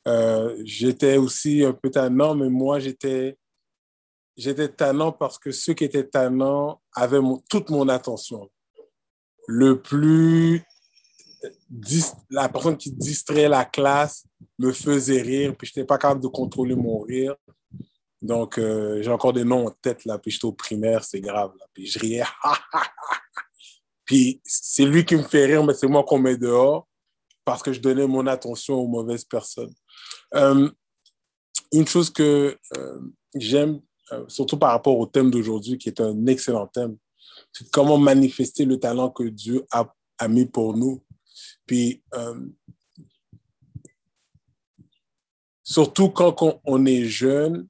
Euh, 0.07 0.61
j'étais 0.63 1.17
aussi 1.17 1.63
un 1.63 1.73
peu 1.73 1.89
tannant, 1.89 2.35
mais 2.35 2.49
moi, 2.49 2.79
j'étais 2.79 3.37
j'étais 4.35 4.69
tannant 4.69 5.11
parce 5.11 5.37
que 5.37 5.51
ceux 5.51 5.73
qui 5.73 5.83
étaient 5.83 6.07
tannants 6.07 6.81
avaient 6.95 7.19
toute 7.49 7.69
mon 7.69 7.87
attention. 7.87 8.49
Le 9.47 9.81
plus 9.81 10.63
la 12.29 12.49
personne 12.49 12.77
qui 12.77 12.91
distrait 12.91 13.49
la 13.49 13.65
classe 13.65 14.25
me 14.59 14.71
faisait 14.71 15.21
rire, 15.21 15.55
puis 15.57 15.67
je 15.67 15.71
n'étais 15.71 15.85
pas 15.85 15.97
capable 15.97 16.21
de 16.21 16.27
contrôler 16.27 16.75
mon 16.75 16.99
rire. 16.99 17.35
Donc, 18.21 18.57
euh, 18.57 19.01
j'ai 19.01 19.11
encore 19.11 19.33
des 19.33 19.43
noms 19.43 19.67
en 19.67 19.71
tête, 19.71 20.05
là, 20.05 20.17
puis 20.17 20.31
j'étais 20.31 20.45
au 20.45 20.53
primaire, 20.53 21.03
c'est 21.03 21.19
grave, 21.19 21.51
là, 21.59 21.65
puis 21.73 21.85
je 21.85 21.99
riais. 21.99 22.23
puis 24.05 24.41
c'est 24.43 24.85
lui 24.85 25.05
qui 25.05 25.15
me 25.15 25.23
fait 25.23 25.45
rire, 25.45 25.63
mais 25.63 25.73
c'est 25.73 25.87
moi 25.87 26.03
qu'on 26.03 26.19
met 26.19 26.37
dehors 26.37 26.87
parce 27.45 27.61
que 27.61 27.73
je 27.73 27.79
donnais 27.79 28.07
mon 28.07 28.27
attention 28.27 28.75
aux 28.75 28.87
mauvaises 28.87 29.25
personnes. 29.25 29.73
Euh, 30.35 30.69
une 31.71 31.87
chose 31.87 32.09
que 32.09 32.57
euh, 32.77 32.99
j'aime 33.35 33.81
euh, 34.11 34.25
surtout 34.27 34.57
par 34.57 34.71
rapport 34.71 34.97
au 34.97 35.05
thème 35.05 35.31
d'aujourd'hui, 35.31 35.77
qui 35.77 35.89
est 35.89 36.01
un 36.01 36.25
excellent 36.27 36.67
thème. 36.67 36.97
C'est 37.51 37.69
comment 37.71 37.97
manifester 37.97 38.65
le 38.65 38.79
talent 38.79 39.09
que 39.09 39.23
Dieu 39.23 39.65
a, 39.71 39.87
mis 40.27 40.45
pour 40.45 40.77
nous. 40.77 41.03
Puis, 41.65 42.01
surtout 45.63 46.09
quand 46.09 46.41
on, 46.41 46.61
on 46.63 46.85
est 46.85 47.03
jeune, 47.05 47.67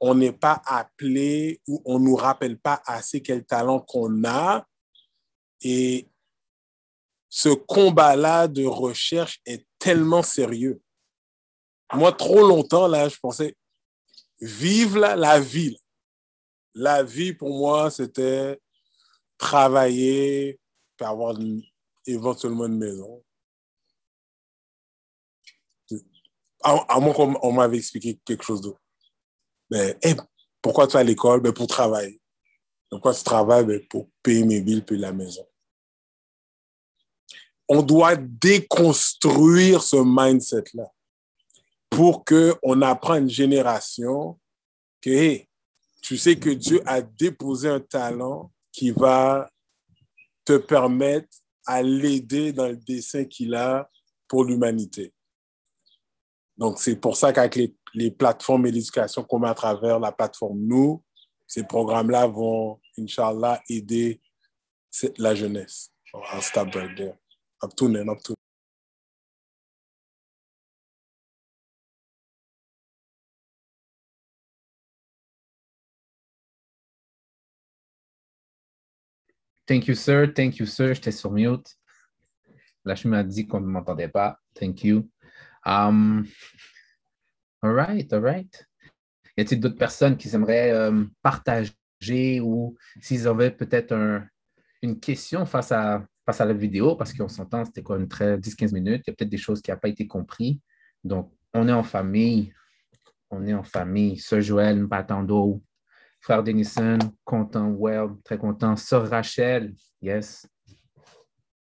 on 0.00 0.16
n'est 0.16 0.32
pas 0.32 0.60
appelé 0.66 1.60
ou 1.68 1.80
on 1.84 2.00
ne 2.00 2.06
nous 2.06 2.16
rappelle 2.16 2.58
pas 2.58 2.82
assez 2.86 3.22
quel 3.22 3.44
talent 3.44 3.78
qu'on 3.78 4.24
a. 4.24 4.66
Et 5.62 6.08
ce 7.28 7.48
combat-là 7.48 8.48
de 8.48 8.64
recherche 8.64 9.40
est 9.46 9.66
tellement 9.78 10.22
sérieux. 10.22 10.82
Moi, 11.94 12.12
trop 12.12 12.46
longtemps, 12.46 12.88
là, 12.88 13.08
je 13.08 13.18
pensais, 13.18 13.56
vivre 14.40 14.98
la, 14.98 15.40
vie. 15.40 15.78
La 16.74 17.02
vie, 17.02 17.32
pour 17.32 17.56
moi, 17.56 17.90
c'était 17.90 18.60
travailler, 19.38 20.58
avoir 21.00 21.36
éventuellement 22.06 22.66
une 22.66 22.78
maison. 22.78 23.24
À, 26.62 27.00
moins 27.00 27.12
qu'on 27.12 27.52
m'avait 27.52 27.78
expliqué 27.78 28.20
quelque 28.24 28.44
chose 28.44 28.60
d'autre. 28.60 28.80
Mais 29.70 29.98
pourquoi 30.60 30.86
tu 30.86 30.92
vas 30.92 31.00
à 31.00 31.04
l'école? 31.04 31.40
Ben, 31.40 31.52
pour 31.52 31.66
travailler. 31.66 32.20
Pourquoi 32.88 33.12
tu 33.14 33.24
travailles? 33.24 33.64
Ben, 33.64 33.84
pour 33.88 34.08
payer 34.22 34.44
mes 34.44 34.60
billes 34.60 34.82
puis 34.82 34.96
la 34.96 35.12
maison. 35.12 35.44
On 37.74 37.80
doit 37.80 38.16
déconstruire 38.16 39.82
ce 39.82 39.96
mindset-là 39.96 40.92
pour 41.88 42.22
qu'on 42.22 42.82
apprenne 42.82 43.22
une 43.22 43.30
génération 43.30 44.38
que 45.00 45.38
tu 46.02 46.18
sais 46.18 46.36
que 46.36 46.50
Dieu 46.50 46.82
a 46.84 47.00
déposé 47.00 47.70
un 47.70 47.80
talent 47.80 48.52
qui 48.72 48.90
va 48.90 49.50
te 50.44 50.58
permettre 50.58 51.28
à 51.64 51.82
l'aider 51.82 52.52
dans 52.52 52.68
le 52.68 52.76
dessin 52.76 53.24
qu'il 53.24 53.54
a 53.54 53.88
pour 54.28 54.44
l'humanité. 54.44 55.14
Donc, 56.58 56.78
c'est 56.78 56.96
pour 56.96 57.16
ça 57.16 57.32
qu'avec 57.32 57.56
les, 57.56 57.74
les, 57.94 58.10
plateformes 58.10 58.66
et 58.66 58.70
l'éducation 58.70 59.24
qu'on 59.24 59.38
met 59.38 59.48
à 59.48 59.54
travers 59.54 59.98
la 59.98 60.12
plateforme 60.12 60.60
Nous, 60.60 61.02
ces 61.46 61.64
programmes-là 61.64 62.26
vont, 62.26 62.78
Inch'Allah, 62.98 63.62
aider 63.70 64.20
la 65.16 65.34
jeunesse. 65.34 65.90
I'll 66.12 66.42
stop 66.42 66.74
right 66.74 66.94
there 66.94 67.21
a 67.62 67.66
bɛ 67.68 67.74
to 67.76 67.88
nɛn 67.88 68.36
Thank 79.68 79.86
you, 79.86 79.94
sir. 79.94 80.26
Thank 80.34 80.58
you, 80.58 80.66
sir. 80.66 80.92
J'étais 80.92 81.12
sur 81.12 81.30
mute. 81.30 81.78
La 82.84 82.96
chemise 82.96 83.12
m'a 83.12 83.22
dit 83.22 83.46
qu'on 83.46 83.60
ne 83.60 83.66
m'entendait 83.66 84.08
pas. 84.08 84.38
Thank 84.54 84.82
you. 84.82 85.08
Um, 85.64 86.26
all 87.62 87.72
right, 87.72 88.12
all 88.12 88.20
right. 88.20 88.66
Y 89.36 89.42
a-t-il 89.42 89.60
d'autres 89.60 89.78
personnes 89.78 90.16
qui 90.16 90.28
aimeraient 90.34 90.72
euh, 90.72 91.04
partager 91.22 92.40
ou 92.40 92.76
s'ils 93.00 93.26
avaient 93.28 93.52
peut-être 93.52 93.94
une 94.82 94.98
question 94.98 95.46
face 95.46 95.70
à 95.70 96.04
face 96.32 96.40
à 96.40 96.46
la 96.46 96.54
vidéo, 96.54 96.96
parce 96.96 97.12
qu'on 97.12 97.28
s'entend, 97.28 97.62
c'était 97.66 97.82
quoi, 97.82 97.98
une 97.98 98.06
10-15 98.06 98.72
minutes, 98.72 99.02
il 99.06 99.10
y 99.10 99.12
a 99.12 99.14
peut-être 99.14 99.28
des 99.28 99.36
choses 99.36 99.60
qui 99.60 99.70
n'ont 99.70 99.76
pas 99.76 99.88
été 99.88 100.06
comprises. 100.06 100.56
Donc, 101.04 101.30
on 101.52 101.68
est 101.68 101.72
en 101.72 101.82
famille, 101.82 102.54
on 103.30 103.46
est 103.46 103.52
en 103.52 103.62
famille. 103.62 104.18
Sœur 104.18 104.40
Joël 104.40 104.80
Mpatando, 104.80 105.62
frère 106.20 106.42
Denison, 106.42 106.98
content, 107.22 107.68
well, 107.78 108.08
très 108.24 108.38
content. 108.38 108.76
Sœur 108.76 109.10
Rachel, 109.10 109.74
yes, 110.00 110.46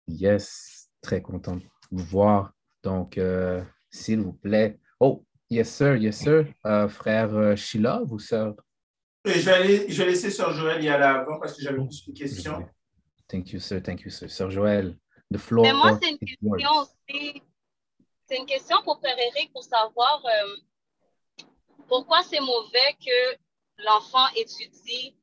yes, 0.08 0.90
très 1.02 1.22
content 1.22 1.58
de 1.58 1.64
vous 1.92 2.06
voir. 2.06 2.54
Donc, 2.84 3.18
euh, 3.18 3.62
s'il 3.92 4.22
vous 4.22 4.34
plaît. 4.34 4.80
Oh, 4.98 5.26
yes, 5.50 5.70
sir, 5.70 5.98
yes, 5.98 6.20
sir. 6.20 6.46
Euh, 6.66 6.88
frère 6.88 7.36
euh, 7.36 7.56
Sheila, 7.58 8.02
vous 8.06 8.20
sœur? 8.20 8.56
je, 9.26 9.32
vais 9.32 9.90
je 9.90 10.04
vais 10.04 10.10
laisser 10.10 10.30
Sœur 10.30 10.54
Joël 10.54 10.82
y 10.82 10.88
aller 10.88 11.04
avant 11.04 11.38
parce 11.40 11.58
que 11.58 11.64
j'avais 11.64 11.80
une 11.80 12.14
question. 12.14 12.66
Thank 13.34 13.52
you, 13.52 13.60
sir. 13.60 13.82
Thank 13.82 14.02
you, 14.02 14.12
sir. 14.12 14.30
Sœur 14.30 14.52
Joël, 14.52 14.96
the 15.32 15.40
floor. 15.40 15.64
Mais 15.64 15.74
moi, 15.74 15.98
c'est 16.00 16.12
une 16.12 16.20
question 16.20 16.70
aussi. 16.82 17.42
C'est 18.28 18.38
une 18.38 18.46
question 18.46 18.84
pour 18.84 19.02
Père 19.02 19.18
Eric 19.18 19.52
pour 19.52 19.64
savoir 19.64 20.24
euh, 20.24 20.56
pourquoi 21.88 22.22
c'est 22.22 22.40
mauvais 22.40 22.96
que 23.04 23.38
l'enfant 23.80 24.28
étudie 24.36 25.18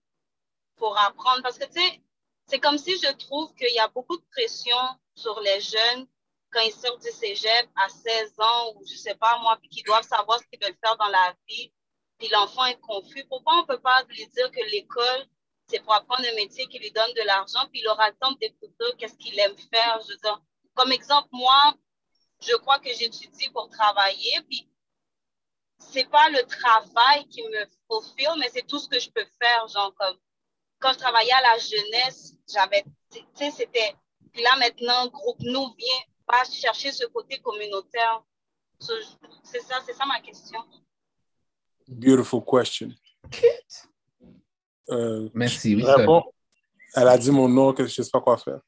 pour 0.74 0.98
apprendre? 0.98 1.40
Parce 1.44 1.56
que, 1.56 1.66
tu 1.66 1.80
sais, 1.80 2.00
c'est 2.46 2.58
comme 2.58 2.78
si 2.78 2.98
je 2.98 3.12
trouve 3.12 3.54
qu'il 3.54 3.72
y 3.72 3.78
a 3.78 3.86
beaucoup 3.86 4.16
de 4.16 4.24
pression 4.32 4.76
sur 5.14 5.38
les 5.42 5.60
jeunes 5.60 6.08
quand 6.50 6.62
ils 6.62 6.72
sortent 6.72 7.02
du 7.02 7.12
cégep 7.12 7.68
à 7.76 7.88
16 7.88 8.34
ans 8.40 8.72
ou 8.74 8.84
je 8.90 8.96
sais 8.96 9.14
pas 9.14 9.38
moi, 9.38 9.56
puis 9.60 9.68
qu'ils 9.68 9.84
doivent 9.84 10.02
savoir 10.02 10.40
ce 10.40 10.44
qu'ils 10.48 10.58
veulent 10.60 10.76
faire 10.84 10.96
dans 10.96 11.10
la 11.10 11.32
vie, 11.48 11.72
puis 12.18 12.28
l'enfant 12.32 12.64
est 12.64 12.80
confus. 12.80 13.24
Pourquoi 13.28 13.54
on 13.54 13.60
ne 13.60 13.66
peut 13.66 13.80
pas 13.80 14.02
lui 14.08 14.26
dire 14.26 14.50
que 14.50 14.68
l'école, 14.72 15.26
c'est 15.70 15.80
pour 15.80 15.94
apprendre 15.94 16.28
un 16.28 16.34
métier 16.34 16.66
qui 16.66 16.78
lui 16.78 16.90
donne 16.90 17.12
de 17.14 17.22
l'argent, 17.26 17.66
puis 17.70 17.80
il 17.80 17.88
aura 17.88 18.10
le 18.10 18.16
temps 18.16 18.32
d'écouter 18.32 18.84
qu'est-ce 18.98 19.16
qu'il 19.16 19.38
aime 19.38 19.56
faire. 19.72 20.00
Je 20.02 20.12
veux 20.12 20.18
dire, 20.18 20.42
comme 20.74 20.90
exemple, 20.92 21.28
moi, 21.32 21.74
je 22.40 22.54
crois 22.56 22.78
que 22.78 22.92
j'étudie 22.92 23.48
pour 23.50 23.68
travailler, 23.68 24.40
puis 24.48 24.68
c'est 25.78 26.08
pas 26.10 26.28
le 26.30 26.42
travail 26.42 27.26
qui 27.28 27.42
me 27.42 27.66
fulfill, 27.88 28.38
mais 28.38 28.48
c'est 28.52 28.66
tout 28.66 28.78
ce 28.78 28.88
que 28.88 28.98
je 28.98 29.10
peux 29.10 29.26
faire. 29.40 29.68
Genre, 29.68 29.94
comme 29.94 30.16
quand 30.80 30.92
je 30.92 30.98
travaillais 30.98 31.32
à 31.32 31.42
la 31.42 31.58
jeunesse, 31.58 32.34
j'avais, 32.52 32.84
tu 33.12 33.20
sais, 33.34 33.50
c'était, 33.50 33.94
puis 34.32 34.42
là 34.42 34.56
maintenant, 34.58 35.06
groupe 35.08 35.40
nous 35.40 35.74
vient 35.74 36.02
pas 36.26 36.44
chercher 36.44 36.90
ce 36.92 37.06
côté 37.06 37.38
communautaire. 37.40 38.22
C'est 38.78 39.60
ça, 39.60 39.80
c'est 39.84 39.92
ça 39.92 40.06
ma 40.06 40.20
question. 40.20 40.60
Beautiful 41.86 42.42
question. 42.44 43.89
Euh, 44.90 45.28
Merci. 45.34 45.76
Oui, 45.76 45.84
elle 46.94 47.08
a 47.08 47.18
dit 47.18 47.30
mon 47.30 47.48
nom, 47.48 47.72
que 47.72 47.86
je 47.86 48.00
ne 48.00 48.04
sais 48.04 48.10
pas 48.10 48.20
quoi 48.20 48.36
faire. 48.36 48.60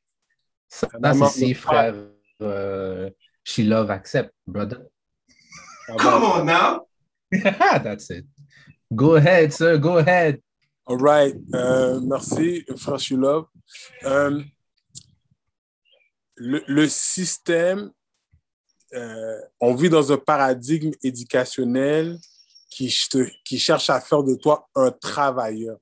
Ça, 0.68 0.88
c'est 1.28 1.54
frère 1.54 1.94
euh, 2.40 3.10
She 3.44 3.58
Love 3.58 3.90
Accept, 3.90 4.32
brother. 4.46 4.80
Ah 5.88 5.96
Come 5.98 6.24
on 6.24 6.44
now. 6.44 6.86
That's 7.82 8.10
it. 8.10 8.26
Go 8.94 9.16
ahead, 9.16 9.52
sir. 9.52 9.78
Go 9.78 9.98
ahead. 9.98 10.40
All 10.86 10.98
right. 10.98 11.34
Euh, 11.54 12.00
merci, 12.00 12.64
frère 12.76 12.98
She 12.98 13.12
Love. 13.12 13.46
Euh, 14.04 14.42
le, 16.36 16.88
système, 16.88 17.90
euh, 18.94 19.38
on 19.60 19.74
vit 19.74 19.88
dans 19.88 20.12
un 20.12 20.18
paradigme 20.18 20.92
éducationnel 21.02 22.18
qui, 22.70 22.94
qui 23.44 23.58
cherche 23.58 23.90
à 23.90 24.00
faire 24.00 24.22
de 24.22 24.34
toi 24.34 24.68
un 24.74 24.90
travailleur. 24.90 25.78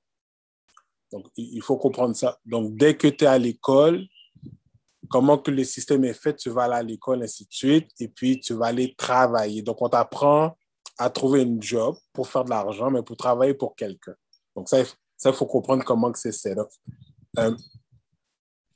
Donc, 1.12 1.26
il 1.36 1.62
faut 1.62 1.76
comprendre 1.76 2.14
ça. 2.14 2.38
Donc, 2.44 2.76
dès 2.76 2.96
que 2.96 3.08
tu 3.08 3.24
es 3.24 3.26
à 3.26 3.38
l'école, 3.38 4.06
comment 5.08 5.38
que 5.38 5.50
le 5.50 5.64
système 5.64 6.04
est 6.04 6.14
fait, 6.14 6.36
tu 6.36 6.50
vas 6.50 6.64
aller 6.64 6.74
à 6.74 6.82
l'école, 6.82 7.22
ainsi 7.22 7.44
de 7.44 7.52
suite, 7.52 7.90
et 7.98 8.08
puis 8.08 8.38
tu 8.40 8.54
vas 8.54 8.66
aller 8.66 8.94
travailler. 8.94 9.62
Donc, 9.62 9.82
on 9.82 9.88
t'apprend 9.88 10.56
à 10.98 11.10
trouver 11.10 11.42
un 11.42 11.60
job 11.60 11.96
pour 12.12 12.28
faire 12.28 12.44
de 12.44 12.50
l'argent, 12.50 12.90
mais 12.90 13.02
pour 13.02 13.16
travailler 13.16 13.54
pour 13.54 13.74
quelqu'un. 13.74 14.14
Donc, 14.54 14.68
ça, 14.68 14.80
il 14.80 15.32
faut 15.32 15.46
comprendre 15.46 15.84
comment 15.84 16.12
que 16.12 16.18
c'est 16.18 16.32
set 16.32 16.58
euh, 17.38 17.56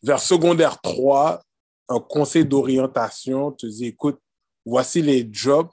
vers 0.02 0.20
secondaire 0.20 0.80
3, 0.80 1.42
un 1.88 2.00
conseil 2.00 2.44
d'orientation 2.44 3.52
te 3.52 3.66
dit, 3.66 3.86
écoute, 3.86 4.20
voici 4.64 5.02
les 5.02 5.28
jobs 5.30 5.68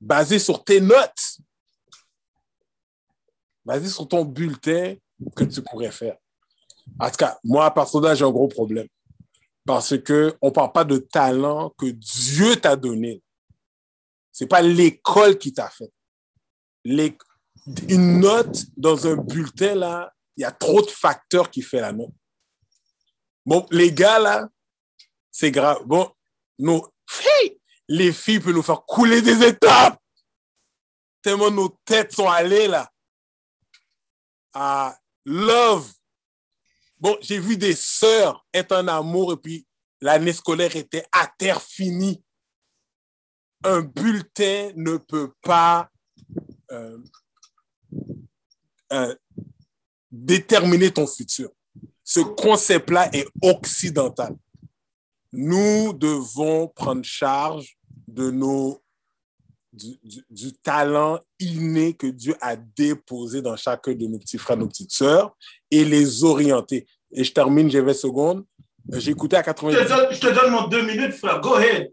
basés 0.00 0.38
sur 0.38 0.62
tes 0.62 0.80
notes, 0.80 1.38
basés 3.64 3.88
sur 3.88 4.06
ton 4.06 4.24
bulletin 4.24 4.94
que 5.34 5.44
tu 5.44 5.62
pourrais 5.62 5.90
faire. 5.90 6.16
En 6.98 7.10
tout 7.10 7.16
cas, 7.16 7.38
moi, 7.44 7.66
à 7.66 7.70
partir 7.70 8.00
de 8.00 8.06
là, 8.06 8.14
j'ai 8.14 8.24
un 8.24 8.30
gros 8.30 8.48
problème. 8.48 8.86
Parce 9.64 9.96
qu'on 9.98 10.32
ne 10.42 10.50
parle 10.50 10.72
pas 10.72 10.84
de 10.84 10.98
talent 10.98 11.70
que 11.76 11.86
Dieu 11.86 12.56
t'a 12.56 12.76
donné. 12.76 13.22
Ce 14.32 14.44
n'est 14.44 14.48
pas 14.48 14.62
l'école 14.62 15.38
qui 15.38 15.52
t'a 15.52 15.68
fait. 15.68 15.92
Une 17.88 18.20
note 18.20 18.64
dans 18.76 19.06
un 19.06 19.16
bulletin, 19.16 19.74
là, 19.74 20.12
il 20.36 20.42
y 20.42 20.44
a 20.44 20.52
trop 20.52 20.82
de 20.82 20.90
facteurs 20.90 21.50
qui 21.50 21.62
font 21.62 21.80
la 21.80 21.92
note. 21.92 22.12
Bon, 23.44 23.66
les 23.70 23.92
gars, 23.92 24.18
là, 24.18 24.48
c'est 25.30 25.50
grave. 25.50 25.82
Bon, 25.84 26.10
nous, 26.58 26.82
les 27.88 28.12
filles 28.12 28.40
peuvent 28.40 28.54
nous 28.54 28.62
faire 28.62 28.84
couler 28.84 29.22
des 29.22 29.44
étapes. 29.44 30.00
Tellement 31.22 31.50
nos 31.50 31.68
têtes 31.84 32.12
sont 32.12 32.28
allées 32.28 32.68
là. 32.68 32.90
Love. 35.26 35.92
Bon, 36.98 37.18
j'ai 37.20 37.38
vu 37.38 37.58
des 37.58 37.74
sœurs 37.74 38.46
être 38.54 38.72
en 38.72 38.88
amour 38.88 39.34
et 39.34 39.36
puis 39.36 39.66
l'année 40.00 40.32
scolaire 40.32 40.74
était 40.74 41.04
à 41.12 41.30
terre 41.38 41.60
finie. 41.60 42.22
Un 43.62 43.82
bulletin 43.82 44.70
ne 44.74 44.96
peut 44.96 45.32
pas 45.42 45.90
euh, 46.70 46.98
euh, 48.94 49.14
déterminer 50.10 50.90
ton 50.90 51.06
futur. 51.06 51.50
Ce 52.02 52.20
concept-là 52.20 53.10
est 53.14 53.28
occidental 53.42 54.34
nous 55.36 55.92
devons 55.92 56.68
prendre 56.68 57.04
charge 57.04 57.76
de 58.08 58.30
nos, 58.30 58.82
du, 59.76 60.52
talent 60.62 61.20
inné 61.38 61.94
que 61.94 62.06
Dieu 62.06 62.34
a 62.40 62.56
déposé 62.56 63.42
dans 63.42 63.56
chacun 63.56 63.92
de 63.92 64.06
nos 64.06 64.18
petits 64.18 64.38
frères, 64.38 64.56
nos 64.56 64.68
petites 64.68 64.92
sœurs, 64.92 65.36
et 65.70 65.84
les 65.84 66.24
orienter. 66.24 66.86
Et 67.12 67.24
je 67.24 67.32
termine, 67.32 67.70
j'ai 67.70 67.80
20 67.80 67.94
secondes. 67.94 68.44
J'ai 68.92 69.10
écouté 69.10 69.36
à 69.36 69.42
98. 69.42 69.78
Je 70.12 70.20
te, 70.20 70.26
donne, 70.32 70.52
mon 70.52 70.68
deux 70.68 70.82
minutes, 70.82 71.12
frère. 71.12 71.40
Go 71.40 71.54
ahead. 71.54 71.92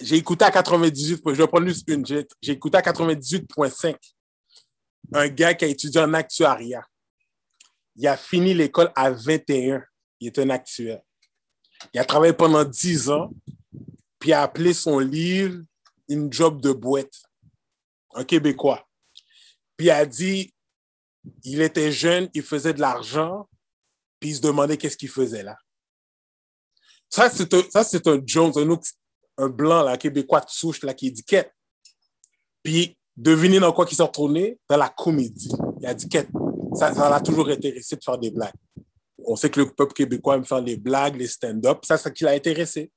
J'ai 0.00 0.16
écouté 0.16 0.44
à 0.44 0.50
98. 0.50 1.20
Je 1.26 1.30
vais 1.32 1.46
prendre 1.46 1.66
juste 1.66 1.88
une. 1.88 2.06
J'ai 2.06 2.52
écouté 2.52 2.78
à 2.78 2.82
98.5. 2.82 3.96
Un 5.12 5.28
gars 5.28 5.54
qui 5.54 5.64
a 5.64 5.68
étudié 5.68 6.00
en 6.00 6.14
actuariat. 6.14 6.84
Il 7.96 8.06
a 8.06 8.16
fini 8.16 8.54
l'école 8.54 8.92
à 8.94 9.10
21. 9.10 9.82
Il 10.20 10.28
est 10.28 10.38
un 10.38 10.50
actuaire. 10.50 11.00
Il 11.92 12.00
a 12.00 12.04
travaillé 12.04 12.32
pendant 12.32 12.62
dix 12.62 13.10
ans, 13.10 13.32
puis 14.18 14.32
a 14.32 14.42
appelé 14.42 14.72
son 14.72 14.98
livre 14.98 15.62
Une 16.10 16.30
job 16.30 16.60
de 16.60 16.72
boîte, 16.72 17.22
un 18.14 18.24
Québécois. 18.24 18.86
Puis 19.78 19.88
a 19.88 20.04
dit, 20.04 20.52
il 21.44 21.62
était 21.62 21.90
jeune, 21.90 22.28
il 22.34 22.42
faisait 22.42 22.74
de 22.74 22.80
l'argent, 22.80 23.48
puis 24.18 24.30
il 24.30 24.36
se 24.36 24.42
demandait 24.42 24.76
qu'est-ce 24.76 24.98
qu'il 24.98 25.08
faisait 25.08 25.42
là. 25.42 25.56
Ça, 27.08 27.30
c'est 27.30 27.54
un, 27.54 27.62
ça, 27.70 27.82
c'est 27.82 28.06
un 28.06 28.20
Jones, 28.24 28.52
un, 29.38 29.48
blanc, 29.48 29.82
là, 29.82 29.96
Québécois 29.96 30.40
de 30.40 30.50
souche, 30.50 30.82
là, 30.82 30.92
qui 30.92 31.10
dit 31.10 31.24
quête. 31.24 31.50
Puis, 32.62 32.98
devinez 33.16 33.58
dans 33.58 33.72
quoi 33.72 33.86
il 33.90 33.96
s'est 33.96 34.02
retourné? 34.02 34.58
Dans 34.68 34.76
la 34.76 34.90
comédie. 34.90 35.50
Il 35.80 35.86
a 35.86 35.94
dit 35.94 36.08
quête. 36.08 36.28
Ça, 36.74 36.94
ça 36.94 37.08
l'a 37.08 37.20
toujours 37.20 37.48
intéressé 37.48 37.96
de 37.96 38.04
faire 38.04 38.18
des 38.18 38.30
blagues 38.30 38.52
on 39.30 39.36
sait 39.36 39.50
que 39.50 39.60
le 39.60 39.70
peuple 39.70 39.92
québécois 39.92 40.36
aime 40.36 40.44
faire 40.44 40.60
les 40.60 40.76
blagues, 40.76 41.16
les 41.16 41.28
stand-up. 41.28 41.84
Ça, 41.84 41.96
c'est 41.96 42.08
ce 42.08 42.12
qui 42.12 42.24
l'a 42.24 42.32
intéressé. 42.32 42.90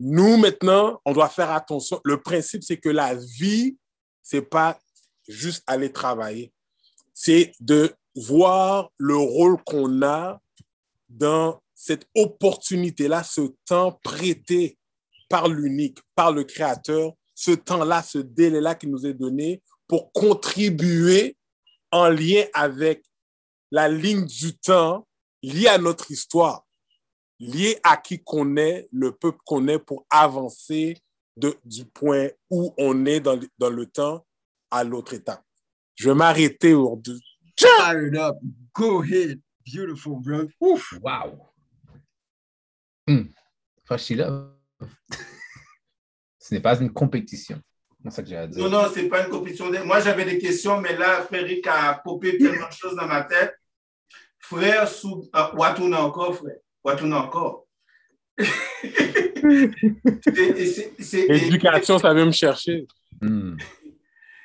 Nous, 0.00 0.36
maintenant, 0.36 1.00
on 1.04 1.12
doit 1.12 1.28
faire 1.28 1.50
attention. 1.50 2.00
Le 2.04 2.20
principe, 2.20 2.62
c'est 2.62 2.78
que 2.78 2.88
la 2.88 3.14
vie, 3.14 3.76
c'est 4.22 4.42
pas 4.42 4.78
juste 5.28 5.62
aller 5.66 5.92
travailler. 5.92 6.52
C'est 7.12 7.52
de 7.60 7.94
voir 8.16 8.90
le 8.98 9.16
rôle 9.16 9.62
qu'on 9.64 10.02
a 10.02 10.40
dans 11.08 11.60
cette 11.74 12.06
opportunité-là, 12.14 13.22
ce 13.22 13.42
temps 13.66 13.98
prêté 14.02 14.78
par 15.28 15.48
l'unique, 15.48 15.98
par 16.14 16.32
le 16.32 16.44
Créateur, 16.44 17.12
ce 17.34 17.50
temps-là, 17.50 18.02
ce 18.02 18.18
délai-là 18.18 18.74
qui 18.74 18.86
nous 18.86 19.06
est 19.06 19.14
donné 19.14 19.62
pour 19.86 20.12
contribuer 20.12 21.36
en 21.90 22.08
lien 22.08 22.44
avec 22.52 23.04
la 23.70 23.88
ligne 23.88 24.24
du 24.24 24.56
temps 24.56 25.06
lié 25.42 25.68
à 25.68 25.78
notre 25.78 26.10
histoire, 26.10 26.63
lié 27.40 27.78
à 27.82 27.96
qui 27.96 28.22
qu'on 28.22 28.56
est, 28.56 28.88
le 28.92 29.12
peuple 29.12 29.38
qu'on 29.44 29.66
est 29.68 29.78
pour 29.78 30.06
avancer 30.10 30.96
de, 31.36 31.56
du 31.64 31.84
point 31.84 32.28
où 32.50 32.72
on 32.78 33.06
est 33.06 33.20
dans, 33.20 33.36
le- 33.36 33.48
dans 33.58 33.70
le 33.70 33.86
temps 33.86 34.24
à 34.70 34.84
l'autre 34.84 35.14
étape. 35.14 35.42
Je 35.96 36.08
vais 36.08 36.14
m'arrêter 36.14 36.74
au 36.74 36.96
de- 36.96 37.18
Fire 37.58 38.06
it 38.06 38.14
up. 38.16 38.36
Go 38.74 39.02
ahead. 39.02 39.40
Beautiful, 39.66 40.20
bro. 40.20 40.48
Ouf. 40.60 40.94
Wow. 41.02 41.38
Sheila, 43.96 44.50
ce 46.38 46.54
n'est 46.54 46.60
pas 46.60 46.78
une 46.80 46.92
compétition. 46.92 47.60
C'est 48.02 48.10
ça 48.10 48.22
que 48.22 48.28
j'ai 48.28 48.36
à 48.36 48.46
dire. 48.46 48.62
Non, 48.62 48.70
non, 48.70 48.88
c'est 48.92 49.08
pas 49.08 49.24
une 49.24 49.30
compétition. 49.30 49.70
Moi, 49.84 50.00
j'avais 50.00 50.24
des 50.24 50.38
questions, 50.38 50.80
mais 50.80 50.96
là, 50.96 51.22
Frédéric 51.22 51.66
a 51.66 51.94
popé 52.04 52.36
tellement 52.36 52.68
de 52.68 52.72
choses 52.72 52.96
dans 52.96 53.06
ma 53.06 53.22
tête. 53.22 53.54
Frère, 54.38 54.86
sous... 54.88 55.28
ah, 55.32 55.52
Watouna 55.54 56.04
encore, 56.04 56.34
frère. 56.34 56.56
Watouna 56.84 57.18
encore. 57.24 57.66
L'éducation, 61.28 61.98
ça 61.98 62.14
vient 62.14 62.26
me 62.26 62.32
chercher. 62.32 62.86
Hmm. 63.20 63.56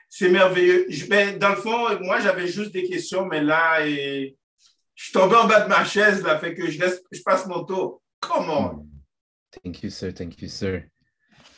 C'est 0.09 0.29
merveilleux. 0.29 0.85
Je- 0.89 1.05
ben, 1.07 1.37
dans 1.37 1.49
le 1.49 1.55
fond, 1.55 1.87
moi, 2.01 2.19
j'avais 2.19 2.47
juste 2.47 2.71
des 2.71 2.83
questions, 2.83 3.25
mais 3.25 3.41
là, 3.43 3.85
et... 3.87 4.35
je 4.95 5.03
suis 5.05 5.13
tombé 5.13 5.35
en 5.35 5.47
bas 5.47 5.61
de 5.61 5.69
ma 5.69 5.83
chaise, 5.85 6.23
là, 6.23 6.37
fait 6.39 6.53
que 6.55 6.69
je, 6.69 6.79
laisse... 6.79 7.01
je 7.11 7.21
passe 7.21 7.45
mon 7.47 7.63
tour. 7.63 8.01
Come 8.19 8.49
on. 8.49 8.87
Thank 9.63 9.83
you, 9.83 9.89
sir. 9.89 10.13
Thank 10.13 10.41
you, 10.41 10.47
sir. 10.47 10.83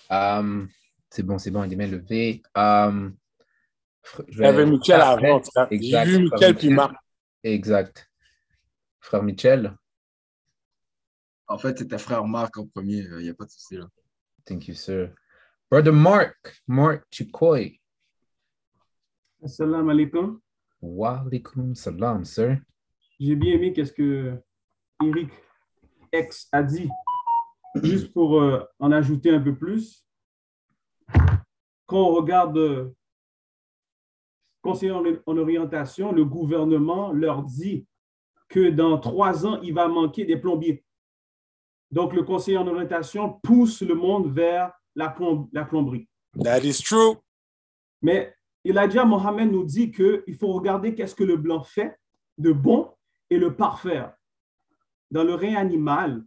Um, 0.09 0.67
c'est 1.09 1.23
bon, 1.23 1.37
c'est 1.37 1.51
bon, 1.51 1.63
il 1.63 1.73
est 1.73 1.75
mains 1.75 1.87
levées. 1.87 2.41
Um, 2.55 3.15
fr- 4.05 4.23
je 4.27 4.39
Il 4.39 4.43
y 4.43 4.45
avait 4.45 4.65
vais- 4.65 4.71
Michel 4.71 5.01
avant. 5.01 5.41
J'ai 5.69 5.75
exact, 5.75 6.07
vu 6.07 6.19
Michel 6.19 6.55
puis 6.55 6.69
Marc. 6.69 6.95
Exact. 7.43 8.07
Frère 8.99 9.23
Michel, 9.23 9.73
En 11.51 11.57
fait, 11.57 11.77
c'était 11.77 11.97
frère 11.97 12.23
Marc 12.25 12.57
en 12.57 12.65
premier. 12.65 12.99
Il 12.99 13.23
n'y 13.23 13.29
a 13.29 13.33
pas 13.33 13.43
de 13.43 13.49
souci 13.49 13.75
là. 13.75 13.85
thank 14.45 14.69
you, 14.69 14.73
sir. 14.73 15.13
Brother 15.69 15.91
Mark, 15.91 16.63
Mark 16.65 17.03
Chikoy. 17.11 17.77
Assalamu 19.43 19.91
alaikum. 19.91 20.39
Wa 20.81 21.19
alaikum 21.25 21.75
salam, 21.75 22.23
sir. 22.23 22.57
J'ai 23.19 23.35
bien 23.35 23.55
aimé 23.55 23.73
qu'est-ce 23.73 23.91
que 23.91 24.39
Eric 25.03 25.29
X 26.13 26.47
a 26.53 26.63
dit. 26.63 26.89
Juste 27.83 28.13
pour 28.13 28.41
euh, 28.41 28.63
en 28.79 28.93
ajouter 28.93 29.31
un 29.31 29.41
peu 29.41 29.53
plus. 29.53 30.05
Quand 31.85 32.07
on 32.07 32.15
regarde 32.15 32.57
euh, 32.57 32.95
conseiller 34.61 34.93
en, 34.93 35.03
en 35.25 35.37
orientation, 35.37 36.13
le 36.13 36.23
gouvernement 36.23 37.11
leur 37.11 37.43
dit 37.43 37.85
que 38.47 38.69
dans 38.69 38.97
trois 38.99 39.45
ans, 39.45 39.59
il 39.61 39.73
va 39.73 39.89
manquer 39.89 40.23
des 40.23 40.37
plombiers. 40.37 40.85
Donc, 41.91 42.13
le 42.13 42.23
conseiller 42.23 42.57
en 42.57 42.67
orientation 42.67 43.39
pousse 43.43 43.81
le 43.81 43.95
monde 43.95 44.33
vers 44.33 44.71
la, 44.95 45.09
plomb- 45.09 45.49
la 45.51 45.65
plomberie. 45.65 46.07
That 46.41 46.59
is 46.59 46.81
true. 46.81 47.17
Mais 48.01 48.33
Elijah 48.63 49.03
Mohammed 49.05 49.51
nous 49.51 49.65
dit 49.65 49.91
qu'il 49.91 50.35
faut 50.35 50.53
regarder 50.53 50.95
qu'est-ce 50.95 51.15
que 51.15 51.23
le 51.23 51.37
blanc 51.37 51.63
fait 51.63 51.97
de 52.37 52.51
bon 52.51 52.89
et 53.29 53.37
le 53.37 53.55
parfaire. 53.55 54.15
Dans 55.09 55.23
le 55.23 55.35
règne 55.35 55.57
animal, 55.57 56.23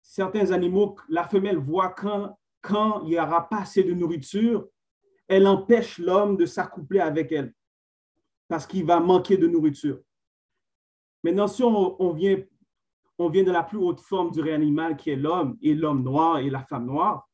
certains 0.00 0.50
animaux, 0.50 0.96
la 1.08 1.24
femelle 1.24 1.58
voit 1.58 1.90
quand, 1.90 2.38
quand 2.62 3.02
il 3.02 3.10
n'y 3.10 3.18
aura 3.18 3.48
pas 3.48 3.60
assez 3.60 3.84
de 3.84 3.92
nourriture, 3.92 4.68
elle 5.28 5.46
empêche 5.46 5.98
l'homme 5.98 6.36
de 6.36 6.46
s'accoupler 6.46 7.00
avec 7.00 7.32
elle 7.32 7.52
parce 8.48 8.66
qu'il 8.66 8.84
va 8.84 9.00
manquer 9.00 9.36
de 9.36 9.46
nourriture. 9.46 10.00
Maintenant, 11.22 11.46
si 11.46 11.62
on, 11.62 12.02
on 12.02 12.12
vient, 12.12 12.38
on 13.18 13.28
vient 13.28 13.44
de 13.44 13.52
la 13.52 13.62
plus 13.62 13.78
haute 13.78 14.00
forme 14.00 14.30
du 14.30 14.40
règne 14.40 14.54
animal 14.54 14.96
qui 14.96 15.10
est 15.10 15.16
l'homme 15.16 15.56
et 15.62 15.74
l'homme 15.74 16.02
noir 16.02 16.38
et 16.38 16.50
la 16.50 16.62
femme 16.64 16.86
noire, 16.86 17.28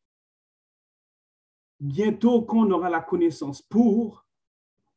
bientôt 1.80 2.42
qu'on 2.42 2.70
aura 2.70 2.90
la 2.90 3.00
connaissance 3.00 3.62
pour, 3.62 4.26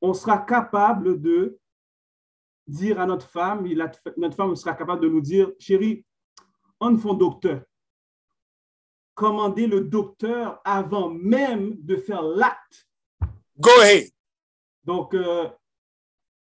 on 0.02 0.14
sera 0.14 0.40
capable 0.40 1.22
de 1.22 1.60
dire 2.68 3.00
à 3.00 3.06
notre 3.06 3.28
femme, 3.28 3.66
et 3.68 3.76
la- 3.76 3.92
notre 4.18 4.36
femme 4.36 4.56
sera 4.56 4.74
capable 4.74 5.02
de 5.04 5.10
nous 5.10 5.22
dire, 5.22 5.52
chérie, 5.60 6.06
on 6.80 6.98
fait 6.98 7.16
docteur. 7.16 7.62
Commandez 9.14 9.68
le 9.68 9.82
docteur 9.82 10.60
avant 10.64 11.10
même 11.10 11.76
de 11.84 11.96
faire 11.98 12.24
l'acte. 12.24 12.88
Go 13.60 13.70
ahead. 13.82 14.10
Donc, 14.84 15.14
euh, 15.14 15.50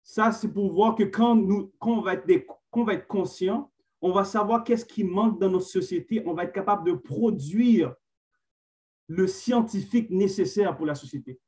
ça, 0.03 0.31
c'est 0.31 0.53
pour 0.53 0.73
voir 0.73 0.95
que 0.95 1.05
quand, 1.05 1.35
nous, 1.35 1.73
quand 1.81 1.99
on, 1.99 2.01
va 2.03 2.15
être 2.15 2.27
des- 2.27 2.47
qu'on 2.71 2.85
va 2.85 2.95
être 2.95 3.09
conscient, 3.09 3.70
on 4.01 4.13
va 4.13 4.25
savoir 4.25 4.65
qu'est-ce 4.65 4.85
qui 4.85 5.05
manque 5.05 5.39
dans 5.39 5.51
notre 5.51 5.67
société. 5.67 6.23
On 6.27 6.35
va 6.35 6.45
être 6.45 6.53
capable 6.53 6.87
de 6.87 6.93
produire 6.93 7.95
le 9.09 9.27
scientifique 9.27 10.11
nécessaire 10.11 10.77
pour 10.77 10.87
la 10.87 10.95
société. 10.95 11.39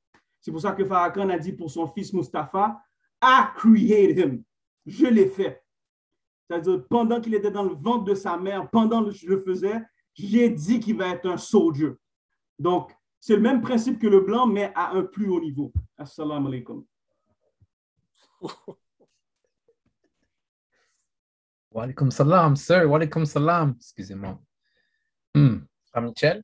C'est 0.41 0.51
pour 0.51 0.61
ça 0.61 0.73
que 0.73 0.85
Farrakhan 0.85 1.29
a 1.31 1.39
dit 1.39 1.53
pour 1.53 1.71
son 1.71 1.87
fils 1.87 2.13
Mustapha, 2.13 2.83
I 3.23 3.45
created 3.57 4.19
him. 4.19 4.45
Je 4.85 5.07
l'ai 5.07 5.29
fait. 5.29 5.63
C'est-à-dire, 6.49 6.85
pendant 6.89 7.21
qu'il 7.21 7.35
était 7.35 7.51
dans 7.51 7.63
le 7.63 7.75
ventre 7.75 8.05
de 8.05 8.15
sa 8.15 8.37
mère, 8.37 8.69
pendant 8.69 9.05
que 9.05 9.13
je 9.13 9.29
le 9.29 9.41
faisais, 9.41 9.81
j'ai 10.13 10.51
dit 10.51 10.81
qu'il 10.81 10.97
va 10.97 11.09
être 11.11 11.27
un 11.27 11.37
soldier. 11.37 11.93
Donc, 12.59 12.93
c'est 13.21 13.37
le 13.37 13.43
même 13.43 13.63
principe 13.63 14.01
que 14.01 14.09
le 14.09 14.21
blanc, 14.21 14.47
mais 14.47 14.73
à 14.75 14.91
un 14.93 15.05
plus 15.05 15.31
haut 15.31 15.41
niveau. 15.41 15.73
Assalamu 15.97 16.49
alaikum. 16.49 16.85
Wa 21.75 21.85
alaikum 21.85 22.11
salam, 22.11 22.57
sir. 22.57 22.87
Wa 22.87 22.99
alaikum 22.99 23.25
salam. 23.25 23.75
Excusez-moi. 23.79 24.39
Hmm. 25.35 25.61
Frère 25.87 26.03
Michel? 26.03 26.43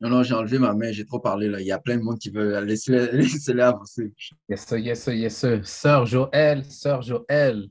Non, 0.00 0.10
non, 0.10 0.22
j'ai 0.22 0.34
enlevé 0.34 0.58
ma 0.58 0.74
main. 0.74 0.92
J'ai 0.92 1.06
trop 1.06 1.20
parlé 1.20 1.48
là. 1.48 1.60
Il 1.60 1.66
y 1.66 1.72
a 1.72 1.78
plein 1.78 1.96
de 1.96 2.02
monde 2.02 2.18
qui 2.18 2.30
veut 2.30 2.60
laisser 2.60 3.10
laisser 3.12 3.58
avancer. 3.60 4.12
Yes, 4.48 4.66
sir, 4.66 4.78
yes, 4.78 5.02
sir, 5.02 5.14
yes, 5.14 5.36
sir. 5.36 5.66
Sœur 5.66 6.06
Joël, 6.06 6.64
sœur 6.64 7.02
Joël. 7.02 7.68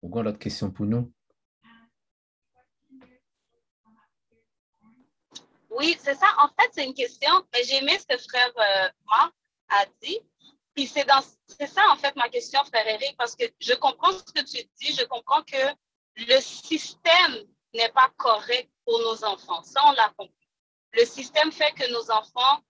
Pourquoi 0.00 0.22
l'autre 0.22 0.38
question 0.38 0.70
pour 0.70 0.86
nous? 0.86 1.12
Oui, 5.70 5.96
c'est 6.00 6.14
ça. 6.14 6.26
En 6.38 6.48
fait, 6.48 6.70
c'est 6.72 6.84
une 6.84 6.94
question. 6.94 7.30
Mais 7.52 7.62
j'ai 7.64 7.76
aimé 7.76 7.96
ce 7.98 8.06
que 8.06 8.20
frère 8.20 8.52
euh, 8.56 8.88
Marc 9.06 9.34
a 9.68 9.84
dit. 10.02 10.18
Puis 10.78 10.86
c'est 10.86 11.66
ça, 11.66 11.82
en 11.90 11.96
fait, 11.96 12.14
ma 12.14 12.28
question, 12.28 12.62
frère 12.66 12.86
Eric, 12.86 13.16
parce 13.18 13.34
que 13.34 13.44
je 13.58 13.74
comprends 13.74 14.12
ce 14.12 14.32
que 14.32 14.42
tu 14.44 14.62
dis. 14.80 14.94
Je 14.94 15.04
comprends 15.06 15.42
que 15.42 15.56
le 16.14 16.40
système 16.40 17.34
n'est 17.74 17.88
pas 17.88 18.08
correct 18.16 18.70
pour 18.84 19.00
nos 19.00 19.24
enfants. 19.24 19.60
Ça, 19.64 19.80
on 19.86 19.90
l'a 19.90 20.08
compris. 20.16 20.48
Le 20.92 21.04
système 21.04 21.50
fait 21.50 21.72
que 21.72 21.90
nos 21.90 22.08
enfants. 22.12 22.62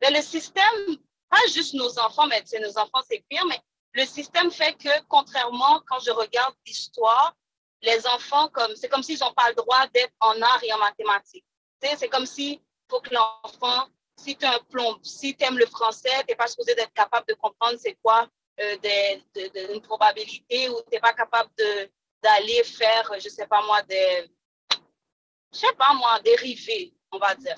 Mais 0.00 0.12
le 0.12 0.22
système, 0.22 0.96
pas 1.28 1.46
juste 1.52 1.74
nos 1.74 1.98
enfants, 1.98 2.26
mais 2.26 2.40
c'est 2.46 2.58
nos 2.58 2.78
enfants, 2.78 3.02
c'est 3.06 3.22
pire, 3.28 3.44
mais 3.44 3.60
le 3.92 4.06
système 4.06 4.50
fait 4.50 4.72
que, 4.72 4.88
contrairement, 5.06 5.82
quand 5.86 5.98
je 5.98 6.12
regarde 6.12 6.54
l'histoire, 6.66 7.34
les 7.82 8.06
enfants, 8.06 8.48
comme 8.48 8.74
c'est 8.76 8.88
comme 8.88 9.02
s'ils 9.02 9.20
n'ont 9.20 9.34
pas 9.34 9.50
le 9.50 9.56
droit 9.56 9.86
d'être 9.88 10.14
en 10.20 10.40
art 10.40 10.64
et 10.64 10.72
en 10.72 10.78
mathématiques. 10.78 11.44
Tu 11.82 11.88
sais, 11.90 11.96
C'est 11.98 12.08
comme 12.08 12.24
si 12.24 12.62
faut 12.88 13.00
que 13.00 13.12
l'enfant, 13.12 13.88
si 14.16 14.36
tu 14.36 14.46
plomb, 14.70 14.98
si 15.02 15.36
aimes 15.40 15.58
le 15.58 15.66
français, 15.66 16.10
tu 16.20 16.26
n'es 16.28 16.36
pas 16.36 16.46
supposé 16.46 16.74
d'être 16.74 16.92
capable 16.92 17.26
de 17.28 17.34
comprendre 17.34 17.78
c'est 17.78 17.94
quoi 18.02 18.28
euh, 18.58 18.76
des- 18.78 19.22
de- 19.34 19.48
de- 19.48 19.74
une 19.74 19.82
probabilité 19.82 20.68
ou 20.70 20.80
tu 20.82 20.88
n'es 20.92 21.00
pas 21.00 21.12
capable 21.12 21.50
d'aller 22.22 22.64
faire, 22.64 23.10
je 23.20 23.28
sais 23.28 23.46
pas 23.46 23.60
moi, 23.62 23.82
des, 23.82 24.30
je 25.52 25.58
sais 25.58 25.74
pas 25.74 25.92
moi, 25.92 26.18
dérivés, 26.20 26.94
on 27.12 27.18
va 27.18 27.34
dire. 27.34 27.56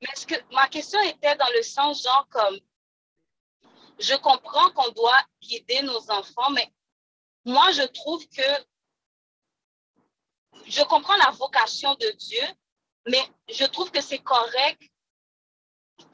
Mais 0.00 0.08
ce 0.16 0.26
que, 0.26 0.34
ma 0.52 0.66
question 0.68 1.00
était 1.02 1.36
dans 1.36 1.50
le 1.54 1.62
sens 1.62 2.02
genre 2.02 2.26
comme, 2.28 2.58
je 4.00 4.14
comprends 4.16 4.70
qu'on 4.72 4.90
doit 4.90 5.20
guider 5.40 5.82
nos 5.82 6.10
enfants, 6.10 6.50
mais 6.50 6.68
moi, 7.44 7.70
je 7.70 7.82
trouve 7.82 8.26
que 8.28 8.42
je 10.66 10.82
comprends 10.82 11.16
la 11.16 11.30
vocation 11.30 11.94
de 11.94 12.10
Dieu, 12.10 12.42
mais 13.06 13.22
je 13.48 13.64
trouve 13.64 13.90
que 13.92 14.00
c'est 14.00 14.18
correct 14.18 14.82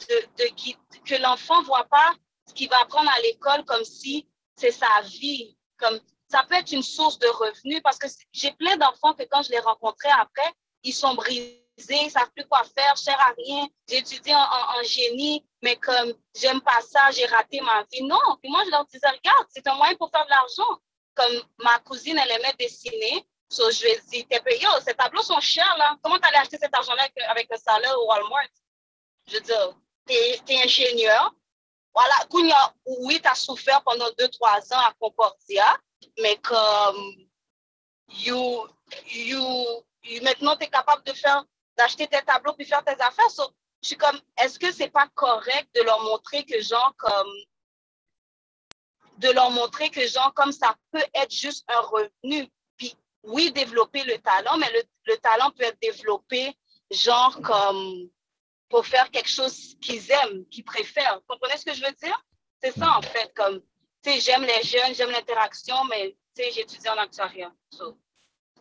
de, 0.09 0.45
de 0.45 1.01
que 1.05 1.23
l'enfant 1.23 1.61
ne 1.61 1.67
voit 1.67 1.85
pas 1.85 2.15
ce 2.47 2.55
qu'il 2.55 2.69
va 2.69 2.81
apprendre 2.81 3.11
à 3.11 3.21
l'école 3.21 3.65
comme 3.65 3.85
si 3.85 4.27
c'est 4.57 4.73
sa 4.73 5.01
vie. 5.03 5.57
Comme, 5.79 6.01
ça 6.29 6.45
peut 6.49 6.57
être 6.57 6.73
une 6.73 6.83
source 6.83 7.19
de 7.19 7.29
revenus 7.29 7.81
parce 7.83 7.99
que 7.99 8.09
j'ai 8.33 8.53
plein 8.53 8.77
d'enfants 8.77 9.15
que 9.15 9.25
quand 9.31 9.43
je 9.43 9.51
les 9.51 9.61
rencontrais 9.61 10.11
après, 10.21 10.53
ils 10.83 10.93
sont 10.93 11.15
brisés, 11.15 11.65
ils 11.79 12.05
ne 12.05 12.11
savent 12.11 12.31
plus 12.35 12.47
quoi 12.47 12.63
faire, 12.65 12.99
sers 12.99 13.19
à 13.21 13.33
rien. 13.37 13.67
J'ai 13.89 13.99
étudié 13.99 14.35
en, 14.35 14.83
génie, 14.85 15.45
mais 15.63 15.77
comme 15.77 16.13
j'aime 16.37 16.61
pas 16.61 16.81
ça, 16.83 17.11
j'ai 17.13 17.27
raté 17.27 17.61
ma 17.61 17.85
vie. 17.93 18.03
Non, 18.03 18.19
puis 18.43 18.51
moi 18.51 18.63
je 18.67 18.71
leur 18.71 18.85
disais, 18.87 19.09
regarde, 19.09 19.47
c'est 19.49 19.67
un 19.67 19.75
moyen 19.75 19.95
pour 19.95 20.11
faire 20.11 20.25
de 20.25 20.31
l'argent. 20.31 20.81
Comme 21.15 21.43
ma 21.59 21.79
cousine, 21.81 22.19
elle 22.19 22.31
aimait 22.31 22.55
dessiner. 22.59 23.27
So, 23.51 23.71
je 23.71 23.83
lui 23.83 23.91
ai 23.91 24.01
dit, 24.11 24.25
payé, 24.25 24.67
oh, 24.75 24.79
ces 24.87 24.95
tableaux 24.95 25.23
sont 25.23 25.41
chers, 25.41 25.75
là. 25.79 25.97
Comment 26.03 26.19
t'allais 26.19 26.37
acheter 26.37 26.59
cet 26.59 26.75
argent-là 26.75 27.05
avec, 27.05 27.19
avec 27.29 27.51
un 27.51 27.57
salaire 27.57 27.99
au 27.99 28.07
Walmart? 28.07 28.47
Je 29.29 29.35
veux 29.35 29.41
dire, 29.43 29.75
t'es 30.07 30.41
es 30.49 30.65
ingénieur. 30.65 31.35
voilà, 31.95 32.15
oui, 32.87 33.21
tu 33.23 33.29
as 33.29 33.35
souffert 33.35 33.83
pendant 33.85 34.11
deux, 34.19 34.29
trois 34.29 34.61
ans 34.73 34.79
à 34.79 34.95
Concordia, 34.99 35.77
mais 36.19 36.37
comme 36.39 37.15
you, 38.09 38.67
you, 39.07 39.85
maintenant, 40.23 40.57
tu 40.57 40.65
es 40.65 40.69
capable 40.69 41.03
de 41.05 41.13
faire, 41.13 41.45
d'acheter 41.77 42.07
tes 42.07 42.23
tableaux 42.23 42.55
puis 42.55 42.65
faire 42.65 42.83
tes 42.83 42.93
affaires. 42.93 43.29
je 43.83 43.89
suis 43.89 43.97
comme, 43.97 44.19
est-ce 44.39 44.59
que 44.59 44.73
c'est 44.73 44.91
pas 44.91 45.09
correct 45.15 45.69
de 45.75 45.83
leur 45.83 46.03
montrer 46.05 46.45
que 46.45 46.59
genre 46.63 46.95
comme, 46.97 47.33
de 49.19 49.31
leur 49.31 49.51
montrer 49.51 49.91
que 49.91 50.07
genre 50.07 50.33
comme 50.33 50.53
ça 50.53 50.75
peut 50.91 51.05
être 51.15 51.33
juste 51.33 51.67
un 51.69 51.81
revenu? 51.81 52.49
Puis 52.79 52.97
oui, 53.25 53.53
développer 53.53 54.05
le 54.05 54.17
talent, 54.19 54.57
mais 54.57 54.73
le, 54.73 54.83
le 55.05 55.19
talent 55.19 55.51
peut 55.51 55.65
être 55.65 55.81
développé 55.83 56.57
genre 56.91 57.39
comme 57.43 58.09
pour 58.69 58.87
faire 58.87 59.11
quelque 59.11 59.29
chose 59.29 59.77
qu'ils 59.81 60.11
aiment, 60.11 60.45
qu'ils 60.51 60.65
préfèrent. 60.65 61.17
Vous 61.17 61.35
comprenez 61.35 61.57
ce 61.57 61.65
que 61.65 61.75
je 61.75 61.85
veux 61.85 61.93
dire? 61.93 62.25
C'est 62.63 62.73
ça, 62.73 62.97
en 62.97 63.03
fait, 63.03 63.33
comme, 63.35 63.61
tu 64.03 64.11
sais, 64.11 64.21
j'aime 64.21 64.43
les 64.43 64.63
jeunes, 64.63 64.95
j'aime 64.95 65.11
l'interaction, 65.11 65.77
mais, 65.89 66.17
tu 66.35 66.43
sais, 66.43 66.51
j'étudie 66.53 66.89
en 66.89 66.99
actuariat. 66.99 67.53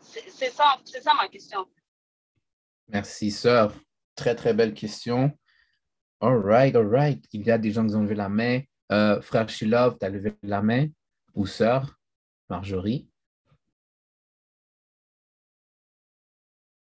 c'est 0.01 0.51
ça, 0.51 0.78
c'est 0.86 1.01
ça 1.01 1.14
ma 1.16 1.28
question. 1.28 1.66
Merci, 2.88 3.32
sœur. 3.32 3.74
Très, 4.16 4.36
très 4.36 4.53
belle 4.53 4.74
question. 4.74 5.38
All 6.20 6.39
right, 6.41 6.76
all 6.76 6.88
right. 6.88 7.24
Il 7.34 7.45
y 7.45 7.51
a 7.51 7.58
des 7.58 7.72
gens 7.72 7.86
qui 7.86 7.95
ont 7.95 8.01
levé 8.01 8.16
la 8.16 8.30
main. 8.30 8.62
Euh, 8.91 9.22
frère 9.22 9.49
Shilov, 9.49 9.97
tu 9.99 10.05
as 10.05 10.10
levé 10.10 10.34
la 10.41 10.62
main? 10.62 10.88
Ou 11.36 11.45
sœur? 11.45 11.99
Marjorie? 12.49 13.10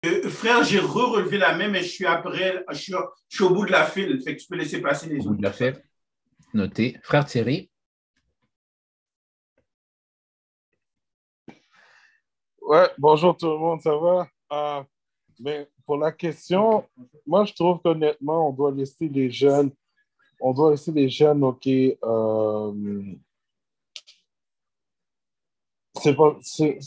Euh, 0.05 0.29
frère, 0.29 0.63
j'ai 0.63 0.79
re-relevé 0.79 1.37
la 1.37 1.55
main, 1.57 1.67
mais 1.67 1.83
je 1.83 1.89
suis 1.89 2.05
après, 2.05 2.63
je 2.71 2.77
suis, 3.27 3.43
au 3.43 3.49
bout 3.49 3.65
de 3.65 3.71
la 3.71 3.85
file. 3.85 4.21
Fait 4.21 4.35
que 4.35 4.41
tu 4.41 4.47
peux 4.47 4.55
laisser 4.55 4.81
passer 4.81 5.09
les 5.09 5.19
autres. 5.19 5.27
Au 5.27 5.31
bout 5.31 5.37
de 5.37 5.43
la 5.43 5.51
file. 5.51 5.83
Noté. 6.53 6.97
Frère 7.03 7.25
Thierry. 7.25 7.69
Ouais, 12.61 12.87
bonjour 12.97 13.35
tout 13.35 13.49
le 13.49 13.57
monde, 13.57 13.81
ça 13.81 13.95
va? 13.97 14.27
Euh, 14.51 14.83
mais 15.39 15.67
pour 15.85 15.97
la 15.97 16.11
question, 16.11 16.87
moi 17.25 17.43
je 17.45 17.53
trouve 17.53 17.81
qu'honnêtement, 17.81 18.49
on 18.49 18.53
doit 18.53 18.71
laisser 18.71 19.07
les 19.07 19.31
jeunes, 19.31 19.71
on 20.39 20.53
doit 20.53 20.71
laisser 20.71 20.91
les 20.91 21.09
jeunes, 21.09 21.43
ok, 21.43 21.65
euh, 21.67 23.15
c'est 25.99 26.15
pas, 26.15 26.37
c'est, 26.41 26.77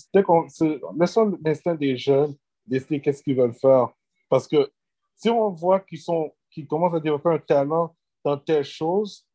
laissons 0.96 1.36
l'instinct 1.44 1.74
des 1.74 1.96
jeunes 1.96 2.36
décider 2.66 3.00
qu'est-ce 3.00 3.22
qu'ils 3.22 3.36
veulent 3.36 3.54
faire. 3.54 3.88
Parce 4.28 4.48
que 4.48 4.70
si 5.16 5.28
on 5.28 5.50
voit 5.50 5.80
qu'ils 5.80 6.00
sont, 6.00 6.32
qu'ils 6.50 6.66
commencent 6.66 6.94
à 6.94 7.00
développer 7.00 7.30
un 7.30 7.38
talent 7.38 7.94
dans 8.24 8.38
telle 8.38 8.64
chose, 8.64 9.26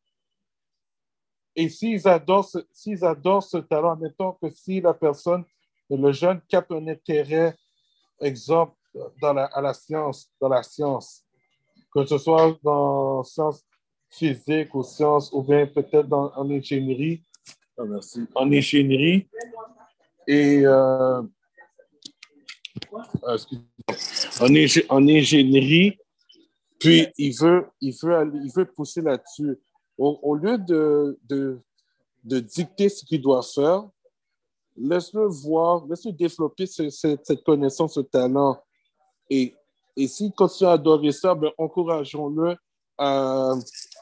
et 1.54 1.68
s'ils 1.68 2.06
adorent, 2.06 2.44
ce, 2.44 2.58
s'ils 2.72 3.04
adorent 3.04 3.42
ce 3.42 3.58
talent, 3.58 3.92
admettons 3.92 4.32
que 4.32 4.48
si 4.50 4.80
la 4.80 4.94
personne, 4.94 5.44
le 5.90 6.12
jeune 6.12 6.40
capte 6.48 6.70
un 6.70 6.86
intérêt, 6.86 7.56
exemple, 8.20 8.76
dans 9.20 9.32
la, 9.32 9.46
à 9.46 9.60
la 9.60 9.74
science, 9.74 10.30
dans 10.40 10.48
la 10.48 10.62
science, 10.62 11.24
que 11.92 12.04
ce 12.04 12.18
soit 12.18 12.56
dans 12.62 13.22
sciences 13.24 13.64
physiques 14.10 14.74
ou 14.74 14.82
sciences, 14.82 15.32
ou 15.32 15.42
bien 15.42 15.66
peut-être 15.66 16.08
dans, 16.08 16.32
en 16.34 16.48
ingénierie, 16.50 17.24
oh, 17.76 17.84
merci, 17.84 18.26
en 18.34 18.50
ingénierie, 18.52 19.28
et 20.26 20.62
euh, 20.64 21.22
euh, 23.24 23.38
en, 24.40 24.96
en, 24.96 25.08
ingénierie, 25.08 25.98
puis 26.78 27.08
il 27.16 27.32
veut, 27.36 27.66
il 27.80 27.94
veut, 28.02 28.32
il 28.44 28.52
veut 28.54 28.64
pousser 28.66 29.00
là-dessus. 29.00 29.58
Au, 29.96 30.36
lieu 30.36 30.58
de, 30.58 31.18
de, 31.28 31.58
de, 32.22 32.38
dicter 32.38 32.88
ce 32.88 33.04
qu'il 33.04 33.20
doit 33.20 33.42
faire, 33.42 33.88
laisse-le 34.76 35.26
voir, 35.26 35.84
laisse-le 35.88 36.12
développer 36.12 36.66
cette 36.66 37.42
connaissance, 37.44 37.94
ce 37.94 38.00
talent. 38.00 38.62
Et, 39.28 39.54
et 39.96 40.06
s'il 40.06 40.30
continue 40.32 40.70
à 40.70 40.74
adorer 40.74 41.10
ça, 41.10 41.34
ben, 41.34 41.50
encourageons-le 41.58 42.56
à, 42.96 43.54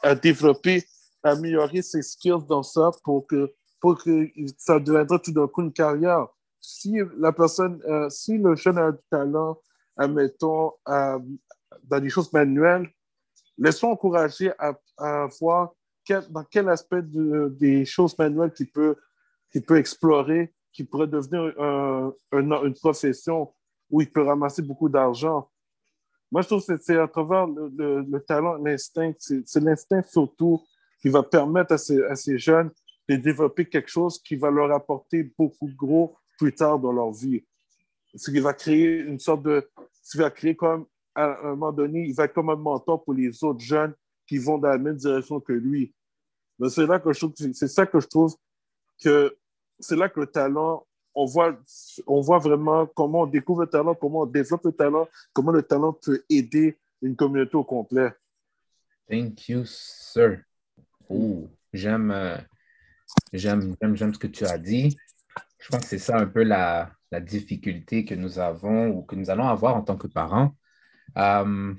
à, 0.03 0.13
développer, 0.13 0.83
à 1.23 1.31
améliorer 1.31 1.81
ses 1.81 2.03
skills 2.03 2.45
dans 2.47 2.61
ça 2.61 2.91
pour 3.03 3.25
que, 3.25 3.51
pour 3.79 3.97
que 3.97 4.29
ça 4.57 4.79
deviendra 4.79 5.17
tout 5.17 5.31
d'un 5.31 5.47
coup 5.47 5.63
une 5.63 5.73
carrière 5.73 6.27
si 6.59 6.99
la 7.17 7.31
personne, 7.31 7.81
euh, 7.87 8.09
si 8.09 8.37
le 8.37 8.55
jeune 8.55 8.77
a 8.77 8.91
du 8.91 8.99
talent, 9.09 9.59
admettons, 9.95 10.73
euh, 10.87 11.19
dans 11.83 11.99
des 11.99 12.09
choses 12.09 12.31
manuelles, 12.33 12.89
laissons 13.57 13.87
encourager 13.87 14.51
à, 14.59 15.27
voir 15.39 15.73
dans 16.29 16.43
quel 16.49 16.69
aspect 16.69 17.01
des 17.03 17.85
choses 17.85 18.17
manuelles 18.17 18.53
qu'il 18.53 18.71
peut, 18.71 18.95
peut 19.65 19.77
explorer, 19.77 20.53
qui 20.71 20.83
pourrait 20.83 21.07
devenir 21.07 21.53
une 22.31 22.73
profession 22.75 23.53
où 23.89 24.01
il 24.01 24.09
peut 24.09 24.23
ramasser 24.23 24.61
beaucoup 24.61 24.89
d'argent. 24.89 25.49
Moi, 26.31 26.41
je 26.41 26.47
trouve 26.47 26.65
que 26.65 26.77
c'est 26.77 26.97
à 26.97 27.07
travers 27.07 27.47
le, 27.47 28.19
talent, 28.19 28.55
l'instinct, 28.55 29.13
c'est 29.17 29.59
l'instinct 29.59 30.03
surtout 30.03 30.61
qui 31.01 31.09
va 31.09 31.23
permettre 31.23 31.73
à 31.73 31.77
ces, 31.77 32.03
à 32.03 32.15
ces 32.15 32.37
jeunes 32.37 32.71
de 33.07 33.15
développer 33.15 33.65
quelque 33.65 33.89
chose 33.89 34.21
qui 34.21 34.35
va 34.35 34.51
leur 34.51 34.71
apporter 34.71 35.23
beaucoup 35.37 35.69
de 35.69 35.75
gros 35.75 36.17
plus 36.37 36.53
tard 36.53 36.79
dans 36.79 36.91
leur 36.91 37.11
vie. 37.11 37.43
Ce 38.15 38.31
qui 38.31 38.39
va 38.39 38.53
créer 38.53 38.99
une 38.99 39.19
sorte 39.19 39.43
de. 39.43 39.69
Ce 40.01 40.11
qui 40.11 40.17
va 40.19 40.31
créer 40.31 40.55
comme, 40.55 40.85
à 41.13 41.37
un 41.43 41.49
moment 41.49 41.71
donné, 41.71 42.05
il 42.07 42.15
va 42.15 42.25
être 42.25 42.33
comme 42.33 42.49
un 42.49 42.55
mentor 42.55 43.03
pour 43.03 43.13
les 43.13 43.43
autres 43.43 43.59
jeunes 43.59 43.93
qui 44.25 44.37
vont 44.37 44.57
dans 44.57 44.69
la 44.69 44.77
même 44.77 44.95
direction 44.95 45.39
que 45.39 45.53
lui. 45.53 45.93
c'est 46.69 46.85
là 46.85 46.99
que 46.99 47.11
je 47.11 47.19
trouve, 47.19 47.33
c'est 47.35 47.67
ça 47.67 47.85
que 47.85 47.99
je 47.99 48.07
trouve 48.07 48.35
que 49.03 49.35
c'est 49.79 49.95
là 49.95 50.09
que 50.09 50.19
le 50.19 50.27
talent, 50.27 50.85
on 51.13 51.25
voit, 51.25 51.57
on 52.05 52.21
voit 52.21 52.39
vraiment 52.39 52.85
comment 52.85 53.21
on 53.21 53.27
découvre 53.27 53.61
le 53.61 53.67
talent, 53.67 53.95
comment 53.95 54.21
on 54.21 54.25
développe 54.25 54.65
le 54.65 54.71
talent, 54.71 55.07
comment 55.33 55.51
le 55.51 55.63
talent 55.63 55.93
peut 55.93 56.23
aider 56.29 56.77
une 57.01 57.15
communauté 57.15 57.55
au 57.55 57.63
complet. 57.63 58.11
Thank 59.09 59.49
you, 59.49 59.63
sir. 59.65 60.43
j'aime, 61.73 62.11
euh, 62.11 62.37
j'aime, 63.33 63.75
j'aime, 63.81 63.95
j'aime 63.95 64.13
ce 64.13 64.19
que 64.19 64.27
tu 64.27 64.45
as 64.45 64.57
dit. 64.57 64.97
Je 65.67 65.71
pense 65.73 65.81
que 65.81 65.89
c'est 65.89 65.99
ça 65.99 66.17
un 66.17 66.27
peu 66.27 66.43
la, 66.43 66.93
difficulté 67.19 68.05
que 68.05 68.15
nous 68.15 68.39
avons 68.39 68.87
ou 68.87 69.01
que 69.03 69.15
nous 69.15 69.29
allons 69.29 69.49
avoir 69.49 69.75
en 69.75 69.81
tant 69.81 69.97
que 69.97 70.07
parents. 70.07 70.55
Euh, 71.17 71.73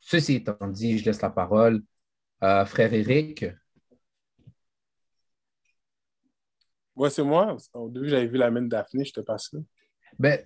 ceci 0.00 0.34
étant 0.34 0.68
dit, 0.68 0.98
je 0.98 1.06
laisse 1.06 1.22
la 1.22 1.30
parole. 1.30 1.82
à 2.42 2.66
frère 2.66 2.92
Eric. 2.92 3.46
Oui, 6.94 7.10
c'est 7.10 7.22
moi. 7.22 7.56
Au 7.72 7.88
début, 7.88 8.10
j'avais 8.10 8.26
vu 8.26 8.36
la 8.36 8.50
main 8.50 8.60
de 8.60 8.68
Daphné, 8.68 9.06
je 9.06 9.14
te 9.14 9.20
passe 9.20 9.50
là. 9.54 9.60
Ben, 10.18 10.44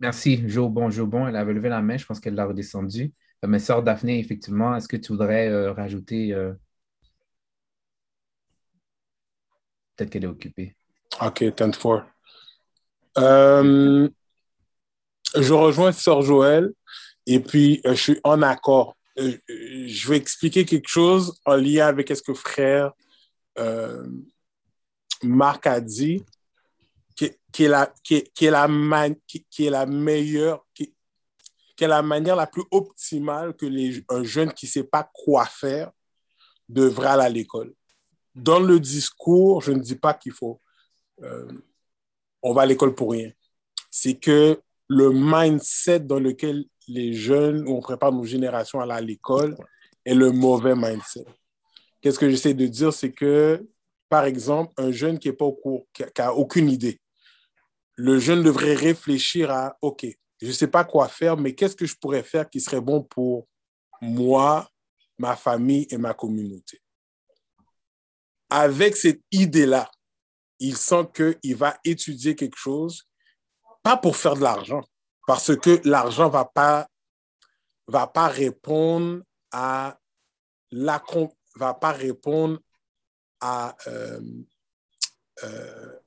merci, 0.00 0.48
Jo 0.48 0.70
Bon, 0.70 0.88
Jo 0.88 1.06
Bon. 1.06 1.26
Elle 1.28 1.36
avait 1.36 1.52
levé 1.52 1.68
la 1.68 1.82
main, 1.82 1.98
je 1.98 2.06
pense 2.06 2.18
qu'elle 2.18 2.34
l'a 2.34 2.46
redescendue. 2.46 3.12
Euh, 3.44 3.48
mais 3.48 3.58
sœur 3.58 3.82
Daphné, 3.82 4.18
effectivement, 4.18 4.74
est-ce 4.74 4.88
que 4.88 4.96
tu 4.96 5.12
voudrais 5.12 5.48
euh, 5.48 5.72
rajouter 5.74 6.34
Peut-être 9.96 10.08
qu'elle 10.10 10.24
est 10.24 10.28
occupée? 10.28 10.76
OK, 11.20 11.42
10-4. 11.42 12.04
Euh, 13.18 14.08
je 15.36 15.52
rejoins 15.52 15.92
Sœur 15.92 16.22
Joël 16.22 16.72
et 17.26 17.40
puis 17.40 17.80
euh, 17.86 17.94
je 17.94 18.00
suis 18.00 18.20
en 18.24 18.42
accord. 18.42 18.96
Euh, 19.18 19.36
je 19.48 20.08
vais 20.08 20.16
expliquer 20.16 20.64
quelque 20.64 20.88
chose 20.88 21.38
en 21.44 21.54
lien 21.54 21.86
avec 21.86 22.08
ce 22.08 22.22
que 22.22 22.34
frère 22.34 22.92
Marc 25.22 25.68
a 25.68 25.80
dit, 25.80 26.24
qui, 27.14 27.64
est 27.64 28.50
la 28.50 28.66
meilleure, 28.66 30.66
qui, 30.74 30.92
est 31.80 31.86
la 31.86 32.02
manière 32.02 32.34
la 32.34 32.48
plus 32.48 32.64
optimale 32.72 33.54
que 33.54 33.66
les, 33.66 34.04
un 34.08 34.24
jeune 34.24 34.52
qui 34.52 34.66
ne 34.66 34.70
sait 34.70 34.84
pas 34.84 35.08
quoi 35.14 35.46
faire 35.46 35.92
devrait 36.68 37.08
aller 37.08 37.22
à 37.22 37.28
l'école. 37.28 37.72
Dans 38.34 38.58
le 38.58 38.80
discours, 38.80 39.62
je 39.62 39.70
ne 39.70 39.78
dis 39.78 39.94
pas 39.94 40.14
qu'il 40.14 40.32
faut 40.32 40.60
euh, 41.22 41.52
on 42.42 42.52
va 42.52 42.62
à 42.62 42.66
l'école 42.66 42.94
pour 42.94 43.12
rien. 43.12 43.30
C'est 43.90 44.14
que 44.14 44.60
le 44.88 45.10
mindset 45.12 46.00
dans 46.00 46.18
lequel 46.18 46.64
les 46.88 47.12
jeunes, 47.12 47.66
on 47.68 47.80
prépare 47.80 48.12
nos 48.12 48.24
générations 48.24 48.80
à 48.80 49.00
l'école, 49.00 49.56
est 50.04 50.14
le 50.14 50.30
mauvais 50.30 50.74
mindset. 50.74 51.24
Qu'est-ce 52.00 52.18
que 52.18 52.28
j'essaie 52.28 52.54
de 52.54 52.66
dire, 52.66 52.92
c'est 52.92 53.12
que, 53.12 53.66
par 54.08 54.24
exemple, 54.26 54.72
un 54.76 54.92
jeune 54.92 55.18
qui 55.18 55.28
n'a 55.28 55.34
pas 55.34 55.46
au 55.46 55.52
cours, 55.52 55.86
qui 55.92 56.04
a 56.20 56.34
aucune 56.34 56.68
idée, 56.68 57.00
le 57.96 58.18
jeune 58.18 58.42
devrait 58.42 58.74
réfléchir 58.74 59.50
à, 59.50 59.78
OK, 59.80 60.06
je 60.40 60.46
ne 60.46 60.52
sais 60.52 60.68
pas 60.68 60.84
quoi 60.84 61.08
faire, 61.08 61.36
mais 61.36 61.54
qu'est-ce 61.54 61.76
que 61.76 61.86
je 61.86 61.96
pourrais 61.96 62.22
faire 62.22 62.50
qui 62.50 62.60
serait 62.60 62.80
bon 62.80 63.02
pour 63.02 63.48
moi, 64.02 64.68
ma 65.16 65.36
famille 65.36 65.86
et 65.90 65.96
ma 65.96 66.12
communauté? 66.12 66.80
Avec 68.50 68.96
cette 68.96 69.22
idée-là, 69.32 69.90
il 70.64 70.76
sent 70.76 71.08
qu'il 71.14 71.56
va 71.56 71.78
étudier 71.84 72.34
quelque 72.34 72.56
chose, 72.56 73.06
pas 73.82 73.96
pour 73.96 74.16
faire 74.16 74.34
de 74.34 74.42
l'argent, 74.42 74.82
parce 75.26 75.56
que 75.56 75.80
l'argent 75.88 76.26
ne 76.26 76.32
va 76.32 76.44
pas, 78.04 78.28
répondre 78.28 79.22
à 83.40 83.76
euh, 83.86 84.20
euh, 85.42 85.98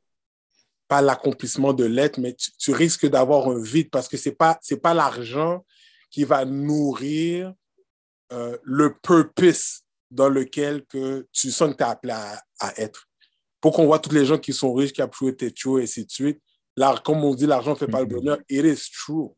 l'accomplissement 0.90 1.74
de 1.74 1.86
l'être, 1.86 2.18
mais 2.20 2.36
tu, 2.36 2.72
risques 2.72 3.06
d'avoir 3.06 3.48
un 3.48 3.62
vide 3.62 3.90
parce 3.92 4.08
que 4.08 4.18
c'est 4.18 4.32
pas 4.32 4.60
pas 4.82 4.94
l'argent 4.94 5.66
qui 6.10 6.24
va 6.24 6.46
nourrir 6.46 7.54
euh, 8.32 8.58
le 8.64 8.98
purpose 8.98 9.84
dans 10.10 10.30
lequel 10.30 10.86
que 10.86 11.28
tu 11.32 11.52
sens 11.52 11.72
que 11.72 11.78
tu 11.78 11.84
es 11.84 11.88
appelé 11.88 12.14
à, 12.14 12.82
être. 12.82 13.08
Pour 13.60 13.74
qu'on 13.74 13.86
voit 13.86 14.00
tous 14.00 14.14
les 14.14 14.26
gens 14.26 14.38
qui 14.38 14.54
sont 14.54 14.74
riches, 14.74 14.94
qui 14.94 15.02
ont 15.02 15.12
joué 15.12 15.36
chaud 15.56 15.80
et 15.80 15.84
ainsi 15.84 16.06
de 16.06 16.12
suite, 16.12 16.40
comme 17.04 17.24
on 17.24 17.34
dit, 17.34 17.48
l'argent 17.48 17.72
ne 17.72 17.76
fait 17.76 17.88
pas 17.88 18.02
le 18.02 18.06
mm-hmm. 18.06 18.10
bonheur. 18.10 18.38
It 18.50 18.66
is 18.66 18.92
true. 18.92 19.30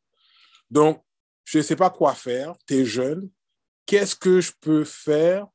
Donc, 0.70 1.02
je 1.46 1.60
ne 1.60 1.64
sais 1.64 1.76
pas 1.76 1.90
quoi 1.90 2.14
faire. 2.14 2.54
Tu 2.68 2.76
es 2.76 2.86
jeune. 2.86 3.30
Qu'est-ce 3.86 4.16
que 4.16 4.42
je 4.42 4.52
peux 4.60 4.84
faire? 4.84 5.48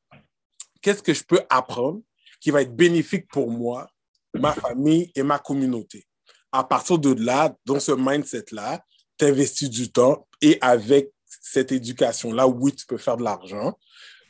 Qu'est-ce 0.81 1.01
que 1.01 1.13
je 1.13 1.23
peux 1.23 1.41
apprendre 1.49 2.01
qui 2.41 2.51
va 2.51 2.61
être 2.61 2.75
bénéfique 2.75 3.27
pour 3.29 3.49
moi, 3.49 3.87
ma 4.33 4.53
famille 4.53 5.11
et 5.15 5.23
ma 5.23 5.39
communauté? 5.39 6.05
À 6.51 6.63
partir 6.63 6.99
de 6.99 7.13
là, 7.13 7.55
dans 7.65 7.79
ce 7.79 7.91
mindset-là, 7.91 8.83
tu 9.17 9.25
investis 9.25 9.69
du 9.69 9.91
temps 9.91 10.27
et 10.41 10.57
avec 10.61 11.11
cette 11.41 11.71
éducation-là, 11.71 12.47
oui, 12.47 12.73
tu 12.73 12.85
peux 12.85 12.97
faire 12.97 13.17
de 13.17 13.23
l'argent, 13.23 13.77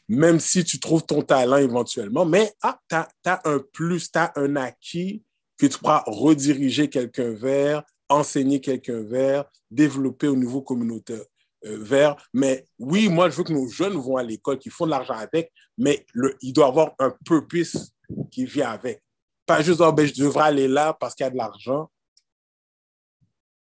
même 0.08 0.39
si 0.39 0.64
tu 0.64 0.80
trouves 0.80 1.06
ton 1.06 1.22
talent 1.22 1.58
éventuellement, 1.58 2.26
mais 2.26 2.53
ah, 2.62 2.80
tu 2.89 2.95
as, 2.95 3.41
un 3.45 3.60
plus, 3.60 4.12
tu 4.12 4.20
as 4.20 4.32
un 4.36 4.56
acquis 4.56 5.24
que 5.58 5.66
tu 5.66 5.78
pourras 5.80 6.03
rediriger 6.06 6.89
quelqu'un 6.89 7.34
vers, 7.34 7.84
enseigner 8.10 8.62
quelqu'un 8.62 9.01
vers, 9.01 9.45
développer 9.72 10.28
au 10.28 10.36
niveau 10.36 10.62
communautaire 10.62 11.24
euh, 11.66 11.78
vers. 11.80 12.16
Mais 12.34 12.66
oui, 12.78 13.10
moi, 13.10 13.30
je 13.30 13.38
veux 13.38 13.43
que 13.43 13.53
nos 13.53 13.68
jeunes 13.68 13.95
vont 13.95 14.18
à 14.18 14.24
l'école, 14.24 14.60
qu'ils 14.60 14.72
font 14.72 14.86
de 14.86 14.91
l'argent 14.91 15.16
avec, 15.16 15.51
mais 15.78 16.06
il 16.41 16.53
doit 16.53 16.68
avoir 16.68 16.93
un 16.99 17.16
purpose 17.26 17.91
qui 18.32 18.45
vient 18.45 18.70
avec. 18.70 19.01
Pas 19.45 19.62
juste, 19.62 19.82
oh, 19.82 19.91
ben, 19.91 20.06
je 20.06 20.14
devrais 20.14 20.45
aller 20.45 20.68
là 20.68 20.93
parce 20.93 21.16
qu'il 21.16 21.24
y 21.24 21.28
a 21.28 21.32
de 21.32 21.38
l'argent. 21.38 21.89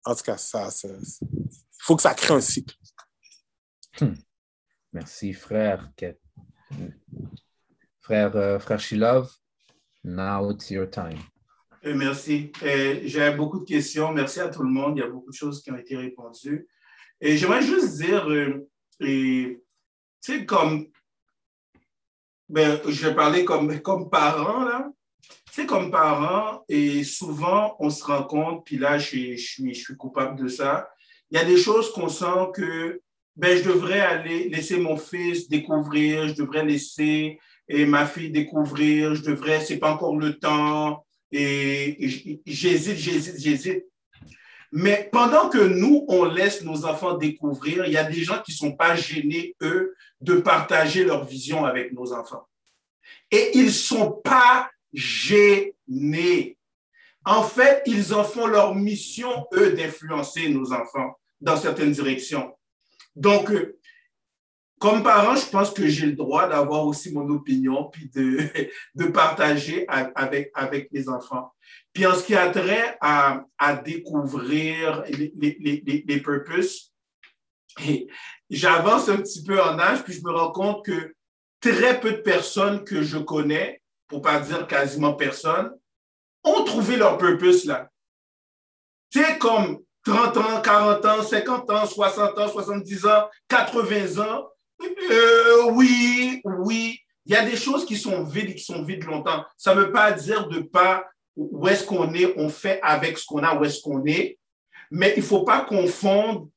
En 0.03 0.15
tout 0.15 0.23
cas, 0.23 0.37
ça, 0.37 0.69
il 0.83 0.99
faut 1.79 1.95
que 1.95 2.01
ça 2.01 2.13
crée 2.13 2.33
un 2.33 2.41
cycle. 2.41 2.75
Hmm. 3.99 4.13
Merci, 4.93 5.33
frère. 5.33 5.89
Frère, 8.01 8.35
euh, 8.35 8.59
frère 8.59 8.79
Shilov, 8.79 9.31
now 10.03 10.51
it's 10.51 10.69
your 10.69 10.89
time. 10.89 11.19
Euh, 11.85 11.95
merci. 11.95 12.51
Euh, 12.63 12.99
j'ai 13.05 13.31
beaucoup 13.31 13.59
de 13.59 13.65
questions. 13.65 14.11
Merci 14.11 14.41
à 14.41 14.49
tout 14.49 14.63
le 14.63 14.69
monde. 14.69 14.97
Il 14.97 14.99
y 14.99 15.03
a 15.03 15.07
beaucoup 15.07 15.31
de 15.31 15.35
choses 15.35 15.61
qui 15.61 15.71
ont 15.71 15.77
été 15.77 15.95
répondues. 15.95 16.67
Et 17.21 17.37
j'aimerais 17.37 17.61
juste 17.61 17.97
dire, 17.97 18.27
tu 18.99 19.61
sais, 20.19 20.45
comme, 20.45 20.87
ben, 22.49 22.81
je 22.85 23.07
vais 23.07 23.15
parler 23.15 23.45
comme, 23.45 23.79
comme 23.81 24.09
parent, 24.09 24.65
là. 24.65 24.91
Tu 25.21 25.61
sais, 25.61 25.65
comme 25.65 25.91
parent, 25.91 26.65
et 26.67 27.03
souvent, 27.03 27.75
on 27.79 27.89
se 27.89 28.03
rend 28.03 28.23
compte, 28.23 28.65
puis 28.65 28.77
là, 28.77 28.97
je, 28.97 29.35
je, 29.35 29.37
suis, 29.37 29.73
je 29.73 29.79
suis 29.79 29.95
coupable 29.95 30.41
de 30.41 30.47
ça. 30.47 30.89
Il 31.29 31.37
y 31.37 31.41
a 31.41 31.45
des 31.45 31.57
choses 31.57 31.93
qu'on 31.93 32.09
sent 32.09 32.49
que 32.53 33.01
ben, 33.35 33.57
je 33.57 33.63
devrais 33.63 34.01
aller 34.01 34.49
laisser 34.49 34.77
mon 34.77 34.97
fils 34.97 35.49
découvrir, 35.49 36.27
je 36.27 36.35
devrais 36.35 36.65
laisser 36.65 37.39
et 37.67 37.85
ma 37.85 38.05
fille 38.05 38.31
découvrir, 38.31 39.15
je 39.15 39.23
devrais, 39.23 39.61
c'est 39.61 39.77
pas 39.77 39.93
encore 39.93 40.17
le 40.17 40.37
temps, 40.37 41.05
et, 41.31 41.97
j'hésite, 42.45 42.97
j'hésite, 42.97 43.39
j'hésite. 43.39 43.85
Mais 44.73 45.09
pendant 45.11 45.49
que 45.49 45.57
nous, 45.57 46.05
on 46.07 46.25
laisse 46.25 46.63
nos 46.63 46.85
enfants 46.85 47.17
découvrir, 47.17 47.85
il 47.85 47.93
y 47.93 47.97
a 47.97 48.03
des 48.03 48.23
gens 48.23 48.41
qui 48.41 48.51
sont 48.51 48.73
pas 48.73 48.95
gênés, 48.95 49.55
eux, 49.61 49.95
de 50.21 50.35
partager 50.35 51.03
leur 51.03 51.25
vision 51.25 51.65
avec 51.65 51.93
nos 51.93 52.13
enfants. 52.13 52.47
Et 53.29 53.51
ils 53.57 53.71
sont 53.71 54.11
pas 54.23 54.69
gênés. 54.93 56.57
En 57.25 57.43
fait, 57.43 57.83
ils 57.85 58.13
en 58.13 58.23
font 58.23 58.47
leur 58.47 58.75
mission, 58.75 59.45
eux, 59.53 59.73
d'influencer 59.73 60.49
nos 60.49 60.73
enfants 60.73 61.17
dans 61.39 61.57
certaines 61.57 61.91
directions. 61.91 62.53
Donc, 63.15 63.51
euh, 63.51 63.77
comme 64.79 65.03
parent, 65.03 65.35
je 65.35 65.45
pense 65.45 65.71
que 65.71 65.87
j'ai 65.87 66.07
le 66.07 66.15
droit 66.15 66.47
d'avoir 66.47 66.87
aussi 66.87 67.13
mon 67.13 67.29
opinion, 67.29 67.85
puis 67.85 68.09
de, 68.09 68.39
de 68.95 69.05
partager 69.05 69.85
avec, 69.87 70.51
avec 70.55 70.89
les 70.91 71.07
enfants. 71.07 71.53
Puis 71.93 72.05
en 72.05 72.15
ce 72.15 72.25
qui 72.25 72.35
a 72.35 72.49
trait 72.49 72.97
à, 72.99 73.45
à 73.57 73.75
découvrir 73.75 75.03
les, 75.09 75.31
les, 75.37 75.83
les, 75.85 76.03
les 76.07 76.21
purposes, 76.21 76.91
j'avance 78.49 79.07
un 79.09 79.17
petit 79.17 79.43
peu 79.43 79.61
en 79.61 79.77
âge, 79.79 80.03
puis 80.03 80.13
je 80.13 80.21
me 80.23 80.31
rends 80.31 80.51
compte 80.51 80.85
que 80.85 81.13
très 81.59 81.99
peu 81.99 82.13
de 82.13 82.17
personnes 82.17 82.83
que 82.83 83.03
je 83.03 83.17
connais, 83.17 83.81
pour 84.07 84.21
pas 84.21 84.39
dire 84.39 84.67
quasiment 84.67 85.13
personne, 85.13 85.71
ont 86.43 86.63
trouvé 86.63 86.97
leur 86.97 87.17
purpose 87.17 87.65
là. 87.65 87.89
C'est 89.11 89.37
comme 89.37 89.83
30 90.05 90.37
ans, 90.37 90.61
40 90.61 91.05
ans, 91.05 91.23
50 91.23 91.69
ans, 91.69 91.85
60 91.85 92.39
ans, 92.39 92.47
70 92.47 93.05
ans, 93.05 93.29
80 93.47 94.23
ans. 94.23 94.47
Euh, 95.11 95.71
oui, 95.73 96.41
oui, 96.43 96.99
il 97.25 97.33
y 97.33 97.35
a 97.35 97.45
des 97.45 97.55
choses 97.55 97.85
qui 97.85 97.97
sont 97.97 98.23
vides 98.23 98.49
et 98.49 98.55
qui 98.55 98.63
sont 98.63 98.83
vides 98.83 99.03
longtemps. 99.03 99.45
Ça 99.57 99.75
ne 99.75 99.81
veut 99.81 99.91
pas 99.91 100.11
dire 100.11 100.47
de 100.47 100.59
pas 100.59 101.05
où 101.35 101.67
est-ce 101.67 101.85
qu'on 101.85 102.13
est, 102.13 102.33
on 102.37 102.49
fait 102.49 102.79
avec 102.81 103.17
ce 103.17 103.25
qu'on 103.25 103.43
a, 103.43 103.55
où 103.55 103.63
est-ce 103.63 103.81
qu'on 103.81 104.03
est. 104.05 104.39
Mais 104.89 105.13
il 105.15 105.21
ne 105.21 105.25
faut 105.25 105.43
pas 105.43 105.61
confondre 105.61 106.47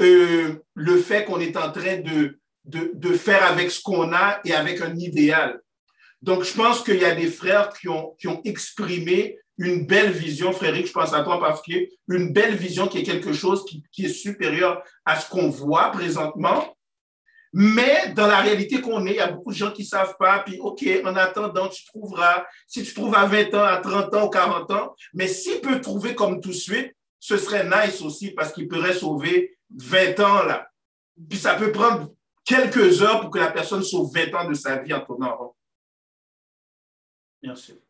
euh, 0.00 0.54
le 0.74 0.98
fait 0.98 1.24
qu'on 1.24 1.40
est 1.40 1.56
en 1.56 1.70
train 1.70 1.98
de, 1.98 2.38
de, 2.64 2.90
de 2.94 3.12
faire 3.12 3.44
avec 3.44 3.70
ce 3.70 3.80
qu'on 3.80 4.12
a 4.12 4.40
et 4.44 4.54
avec 4.54 4.80
un 4.80 4.96
idéal. 4.96 5.60
Donc, 6.22 6.44
je 6.44 6.54
pense 6.54 6.82
qu'il 6.82 6.96
y 6.96 7.04
a 7.04 7.14
des 7.14 7.28
frères 7.28 7.70
qui 7.70 7.88
ont, 7.88 8.14
qui 8.18 8.28
ont 8.28 8.40
exprimé 8.44 9.38
une 9.58 9.86
belle 9.86 10.10
vision, 10.10 10.52
Frédéric, 10.52 10.86
je 10.86 10.92
pense 10.92 11.14
à 11.14 11.22
toi 11.22 11.36
en 11.36 11.40
particulier, 11.40 11.90
une 12.08 12.32
belle 12.32 12.54
vision 12.54 12.88
qui 12.88 12.98
est 12.98 13.02
quelque 13.02 13.32
chose 13.32 13.64
qui, 13.64 14.04
est 14.04 14.08
supérieur 14.08 14.82
à 15.04 15.18
ce 15.18 15.28
qu'on 15.30 15.48
voit 15.48 15.90
présentement. 15.90 16.76
Mais 17.52 18.12
dans 18.14 18.26
la 18.26 18.40
réalité 18.40 18.82
qu'on 18.82 19.06
est, 19.06 19.12
il 19.12 19.16
y 19.16 19.20
a 19.20 19.32
beaucoup 19.32 19.52
de 19.52 19.56
gens 19.56 19.70
qui 19.70 19.82
ne 19.82 19.86
savent 19.86 20.16
pas. 20.18 20.40
Puis, 20.40 20.58
OK, 20.60 20.84
en 21.04 21.16
attendant, 21.16 21.68
tu 21.68 21.86
trouveras, 21.86 22.44
si 22.66 22.82
tu 22.82 22.92
trouves 22.92 23.14
à 23.14 23.24
20 23.24 23.54
ans, 23.54 23.64
à 23.64 23.78
30 23.78 24.14
ans 24.14 24.26
ou 24.26 24.30
40 24.30 24.70
ans, 24.72 24.94
mais 25.14 25.26
s'il 25.26 25.60
peut 25.60 25.80
trouver 25.80 26.14
comme 26.14 26.40
tout 26.40 26.50
de 26.50 26.54
suite, 26.54 26.92
ce 27.18 27.38
serait 27.38 27.64
nice 27.64 28.02
aussi 28.02 28.32
parce 28.32 28.52
qu'il 28.52 28.68
pourrait 28.68 28.92
sauver 28.92 29.56
20 29.74 30.20
ans 30.20 30.42
là. 30.44 30.68
Puis 31.28 31.38
ça 31.38 31.54
peut 31.54 31.72
prendre 31.72 32.10
quelques 32.44 33.02
heures 33.02 33.22
pour 33.22 33.30
que 33.30 33.38
la 33.38 33.50
personne 33.50 33.82
sauve 33.82 34.12
20 34.14 34.34
ans 34.34 34.48
de 34.48 34.54
sa 34.54 34.76
vie 34.76 34.92
en 34.92 35.00
tournant 35.00 35.32
en 35.32 35.36
rond. 35.36 35.55
Merci. 37.46 37.80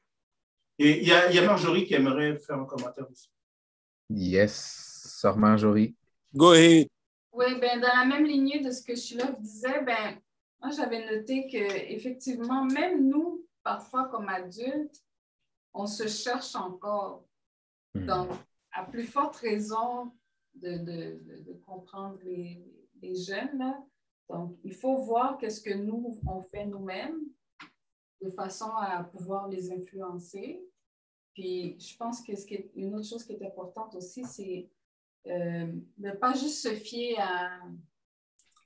Et 0.78 1.00
il 1.00 1.08
y 1.08 1.12
a, 1.12 1.32
y 1.32 1.38
a, 1.38 1.46
Marjorie 1.46 1.86
qui 1.86 1.94
aimerait 1.94 2.36
faire 2.36 2.58
un 2.58 2.66
commentaire 2.66 3.10
aussi. 3.10 3.30
Yes, 4.10 4.52
sœur 5.18 5.38
Marjorie. 5.38 5.96
Go 6.34 6.50
ahead. 6.50 6.88
Oui, 7.32 7.58
ben, 7.58 7.80
dans 7.80 7.88
la 7.88 8.04
même 8.04 8.26
lignée 8.26 8.60
de 8.60 8.70
ce 8.70 8.82
que 8.82 8.94
Shilov 8.94 9.40
disait, 9.40 9.82
ben, 9.82 10.20
moi, 10.60 10.70
j'avais 10.76 11.06
noté 11.10 11.46
qu'effectivement, 11.48 12.66
même 12.66 13.08
nous, 13.08 13.46
parfois 13.62 14.08
comme 14.08 14.28
adultes, 14.28 15.02
on 15.72 15.86
se 15.86 16.06
cherche 16.06 16.54
encore. 16.54 17.24
Hmm. 17.94 18.06
Donc, 18.06 18.28
à 18.72 18.84
plus 18.84 19.06
forte 19.06 19.36
raison 19.36 20.12
de, 20.54 20.76
de, 20.76 21.44
de 21.44 21.52
comprendre 21.64 22.18
les, 22.24 22.62
les 23.00 23.14
jeunes. 23.14 23.56
Là. 23.56 23.82
Donc, 24.28 24.58
il 24.64 24.74
faut 24.74 24.98
voir 24.98 25.38
qu'est-ce 25.38 25.62
que 25.62 25.72
nous, 25.72 26.20
on 26.26 26.42
fait 26.42 26.66
nous-mêmes 26.66 27.20
de 28.22 28.30
façon 28.30 28.70
à 28.76 29.04
pouvoir 29.04 29.48
les 29.48 29.72
influencer. 29.72 30.62
Puis 31.34 31.78
je 31.78 31.96
pense 31.96 32.22
que 32.22 32.34
ce 32.34 32.46
qui 32.46 32.54
est, 32.54 32.70
une 32.74 32.94
autre 32.94 33.08
chose 33.08 33.24
qui 33.24 33.32
est 33.32 33.46
importante 33.46 33.94
aussi, 33.94 34.24
c'est 34.24 34.70
euh, 35.26 35.66
de 35.98 36.08
ne 36.08 36.12
pas 36.12 36.32
juste 36.32 36.62
se 36.62 36.74
fier 36.74 37.18
à, 37.18 37.60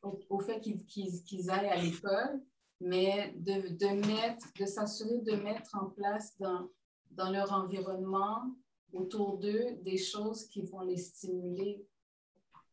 au, 0.02 0.38
fait 0.38 0.60
qu'ils 0.60 1.50
aillent 1.50 1.68
à 1.68 1.82
l'école, 1.82 2.42
mais 2.80 3.34
de, 3.36 3.76
de 3.76 4.06
mettre, 4.06 4.46
de 4.58 4.66
s'assurer 4.66 5.18
de 5.18 5.36
mettre 5.36 5.76
en 5.76 5.86
place 5.86 6.38
dans, 6.38 6.68
dans 7.10 7.30
leur 7.30 7.52
environnement, 7.52 8.54
autour 8.92 9.38
d'eux, 9.38 9.76
des 9.82 9.98
choses 9.98 10.46
qui 10.48 10.62
vont 10.62 10.80
les 10.80 10.96
stimuler 10.96 11.84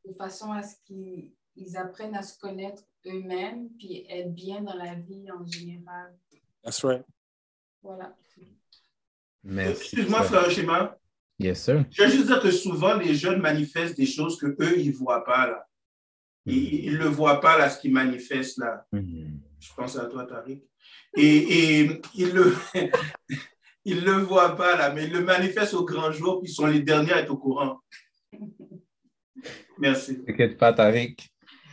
de 0.05 0.13
façon 0.13 0.51
à 0.51 0.63
ce 0.63 0.75
qu'ils 0.85 1.77
apprennent 1.77 2.15
à 2.15 2.23
se 2.23 2.37
connaître 2.39 2.83
eux-mêmes, 3.05 3.69
puis 3.77 4.05
être 4.09 4.33
bien 4.33 4.61
dans 4.61 4.75
la 4.75 4.95
vie 4.95 5.29
en 5.31 5.45
général. 5.45 6.17
That's 6.67 6.83
right. 6.83 7.05
Voilà. 7.81 8.13
Excuse-moi, 9.69 10.23
frère 10.23 10.51
Shima. 10.51 10.97
Yes, 11.39 11.63
sir. 11.63 11.85
Je 11.91 12.03
veux 12.03 12.09
juste 12.09 12.25
dire 12.25 12.41
que 12.41 12.51
souvent, 12.51 12.95
les 12.95 13.15
jeunes 13.15 13.39
manifestent 13.39 13.95
des 13.95 14.05
choses 14.05 14.37
que 14.37 14.47
eux 14.47 14.77
ils 14.77 14.91
ne 14.91 14.97
voient 14.97 15.23
pas 15.23 15.47
là. 15.47 15.65
Ils 16.45 16.91
ne 16.91 16.97
le 16.97 17.05
voient 17.05 17.39
pas 17.39 17.57
là, 17.57 17.69
ce 17.69 17.79
qu'ils 17.79 17.93
manifestent 17.93 18.57
là. 18.57 18.85
Mm-hmm. 18.91 19.39
Je 19.61 19.73
pense 19.77 19.97
à 19.97 20.07
toi, 20.07 20.25
Tariq. 20.25 20.61
Et, 21.15 21.37
et 21.37 22.01
ils 22.15 22.33
ne 22.33 22.33
le, 22.33 22.55
ils 23.85 24.03
le 24.03 24.11
voient 24.11 24.57
pas 24.57 24.75
là, 24.75 24.91
mais 24.93 25.05
ils 25.05 25.13
le 25.13 25.21
manifestent 25.21 25.73
au 25.73 25.85
grand 25.85 26.11
jour, 26.11 26.41
puis 26.41 26.51
ils 26.51 26.53
sont 26.53 26.67
les 26.67 26.81
derniers 26.81 27.13
à 27.13 27.21
être 27.21 27.31
au 27.31 27.37
courant. 27.37 27.79
Merci. 29.79 30.21
T'inquiète 30.25 30.57
pas, 30.57 30.73
Tariq. 30.73 31.29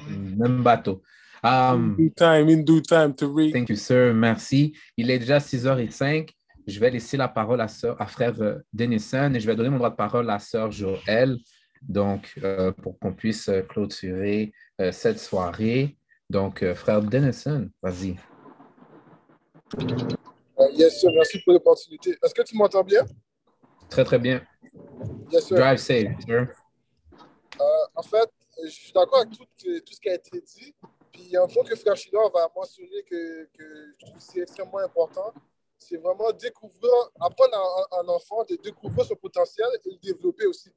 Même 0.08 0.62
bateau. 0.62 1.02
Um, 1.44 1.90
in 1.90 1.96
due 1.96 2.10
time, 2.10 2.48
in 2.48 2.64
due 2.64 2.80
time, 2.80 3.12
Tariq. 3.12 3.52
Thank 3.52 3.68
you, 3.68 3.76
sir. 3.76 4.14
Merci. 4.14 4.72
Il 4.96 5.10
est 5.10 5.18
déjà 5.18 5.38
6h05. 5.38 6.30
Je 6.66 6.80
vais 6.80 6.90
laisser 6.90 7.18
la 7.18 7.28
parole 7.28 7.60
à, 7.60 7.68
frère 7.68 8.40
euh, 8.40 8.58
Denison 8.72 9.34
et 9.34 9.40
je 9.40 9.46
vais 9.46 9.54
donner 9.54 9.68
mon 9.68 9.76
droit 9.76 9.90
de 9.90 9.96
parole 9.96 10.30
à 10.30 10.38
sœur 10.38 10.72
Joël, 10.72 11.36
donc, 11.82 12.32
euh, 12.42 12.72
pour 12.72 12.98
qu'on 12.98 13.12
puisse 13.12 13.50
euh, 13.50 13.60
clôturer 13.60 14.52
euh, 14.80 14.90
cette 14.90 15.18
soirée. 15.18 15.98
Donc, 16.30 16.62
euh, 16.62 16.74
frère 16.74 17.02
Denison, 17.02 17.68
vas-y. 17.82 18.16
Yes, 20.72 21.00
sir. 21.00 21.10
Merci 21.14 21.42
pour 21.42 21.52
l'opportunité. 21.52 22.16
Est-ce 22.22 22.34
que 22.34 22.42
tu 22.42 22.56
m'entends 22.56 22.82
bien? 22.82 23.04
Très, 23.90 24.04
très 24.04 24.18
bien. 24.18 24.40
Yes, 25.30 25.46
sir. 25.46 25.58
Drive 25.58 25.78
safe, 25.78 26.20
sir. 26.24 26.48
Euh, 27.60 27.64
en 27.94 28.02
fait, 28.02 28.30
je 28.64 28.70
suis 28.70 28.92
d'accord 28.92 29.20
avec 29.20 29.36
tout, 29.36 29.44
tout 29.44 29.94
ce 29.94 30.00
qui 30.00 30.08
a 30.08 30.14
été 30.14 30.40
dit. 30.40 30.74
Puis 31.14 31.36
un 31.36 31.46
point 31.46 31.64
que 31.64 31.76
Frère 31.76 31.94
va 32.34 32.50
mentionner 32.54 33.02
que, 33.04 33.48
je 33.56 34.04
trouve 34.04 34.18
c'est 34.18 34.40
extrêmement 34.40 34.78
important, 34.78 35.32
c'est 35.78 35.96
vraiment 35.96 36.32
découvrir, 36.32 36.92
apprendre 37.20 37.54
à 37.92 38.00
un 38.00 38.08
enfant 38.08 38.44
de 38.44 38.56
découvrir 38.56 39.06
son 39.06 39.14
potentiel 39.14 39.68
et 39.84 39.90
le 39.90 39.96
développer 39.96 40.46
aussi. 40.46 40.70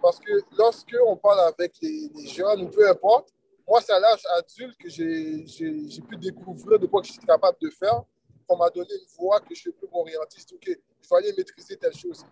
Parce 0.00 0.18
que 0.18 0.32
lorsque 0.56 0.96
on 1.06 1.16
parle 1.16 1.40
avec 1.40 1.74
les, 1.82 2.10
les 2.14 2.26
jeunes 2.26 2.62
ou 2.62 2.68
peu 2.68 2.88
importe, 2.88 3.32
moi, 3.68 3.80
c'est 3.80 3.92
à 3.92 3.98
l'âge 3.98 4.22
adulte 4.38 4.76
que 4.78 4.88
j'ai 4.88 6.00
pu 6.08 6.16
découvrir 6.16 6.78
de 6.78 6.86
quoi 6.86 7.02
je 7.02 7.12
suis 7.12 7.20
capable 7.20 7.58
de 7.60 7.68
faire. 7.70 8.02
On 8.48 8.56
m'a 8.56 8.70
donné 8.70 8.94
une 8.94 9.16
voie 9.18 9.40
que 9.40 9.54
je 9.54 9.70
peux 9.70 9.88
m'orienter. 9.92 10.38
OK, 10.52 10.66
vais 10.66 11.16
aller 11.16 11.32
maîtriser 11.36 11.76
telle 11.76 11.94
chose. 11.94 12.24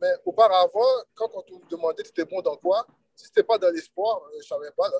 Mais 0.00 0.12
auparavant, 0.24 1.04
quand, 1.14 1.30
on 1.34 1.58
me 1.58 1.68
demandait 1.68 2.02
tu 2.02 2.10
étais 2.10 2.24
bon 2.24 2.40
dans 2.42 2.56
quoi, 2.56 2.84
si 3.14 3.24
ce 3.24 3.30
n'était 3.30 3.44
pas 3.44 3.58
dans 3.58 3.70
les 3.70 3.80
sports, 3.80 4.26
euh, 4.26 4.32
je 4.32 4.38
ne 4.38 4.42
savais 4.42 4.70
pas. 4.76 4.88
Là. 4.88 4.98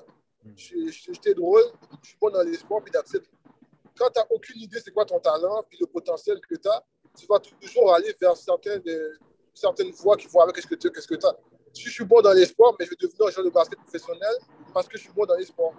Je- 0.55 0.89
J'étais 0.89 1.33
drôle, 1.33 1.63
je 2.01 2.09
suis 2.09 2.17
bon 2.19 2.29
dans 2.29 2.41
les 2.41 2.57
sports, 2.57 2.81
puis 2.83 2.91
it. 3.13 3.23
Quand 3.97 4.09
tu 4.09 4.19
n'as 4.19 4.25
aucune 4.29 4.59
idée 4.61 4.79
c'est 4.79 4.91
quoi 4.91 5.05
ton 5.05 5.19
talent, 5.19 5.63
puis 5.69 5.77
le 5.79 5.85
potentiel 5.85 6.39
que 6.39 6.55
tu 6.55 6.67
as, 6.67 6.83
tu 7.17 7.25
vas 7.27 7.39
toujours 7.39 7.93
aller 7.93 8.15
vers 8.19 8.35
certaines, 8.35 8.81
euh, 8.87 9.17
voies 10.01 10.17
qui 10.17 10.27
vont 10.27 10.41
avec 10.41 10.57
ce 10.57 10.67
que 10.67 10.75
tu 10.75 10.89
qu'est-ce 10.89 11.07
que 11.07 11.15
as. 11.27 11.37
Si 11.73 11.83
je 11.83 11.89
suis 11.89 12.05
bon 12.05 12.21
dans 12.21 12.33
les 12.33 12.45
sports, 12.45 12.75
mais 12.79 12.85
je 12.85 12.91
vais 12.91 12.95
devenir 12.99 13.27
un 13.27 13.31
joueur 13.31 13.45
de 13.45 13.51
basket 13.51 13.79
professionnel 13.79 14.33
parce 14.73 14.87
que 14.87 14.97
je 14.97 15.03
suis 15.03 15.13
bon 15.13 15.25
dans 15.25 15.35
les 15.35 15.45
sports. 15.45 15.73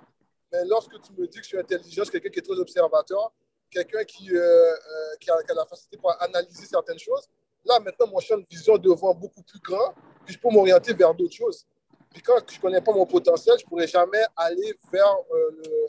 Mais 0.52 0.64
lorsque 0.66 0.92
tu 1.00 1.12
me 1.18 1.26
dis 1.26 1.38
que 1.38 1.42
je 1.42 1.48
suis 1.48 1.58
intelligent, 1.58 2.04
je 2.04 2.10
quelqu'un 2.10 2.30
qui 2.30 2.38
est 2.38 2.42
très 2.42 2.58
observateur, 2.58 3.32
quelqu'un 3.70 4.04
qui, 4.04 4.30
euh, 4.30 4.38
euh, 4.42 5.16
qui 5.20 5.30
a 5.30 5.36
la 5.54 5.66
facilité 5.66 5.96
pour 5.96 6.14
analyser 6.22 6.66
certaines 6.66 6.98
choses, 6.98 7.26
là, 7.64 7.80
maintenant, 7.80 8.06
mon 8.08 8.20
champ 8.20 8.36
de 8.36 8.44
vision 8.50 8.76
devient 8.76 8.94
beaucoup 9.18 9.42
plus 9.42 9.60
grand, 9.60 9.94
puis 10.24 10.34
je 10.34 10.38
peux 10.38 10.50
m'orienter 10.50 10.92
vers 10.92 11.14
d'autres 11.14 11.34
choses. 11.34 11.66
Puis 12.12 12.22
quand 12.22 12.36
je 12.50 12.56
ne 12.56 12.60
connais 12.60 12.80
pas 12.80 12.92
mon 12.92 13.06
potentiel, 13.06 13.56
je 13.58 13.64
ne 13.64 13.68
pourrai 13.68 13.86
jamais 13.86 14.22
aller 14.36 14.74
vers 14.92 15.06
euh, 15.32 15.62
euh, 15.66 15.86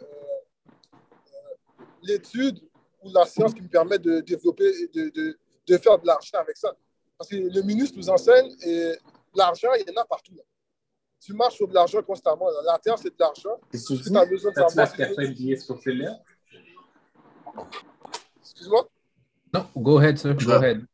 euh, 1.31 1.85
l'étude 2.03 2.59
ou 3.03 3.11
la 3.11 3.25
science 3.25 3.53
qui 3.53 3.61
me 3.61 3.67
permet 3.67 3.99
de 3.99 4.21
développer 4.21 4.65
et 4.67 4.87
de, 4.87 5.09
de, 5.09 5.37
de 5.67 5.77
faire 5.77 5.99
de 5.99 6.07
l'argent 6.07 6.37
avec 6.39 6.55
ça. 6.57 6.73
Parce 7.17 7.29
que 7.29 7.35
le 7.35 7.61
ministre 7.61 7.97
nous 7.97 8.09
enseigne, 8.09 8.49
et 8.65 8.93
l'argent, 9.35 9.69
il 9.77 9.85
y 9.87 9.97
en 9.97 10.01
a 10.01 10.05
partout. 10.05 10.33
là. 10.35 10.43
Tu 11.19 11.33
marches 11.33 11.55
sur 11.55 11.67
de 11.67 11.73
l'argent 11.73 12.01
constamment. 12.01 12.49
là. 12.49 12.59
La 12.65 12.79
terre, 12.79 12.97
c'est 12.97 13.09
de 13.09 13.15
l'argent. 13.19 13.59
Ce 13.73 13.93
que 13.93 14.03
tu 14.09 14.17
as 14.17 14.25
besoin 14.25 14.51
de 14.51 14.55
savoir? 14.55 14.87
Excuse-moi? 18.41 18.87
Non, 19.53 19.67
go 19.77 19.97
ahead, 19.99 20.17
sir. 20.17 20.33
Go 20.35 20.51
ahead. 20.51 20.85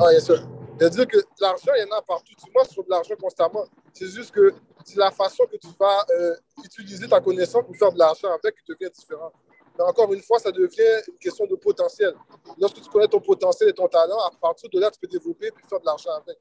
Ah, 0.00 0.12
yes, 0.12 0.26
sir. 0.26 0.46
C'est-à-dire 0.78 1.06
que 1.06 1.18
l'argent, 1.40 1.72
il 1.76 1.86
y 1.88 1.92
en 1.92 1.96
a 1.96 2.02
partout. 2.02 2.34
Tu 2.36 2.50
marches 2.54 2.70
sur 2.70 2.84
de 2.84 2.90
l'argent 2.90 3.14
constamment. 3.20 3.64
C'est 3.92 4.08
juste 4.08 4.32
que 4.32 4.52
c'est 4.84 4.96
la 4.98 5.10
façon 5.10 5.44
que 5.46 5.56
tu 5.56 5.68
vas 5.78 6.04
euh, 6.18 6.34
utiliser 6.64 7.08
ta 7.08 7.20
connaissance 7.20 7.64
pour 7.64 7.76
faire 7.76 7.92
de 7.92 7.98
l'argent 7.98 8.28
avec 8.32 8.54
qui 8.56 8.62
devient 8.72 8.90
différente. 8.90 9.32
Mais 9.78 9.84
encore 9.84 10.12
une 10.12 10.20
fois, 10.22 10.38
ça 10.38 10.50
devient 10.50 11.02
une 11.08 11.18
question 11.18 11.46
de 11.46 11.54
potentiel. 11.56 12.14
Lorsque 12.58 12.80
tu 12.82 12.88
connais 12.90 13.08
ton 13.08 13.20
potentiel 13.20 13.68
et 13.70 13.72
ton 13.72 13.88
talent, 13.88 14.18
à 14.18 14.30
partir 14.40 14.68
de 14.68 14.80
là, 14.80 14.90
tu 14.90 14.98
peux 15.00 15.06
développer 15.06 15.46
et 15.46 15.68
faire 15.68 15.80
de 15.80 15.86
l'argent 15.86 16.10
avec. 16.12 16.38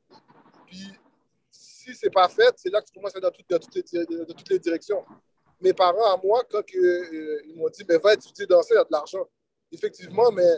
Puis, 0.66 0.92
si 1.52 1.94
ce 1.96 2.06
n'est 2.06 2.12
pas 2.12 2.28
fait, 2.28 2.54
c'est 2.58 2.70
là 2.70 2.82
que 2.82 2.88
tu 2.88 2.94
commences 2.94 3.16
à 3.16 3.20
dans, 3.20 3.32
toutes- 3.32 3.50
dans 3.50 3.60
toutes, 3.60 4.50
les, 4.50 4.60
directions. 4.60 5.04
Mes 5.62 5.74
parents, 5.74 6.14
à 6.14 6.18
moi, 6.24 6.44
quand 6.50 6.60
euh, 6.76 7.42
ils 7.46 7.56
m'ont 7.56 7.70
dit, 7.70 7.84
ben, 7.84 8.00
va 8.02 8.14
étudier 8.14 8.46
dans 8.46 8.62
ça, 8.62 8.74
il 8.74 8.78
y 8.78 8.80
a 8.80 8.84
de 8.84 8.92
l'argent. 8.92 9.26
Effectivement, 9.72 10.32
mais 10.32 10.50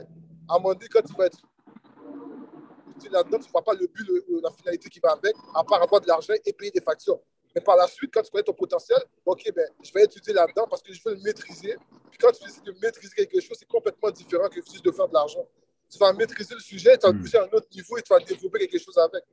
à 0.50 0.58
moment 0.58 0.74
donné, 0.74 0.88
quand 0.88 1.02
tu 1.02 1.14
vas 1.14 1.28
étudier 1.28 3.10
là-dedans, 3.10 3.40
tu 3.40 3.48
ne 3.48 3.52
vois 3.52 3.64
pas 3.64 3.74
le 3.74 3.88
but, 3.88 4.08
le- 4.08 4.40
la 4.42 4.52
finalité 4.52 4.90
qui 4.90 5.00
va 5.00 5.12
avec, 5.12 5.36
à 5.56 5.64
part 5.64 5.82
avoir 5.82 6.02
de 6.02 6.08
l'argent 6.08 6.34
et 6.46 6.54
payer 6.54 6.72
des 6.72 6.82
factures. 6.82 7.20
Mais 7.54 7.62
par 7.62 7.76
la 7.76 7.88
suite, 7.88 8.12
quand 8.14 8.22
tu 8.22 8.32
connais 8.32 8.44
ton 8.44 8.54
potentiel, 8.54 9.00
OK, 9.26 9.44
ben, 9.56 9.68
je 9.84 9.92
vais 9.94 10.04
étudier 10.04 10.34
là-dedans 10.34 10.66
parce 10.70 10.82
que 10.82 10.94
je 10.94 11.02
veux 11.04 11.16
le 11.16 11.22
maîtriser. 11.22 11.76
Puis 12.10 12.18
quand 12.20 12.32
tu 12.32 12.44
décides 12.46 12.64
de 12.64 12.74
maîtriser 12.82 13.14
quelque 13.16 13.40
chose, 13.42 13.58
c'est 13.60 13.68
complètement 13.68 14.10
différent 14.12 14.48
que 14.50 14.56
juste 14.62 14.84
de 14.86 14.92
faire 14.92 15.08
de 15.08 15.14
l'argent. 15.14 15.46
Tu 15.90 15.98
vas 15.98 16.14
maîtriser 16.14 16.54
le 16.54 16.62
sujet, 16.62 16.98
tu 16.98 17.06
vas 17.06 17.14
pousser 17.14 17.38
à 17.38 17.44
un 17.44 17.50
autre 17.52 17.68
niveau 17.76 17.98
et 17.98 18.02
tu 18.02 18.10
vas 18.14 18.20
développer 18.20 18.60
quelque 18.68 18.82
chose 18.82 18.98
avec. 18.98 19.24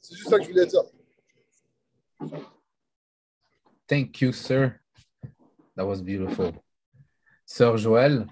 C'est 0.00 0.14
juste 0.16 0.30
ça 0.30 0.38
que 0.38 0.44
je 0.44 0.48
voulais 0.48 0.66
dire. 0.66 0.82
Thank 3.86 4.20
you, 4.20 4.32
sir. 4.32 4.78
That 5.76 5.84
was 5.86 6.00
beautiful. 6.00 6.52
Sœur 7.44 7.76
Joël, 7.76 8.26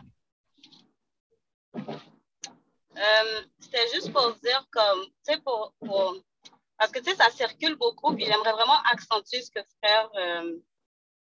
Euh, 2.97 3.43
C'était 3.61 3.87
juste 3.95 4.13
pour 4.13 4.35
dire 4.43 4.67
comme, 4.73 5.05
tu 5.05 5.33
sais, 5.35 5.41
pour, 5.45 5.73
pour- 5.79 6.17
parce 6.79 6.93
que 6.93 7.01
tu 7.01 7.11
sais, 7.11 7.17
ça 7.17 7.31
circule 7.31 7.77
beaucoup, 7.77 8.15
puis 8.15 8.25
j'aimerais 8.25 8.53
vraiment 8.53 8.81
accentuer 8.93 9.43
ce 9.43 9.51
que 9.51 9.61
frère 9.83 10.11
euh, 10.15 10.57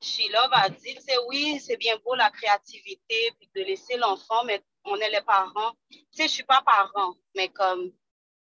Sheila 0.02 0.48
a 0.52 0.70
dit. 0.70 0.96
Tu 0.96 1.02
sais, 1.02 1.18
oui, 1.28 1.60
c'est 1.60 1.78
bien 1.78 1.98
beau 2.04 2.16
la 2.16 2.30
créativité, 2.30 3.32
puis 3.40 3.50
de 3.56 3.62
laisser 3.62 3.98
l'enfant, 3.98 4.44
mais 4.46 4.64
on 4.86 4.96
est 4.98 5.10
les 5.10 5.22
parents. 5.22 5.74
Tu 5.90 6.00
sais, 6.12 6.24
je 6.24 6.34
suis 6.34 6.44
pas 6.44 6.62
parent, 6.62 7.16
mais 7.36 7.50
comme 7.50 7.92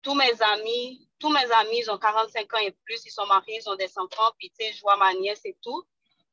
tous 0.02 0.14
mes 0.14 0.40
amis, 0.40 1.08
tous 1.18 1.30
mes 1.30 1.50
amis, 1.52 1.80
ils 1.80 1.90
ont 1.90 1.98
45 1.98 2.54
ans 2.54 2.58
et 2.58 2.74
plus, 2.84 3.04
ils 3.04 3.10
sont 3.10 3.26
mariés, 3.26 3.60
ils 3.60 3.68
ont 3.68 3.76
des 3.76 3.90
enfants, 3.98 4.30
puis 4.38 4.50
tu 4.50 4.64
sais, 4.64 4.72
je 4.72 4.80
vois 4.80 4.96
ma 4.96 5.12
nièce 5.14 5.44
et 5.44 5.56
tout. 5.62 5.82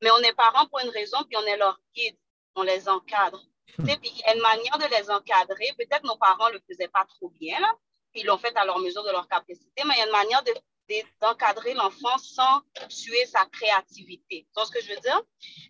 Mais 0.02 0.12
on 0.12 0.20
est 0.20 0.34
parents 0.34 0.68
pour 0.68 0.80
une 0.80 0.90
raison, 0.90 1.18
puis 1.24 1.38
on 1.38 1.46
est 1.46 1.58
leur 1.58 1.80
guide, 1.96 2.18
on 2.56 2.62
les 2.62 2.88
encadre. 2.88 3.44
Tu 3.80 3.86
sais, 3.86 3.98
puis 3.98 4.12
il 4.14 4.20
y 4.20 4.24
a 4.24 4.36
une 4.36 4.42
manière 4.42 4.78
de 4.78 4.86
les 4.96 5.10
encadrer. 5.10 5.74
Peut-être 5.78 6.04
nos 6.04 6.18
parents 6.18 6.48
ne 6.50 6.54
le 6.54 6.62
faisaient 6.70 6.88
pas 6.88 7.06
trop 7.06 7.30
bien, 7.30 7.60
là, 7.60 7.74
ils 8.16 8.26
l'ont 8.26 8.38
fait 8.38 8.56
à 8.58 8.66
leur 8.66 8.80
mesure 8.80 9.04
de 9.04 9.12
leur 9.12 9.28
capacité, 9.28 9.84
mais 9.86 9.94
il 9.96 10.00
y 10.00 10.02
a 10.02 10.06
une 10.06 10.12
manière 10.12 10.44
de- 10.44 10.54
de- 10.90 11.04
d'encadrer 11.22 11.74
l'enfant 11.74 12.18
sans 12.18 12.62
tuer 12.90 13.26
sa 13.26 13.46
créativité. 13.46 14.46
Tu 14.46 14.52
vois 14.56 14.66
ce 14.66 14.72
que 14.72 14.82
je 14.82 14.90
veux 14.94 15.00
dire? 15.00 15.22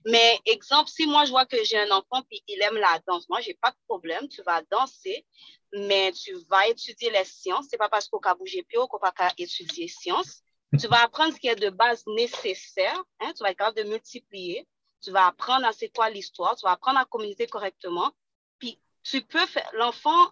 Mais 0.05 0.39
exemple, 0.45 0.89
si 0.89 1.05
moi 1.07 1.25
je 1.25 1.31
vois 1.31 1.45
que 1.45 1.63
j'ai 1.63 1.79
un 1.79 1.91
enfant 1.91 2.21
puis 2.29 2.43
il 2.47 2.61
aime 2.61 2.75
la 2.77 2.99
danse, 3.07 3.27
moi 3.29 3.41
j'ai 3.41 3.55
pas 3.55 3.71
de 3.71 3.77
problème, 3.87 4.27
tu 4.29 4.41
vas 4.43 4.61
danser, 4.71 5.25
mais 5.73 6.11
tu 6.13 6.33
vas 6.49 6.67
étudier 6.67 7.09
les 7.09 7.25
sciences. 7.25 7.67
C'est 7.69 7.77
pas 7.77 7.89
parce 7.89 8.07
qu'on 8.07 8.19
va 8.23 8.35
bouger 8.35 8.63
plus 8.63 8.79
qu'on 8.89 8.99
va 8.99 9.13
étudier 9.37 9.87
sciences. 9.87 10.41
Tu 10.79 10.87
vas 10.87 11.03
apprendre 11.03 11.33
ce 11.33 11.39
qui 11.39 11.47
est 11.47 11.55
de 11.55 11.69
base 11.69 12.03
nécessaire. 12.07 13.03
hein, 13.19 13.33
tu 13.35 13.43
vas 13.43 13.51
être 13.51 13.57
capable 13.57 13.77
de 13.77 13.83
multiplier. 13.83 14.67
Tu 15.01 15.11
vas 15.11 15.27
apprendre 15.27 15.65
à 15.65 15.73
c'est 15.73 15.89
quoi 15.89 16.09
l'histoire. 16.09 16.55
Tu 16.55 16.63
vas 16.65 16.71
apprendre 16.71 16.99
à 16.99 17.05
communiquer 17.05 17.47
correctement. 17.47 18.11
Puis 18.59 18.79
tu 19.03 19.21
peux 19.21 19.45
faire, 19.45 19.69
l'enfant 19.73 20.31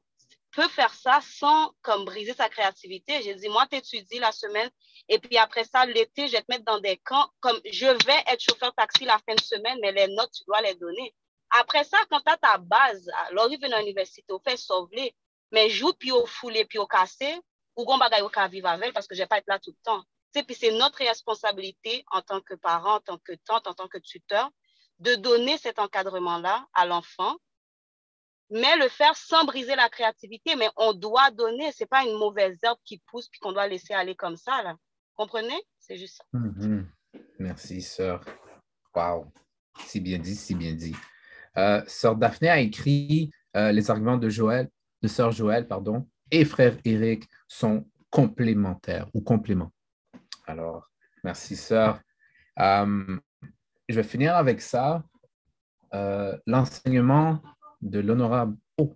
peut 0.55 0.67
faire 0.69 0.93
ça 0.93 1.19
sans 1.21 1.71
comme 1.81 2.05
briser 2.05 2.33
sa 2.33 2.49
créativité. 2.49 3.21
J'ai 3.21 3.35
dit, 3.35 3.49
moi, 3.49 3.67
tu 3.69 3.77
étudies 3.77 4.19
la 4.19 4.31
semaine 4.31 4.69
et 5.09 5.19
puis 5.19 5.37
après 5.37 5.65
ça, 5.65 5.85
l'été, 5.85 6.27
je 6.27 6.33
vais 6.33 6.41
te 6.41 6.45
mettre 6.49 6.63
dans 6.65 6.79
des 6.79 6.97
camps. 6.97 7.29
Comme 7.41 7.59
je 7.69 7.85
vais 7.85 8.23
être 8.27 8.41
chauffeur 8.41 8.73
taxi 8.73 9.05
la 9.05 9.19
fin 9.19 9.35
de 9.35 9.41
semaine, 9.41 9.77
mais 9.81 9.91
les 9.91 10.07
notes, 10.07 10.31
tu 10.31 10.43
dois 10.47 10.61
les 10.61 10.75
donner. 10.75 11.13
Après 11.51 11.83
ça, 11.83 11.97
quand 12.09 12.21
tu 12.21 12.31
as 12.31 12.37
ta 12.37 12.57
base, 12.57 13.09
alors 13.29 13.47
il 13.51 13.59
vient 13.59 13.71
à 13.71 13.79
l'université, 13.79 14.31
au 14.33 14.39
fait 14.39 14.57
sauver, 14.57 15.15
mais 15.51 15.69
joue 15.69 15.93
puis 15.93 16.11
au 16.11 16.25
foulé 16.25 16.65
puis 16.65 16.79
au 16.79 16.87
cassé, 16.87 17.39
ou 17.75 17.85
qu'on 17.85 17.97
bagaille 17.97 18.21
au 18.21 18.31
vivre 18.49 18.67
avec 18.67 18.93
parce 18.93 19.07
que 19.07 19.15
je 19.15 19.21
vais 19.21 19.27
pas 19.27 19.37
être 19.37 19.47
là 19.47 19.59
tout 19.59 19.71
le 19.71 19.83
temps. 19.83 20.03
Tu 20.33 20.43
puis 20.43 20.55
c'est 20.55 20.71
notre 20.71 20.99
responsabilité 20.99 22.03
en 22.11 22.21
tant 22.21 22.41
que 22.41 22.55
parent, 22.55 22.95
en 22.95 22.99
tant 22.99 23.17
que 23.17 23.33
tante, 23.45 23.67
en 23.67 23.73
tant 23.73 23.87
que 23.87 23.97
tuteur, 23.97 24.49
de 24.99 25.15
donner 25.15 25.57
cet 25.57 25.79
encadrement-là 25.79 26.65
à 26.73 26.85
l'enfant, 26.85 27.35
mais 28.49 28.77
le 28.77 28.87
faire 28.89 29.15
sans 29.15 29.45
briser 29.45 29.75
la 29.75 29.89
créativité. 29.89 30.55
Mais 30.55 30.69
on 30.77 30.93
doit 30.93 31.31
donner, 31.31 31.71
c'est 31.71 31.85
pas 31.85 32.03
une 32.03 32.17
mauvaise 32.17 32.57
herbe 32.63 32.77
qui 32.83 33.01
pousse 33.07 33.27
puis 33.29 33.39
qu'on 33.39 33.51
doit 33.51 33.67
laisser 33.67 33.93
aller 33.93 34.15
comme 34.15 34.37
ça, 34.37 34.61
là. 34.63 34.75
Comprenez? 35.15 35.61
C'est 35.79 35.97
juste 35.97 36.17
ça. 36.17 36.23
Mhm. 36.33 36.87
Merci, 37.39 37.81
sœur. 37.81 38.23
Wow. 38.93 39.31
Si 39.85 39.99
bien 39.99 40.19
dit, 40.19 40.35
si 40.35 40.55
bien 40.55 40.73
dit. 40.73 40.95
Euh, 41.57 41.81
sœur 41.87 42.15
Daphné 42.15 42.49
a 42.49 42.59
écrit 42.59 43.31
euh, 43.55 43.71
les 43.71 43.89
arguments 43.89 44.17
de 44.17 44.29
Joël, 44.29 44.69
de 45.01 45.07
sœur 45.07 45.31
Joël, 45.31 45.67
pardon, 45.67 46.07
et 46.31 46.43
frère 46.43 46.77
Eric 46.83 47.27
sont 47.47 47.87
complémentaires 48.09 49.07
ou 49.13 49.21
compléments. 49.21 49.71
Alors, 50.47 50.89
merci, 51.23 51.55
sœur. 51.55 51.99
Euh, 52.59 53.17
je 53.87 53.95
vais 53.95 54.03
finir 54.03 54.35
avec 54.35 54.61
ça. 54.61 55.03
L'enseignement 56.45 57.41
de 57.81 57.99
l'honorable 57.99 58.57
oh, 58.77 58.95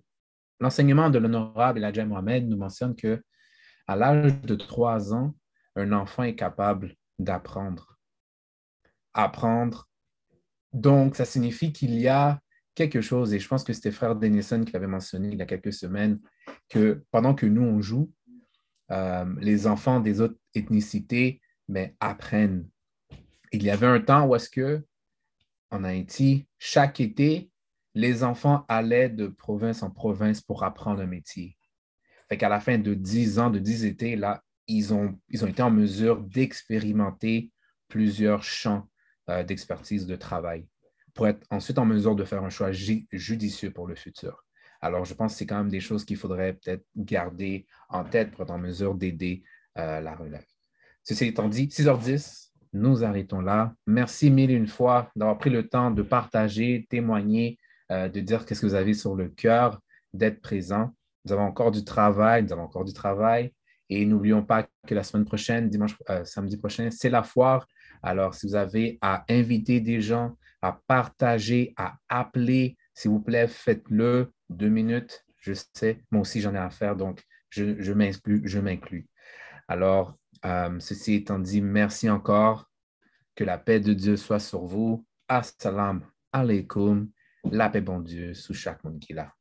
l'enseignement 0.59 1.09
de 1.09 1.19
l'honorable 1.19 1.83
Elijah 1.83 2.05
Mohamed 2.05 2.47
nous 2.47 2.57
mentionne 2.57 2.95
que 2.95 3.21
à 3.87 3.95
l'âge 3.95 4.39
de 4.41 4.55
trois 4.55 5.13
ans, 5.13 5.35
un 5.75 5.91
enfant 5.93 6.23
est 6.23 6.35
capable 6.35 6.95
d'apprendre. 7.17 7.97
Apprendre. 9.13 9.89
Donc, 10.73 11.15
ça 11.15 11.25
signifie 11.25 11.73
qu'il 11.73 11.95
y 11.99 12.07
a 12.07 12.39
quelque 12.75 13.01
chose, 13.01 13.33
et 13.33 13.39
je 13.39 13.47
pense 13.47 13.63
que 13.63 13.73
c'était 13.73 13.91
frère 13.91 14.15
Denison 14.15 14.63
qui 14.63 14.73
l'avait 14.73 14.87
mentionné 14.87 15.29
il 15.29 15.39
y 15.39 15.41
a 15.41 15.47
quelques 15.47 15.73
semaines, 15.73 16.19
que 16.69 17.03
pendant 17.09 17.33
que 17.33 17.47
nous, 17.47 17.63
on 17.63 17.81
joue, 17.81 18.11
euh, 18.91 19.25
les 19.39 19.67
enfants 19.67 19.99
des 19.99 20.21
autres 20.21 20.37
ethnicités 20.53 21.41
mais 21.67 21.95
apprennent. 21.99 22.67
Il 23.51 23.63
y 23.63 23.69
avait 23.69 23.87
un 23.87 24.01
temps 24.01 24.25
où 24.27 24.35
est-ce 24.35 24.49
que 24.49 24.83
en 25.71 25.83
Haïti, 25.83 26.47
chaque 26.57 26.99
été, 26.99 27.48
les 27.95 28.23
enfants 28.23 28.65
allaient 28.67 29.09
de 29.09 29.27
province 29.27 29.83
en 29.83 29.89
province 29.89 30.41
pour 30.41 30.63
apprendre 30.63 31.01
un 31.01 31.07
métier. 31.07 31.57
Fait 32.29 32.37
qu'à 32.37 32.49
la 32.49 32.59
fin 32.59 32.77
de 32.77 32.93
dix 32.93 33.39
ans, 33.39 33.49
de 33.49 33.59
dix 33.59 33.85
étés, 33.85 34.15
là, 34.15 34.43
ils 34.67 34.93
ont, 34.93 35.19
été 35.29 35.61
en 35.63 35.71
mesure 35.71 36.21
d'expérimenter 36.21 37.51
plusieurs 37.87 38.43
champs 38.43 38.87
euh, 39.29 39.43
d'expertise 39.43 40.05
de 40.05 40.15
travail 40.15 40.67
pour 41.15 41.27
être 41.27 41.45
ensuite 41.49 41.79
en 41.79 41.85
mesure 41.85 42.15
de 42.15 42.23
faire 42.23 42.43
un 42.43 42.49
choix 42.49 42.71
judicieux 42.71 43.71
pour 43.71 43.87
le 43.87 43.95
futur. 43.95 44.45
Alors, 44.79 45.05
je 45.05 45.13
pense 45.13 45.33
que 45.33 45.39
c'est 45.39 45.45
quand 45.47 45.57
même 45.57 45.69
des 45.69 45.79
choses 45.79 46.05
qu'il 46.05 46.17
faudrait 46.17 46.53
peut-être 46.53 46.85
garder 46.95 47.65
en 47.89 48.03
tête 48.03 48.31
pour 48.31 48.43
être 48.43 48.51
en 48.51 48.59
mesure 48.59 48.95
d'aider 48.95 49.43
euh, 49.77 49.99
la 49.99 50.15
relève. 50.15 50.45
Ceci 51.03 51.25
étant 51.25 51.49
dit, 51.49 51.67
6h10, 51.67 52.51
nous 52.73 53.03
arrêtons 53.03 53.41
là. 53.41 53.73
Merci 53.87 54.29
mille 54.29 54.51
une 54.51 54.67
fois 54.67 55.11
d'avoir 55.15 55.37
pris 55.39 55.49
le 55.49 55.67
temps 55.67 55.91
de 55.91 56.03
partager, 56.03 56.85
témoigner, 56.89 57.57
euh, 57.91 58.09
de 58.09 58.19
dire 58.19 58.45
qu'est-ce 58.45 58.61
que 58.61 58.67
vous 58.67 58.75
avez 58.75 58.93
sur 58.93 59.15
le 59.15 59.29
cœur, 59.29 59.79
d'être 60.13 60.41
présent. 60.41 60.95
Nous 61.25 61.33
avons 61.33 61.43
encore 61.43 61.71
du 61.71 61.83
travail, 61.83 62.43
nous 62.43 62.53
avons 62.53 62.63
encore 62.63 62.85
du 62.85 62.93
travail. 62.93 63.53
Et 63.89 64.05
n'oublions 64.05 64.43
pas 64.43 64.67
que 64.87 64.93
la 64.93 65.03
semaine 65.03 65.25
prochaine, 65.25 65.69
dimanche, 65.69 65.95
euh, 66.09 66.23
samedi 66.23 66.57
prochain, 66.57 66.89
c'est 66.91 67.09
la 67.09 67.23
foire. 67.23 67.67
Alors, 68.03 68.35
si 68.35 68.47
vous 68.47 68.55
avez 68.55 68.99
à 69.01 69.25
inviter 69.29 69.79
des 69.81 69.99
gens, 69.99 70.37
à 70.61 70.79
partager, 70.87 71.73
à 71.75 71.97
appeler, 72.07 72.77
s'il 72.93 73.11
vous 73.11 73.21
plaît, 73.21 73.47
faites-le. 73.47 74.31
Deux 74.49 74.69
minutes, 74.69 75.25
je 75.37 75.53
sais, 75.73 76.03
moi 76.11 76.21
aussi 76.21 76.41
j'en 76.41 76.55
ai 76.55 76.57
à 76.57 76.71
faire, 76.71 76.95
donc 76.95 77.23
je, 77.49 77.79
je 77.79 78.59
m'inclus. 78.59 79.07
Alors, 79.67 80.17
euh, 80.45 80.79
ceci 80.79 81.15
étant 81.15 81.39
dit, 81.39 81.61
merci 81.61 82.09
encore. 82.09 82.69
Que 83.35 83.43
la 83.43 83.57
paix 83.57 83.79
de 83.79 83.93
Dieu 83.93 84.17
soit 84.17 84.39
sur 84.39 84.65
vous. 84.65 85.05
Assalamu 85.27 86.01
alaikum. 86.33 87.09
La 87.45 87.69
paix 87.69 87.81
bon 87.81 87.99
Dieu 87.99 88.33
sous 88.33 88.53
chaque 88.53 88.83
monde 88.83 88.99
qui 88.99 89.13
l'a. 89.13 89.33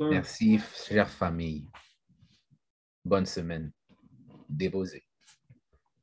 Merci, 0.00 0.60
chère 0.86 1.08
famille. 1.08 1.68
Bonne 3.04 3.26
semaine. 3.26 3.72
Déposé. 4.48 5.07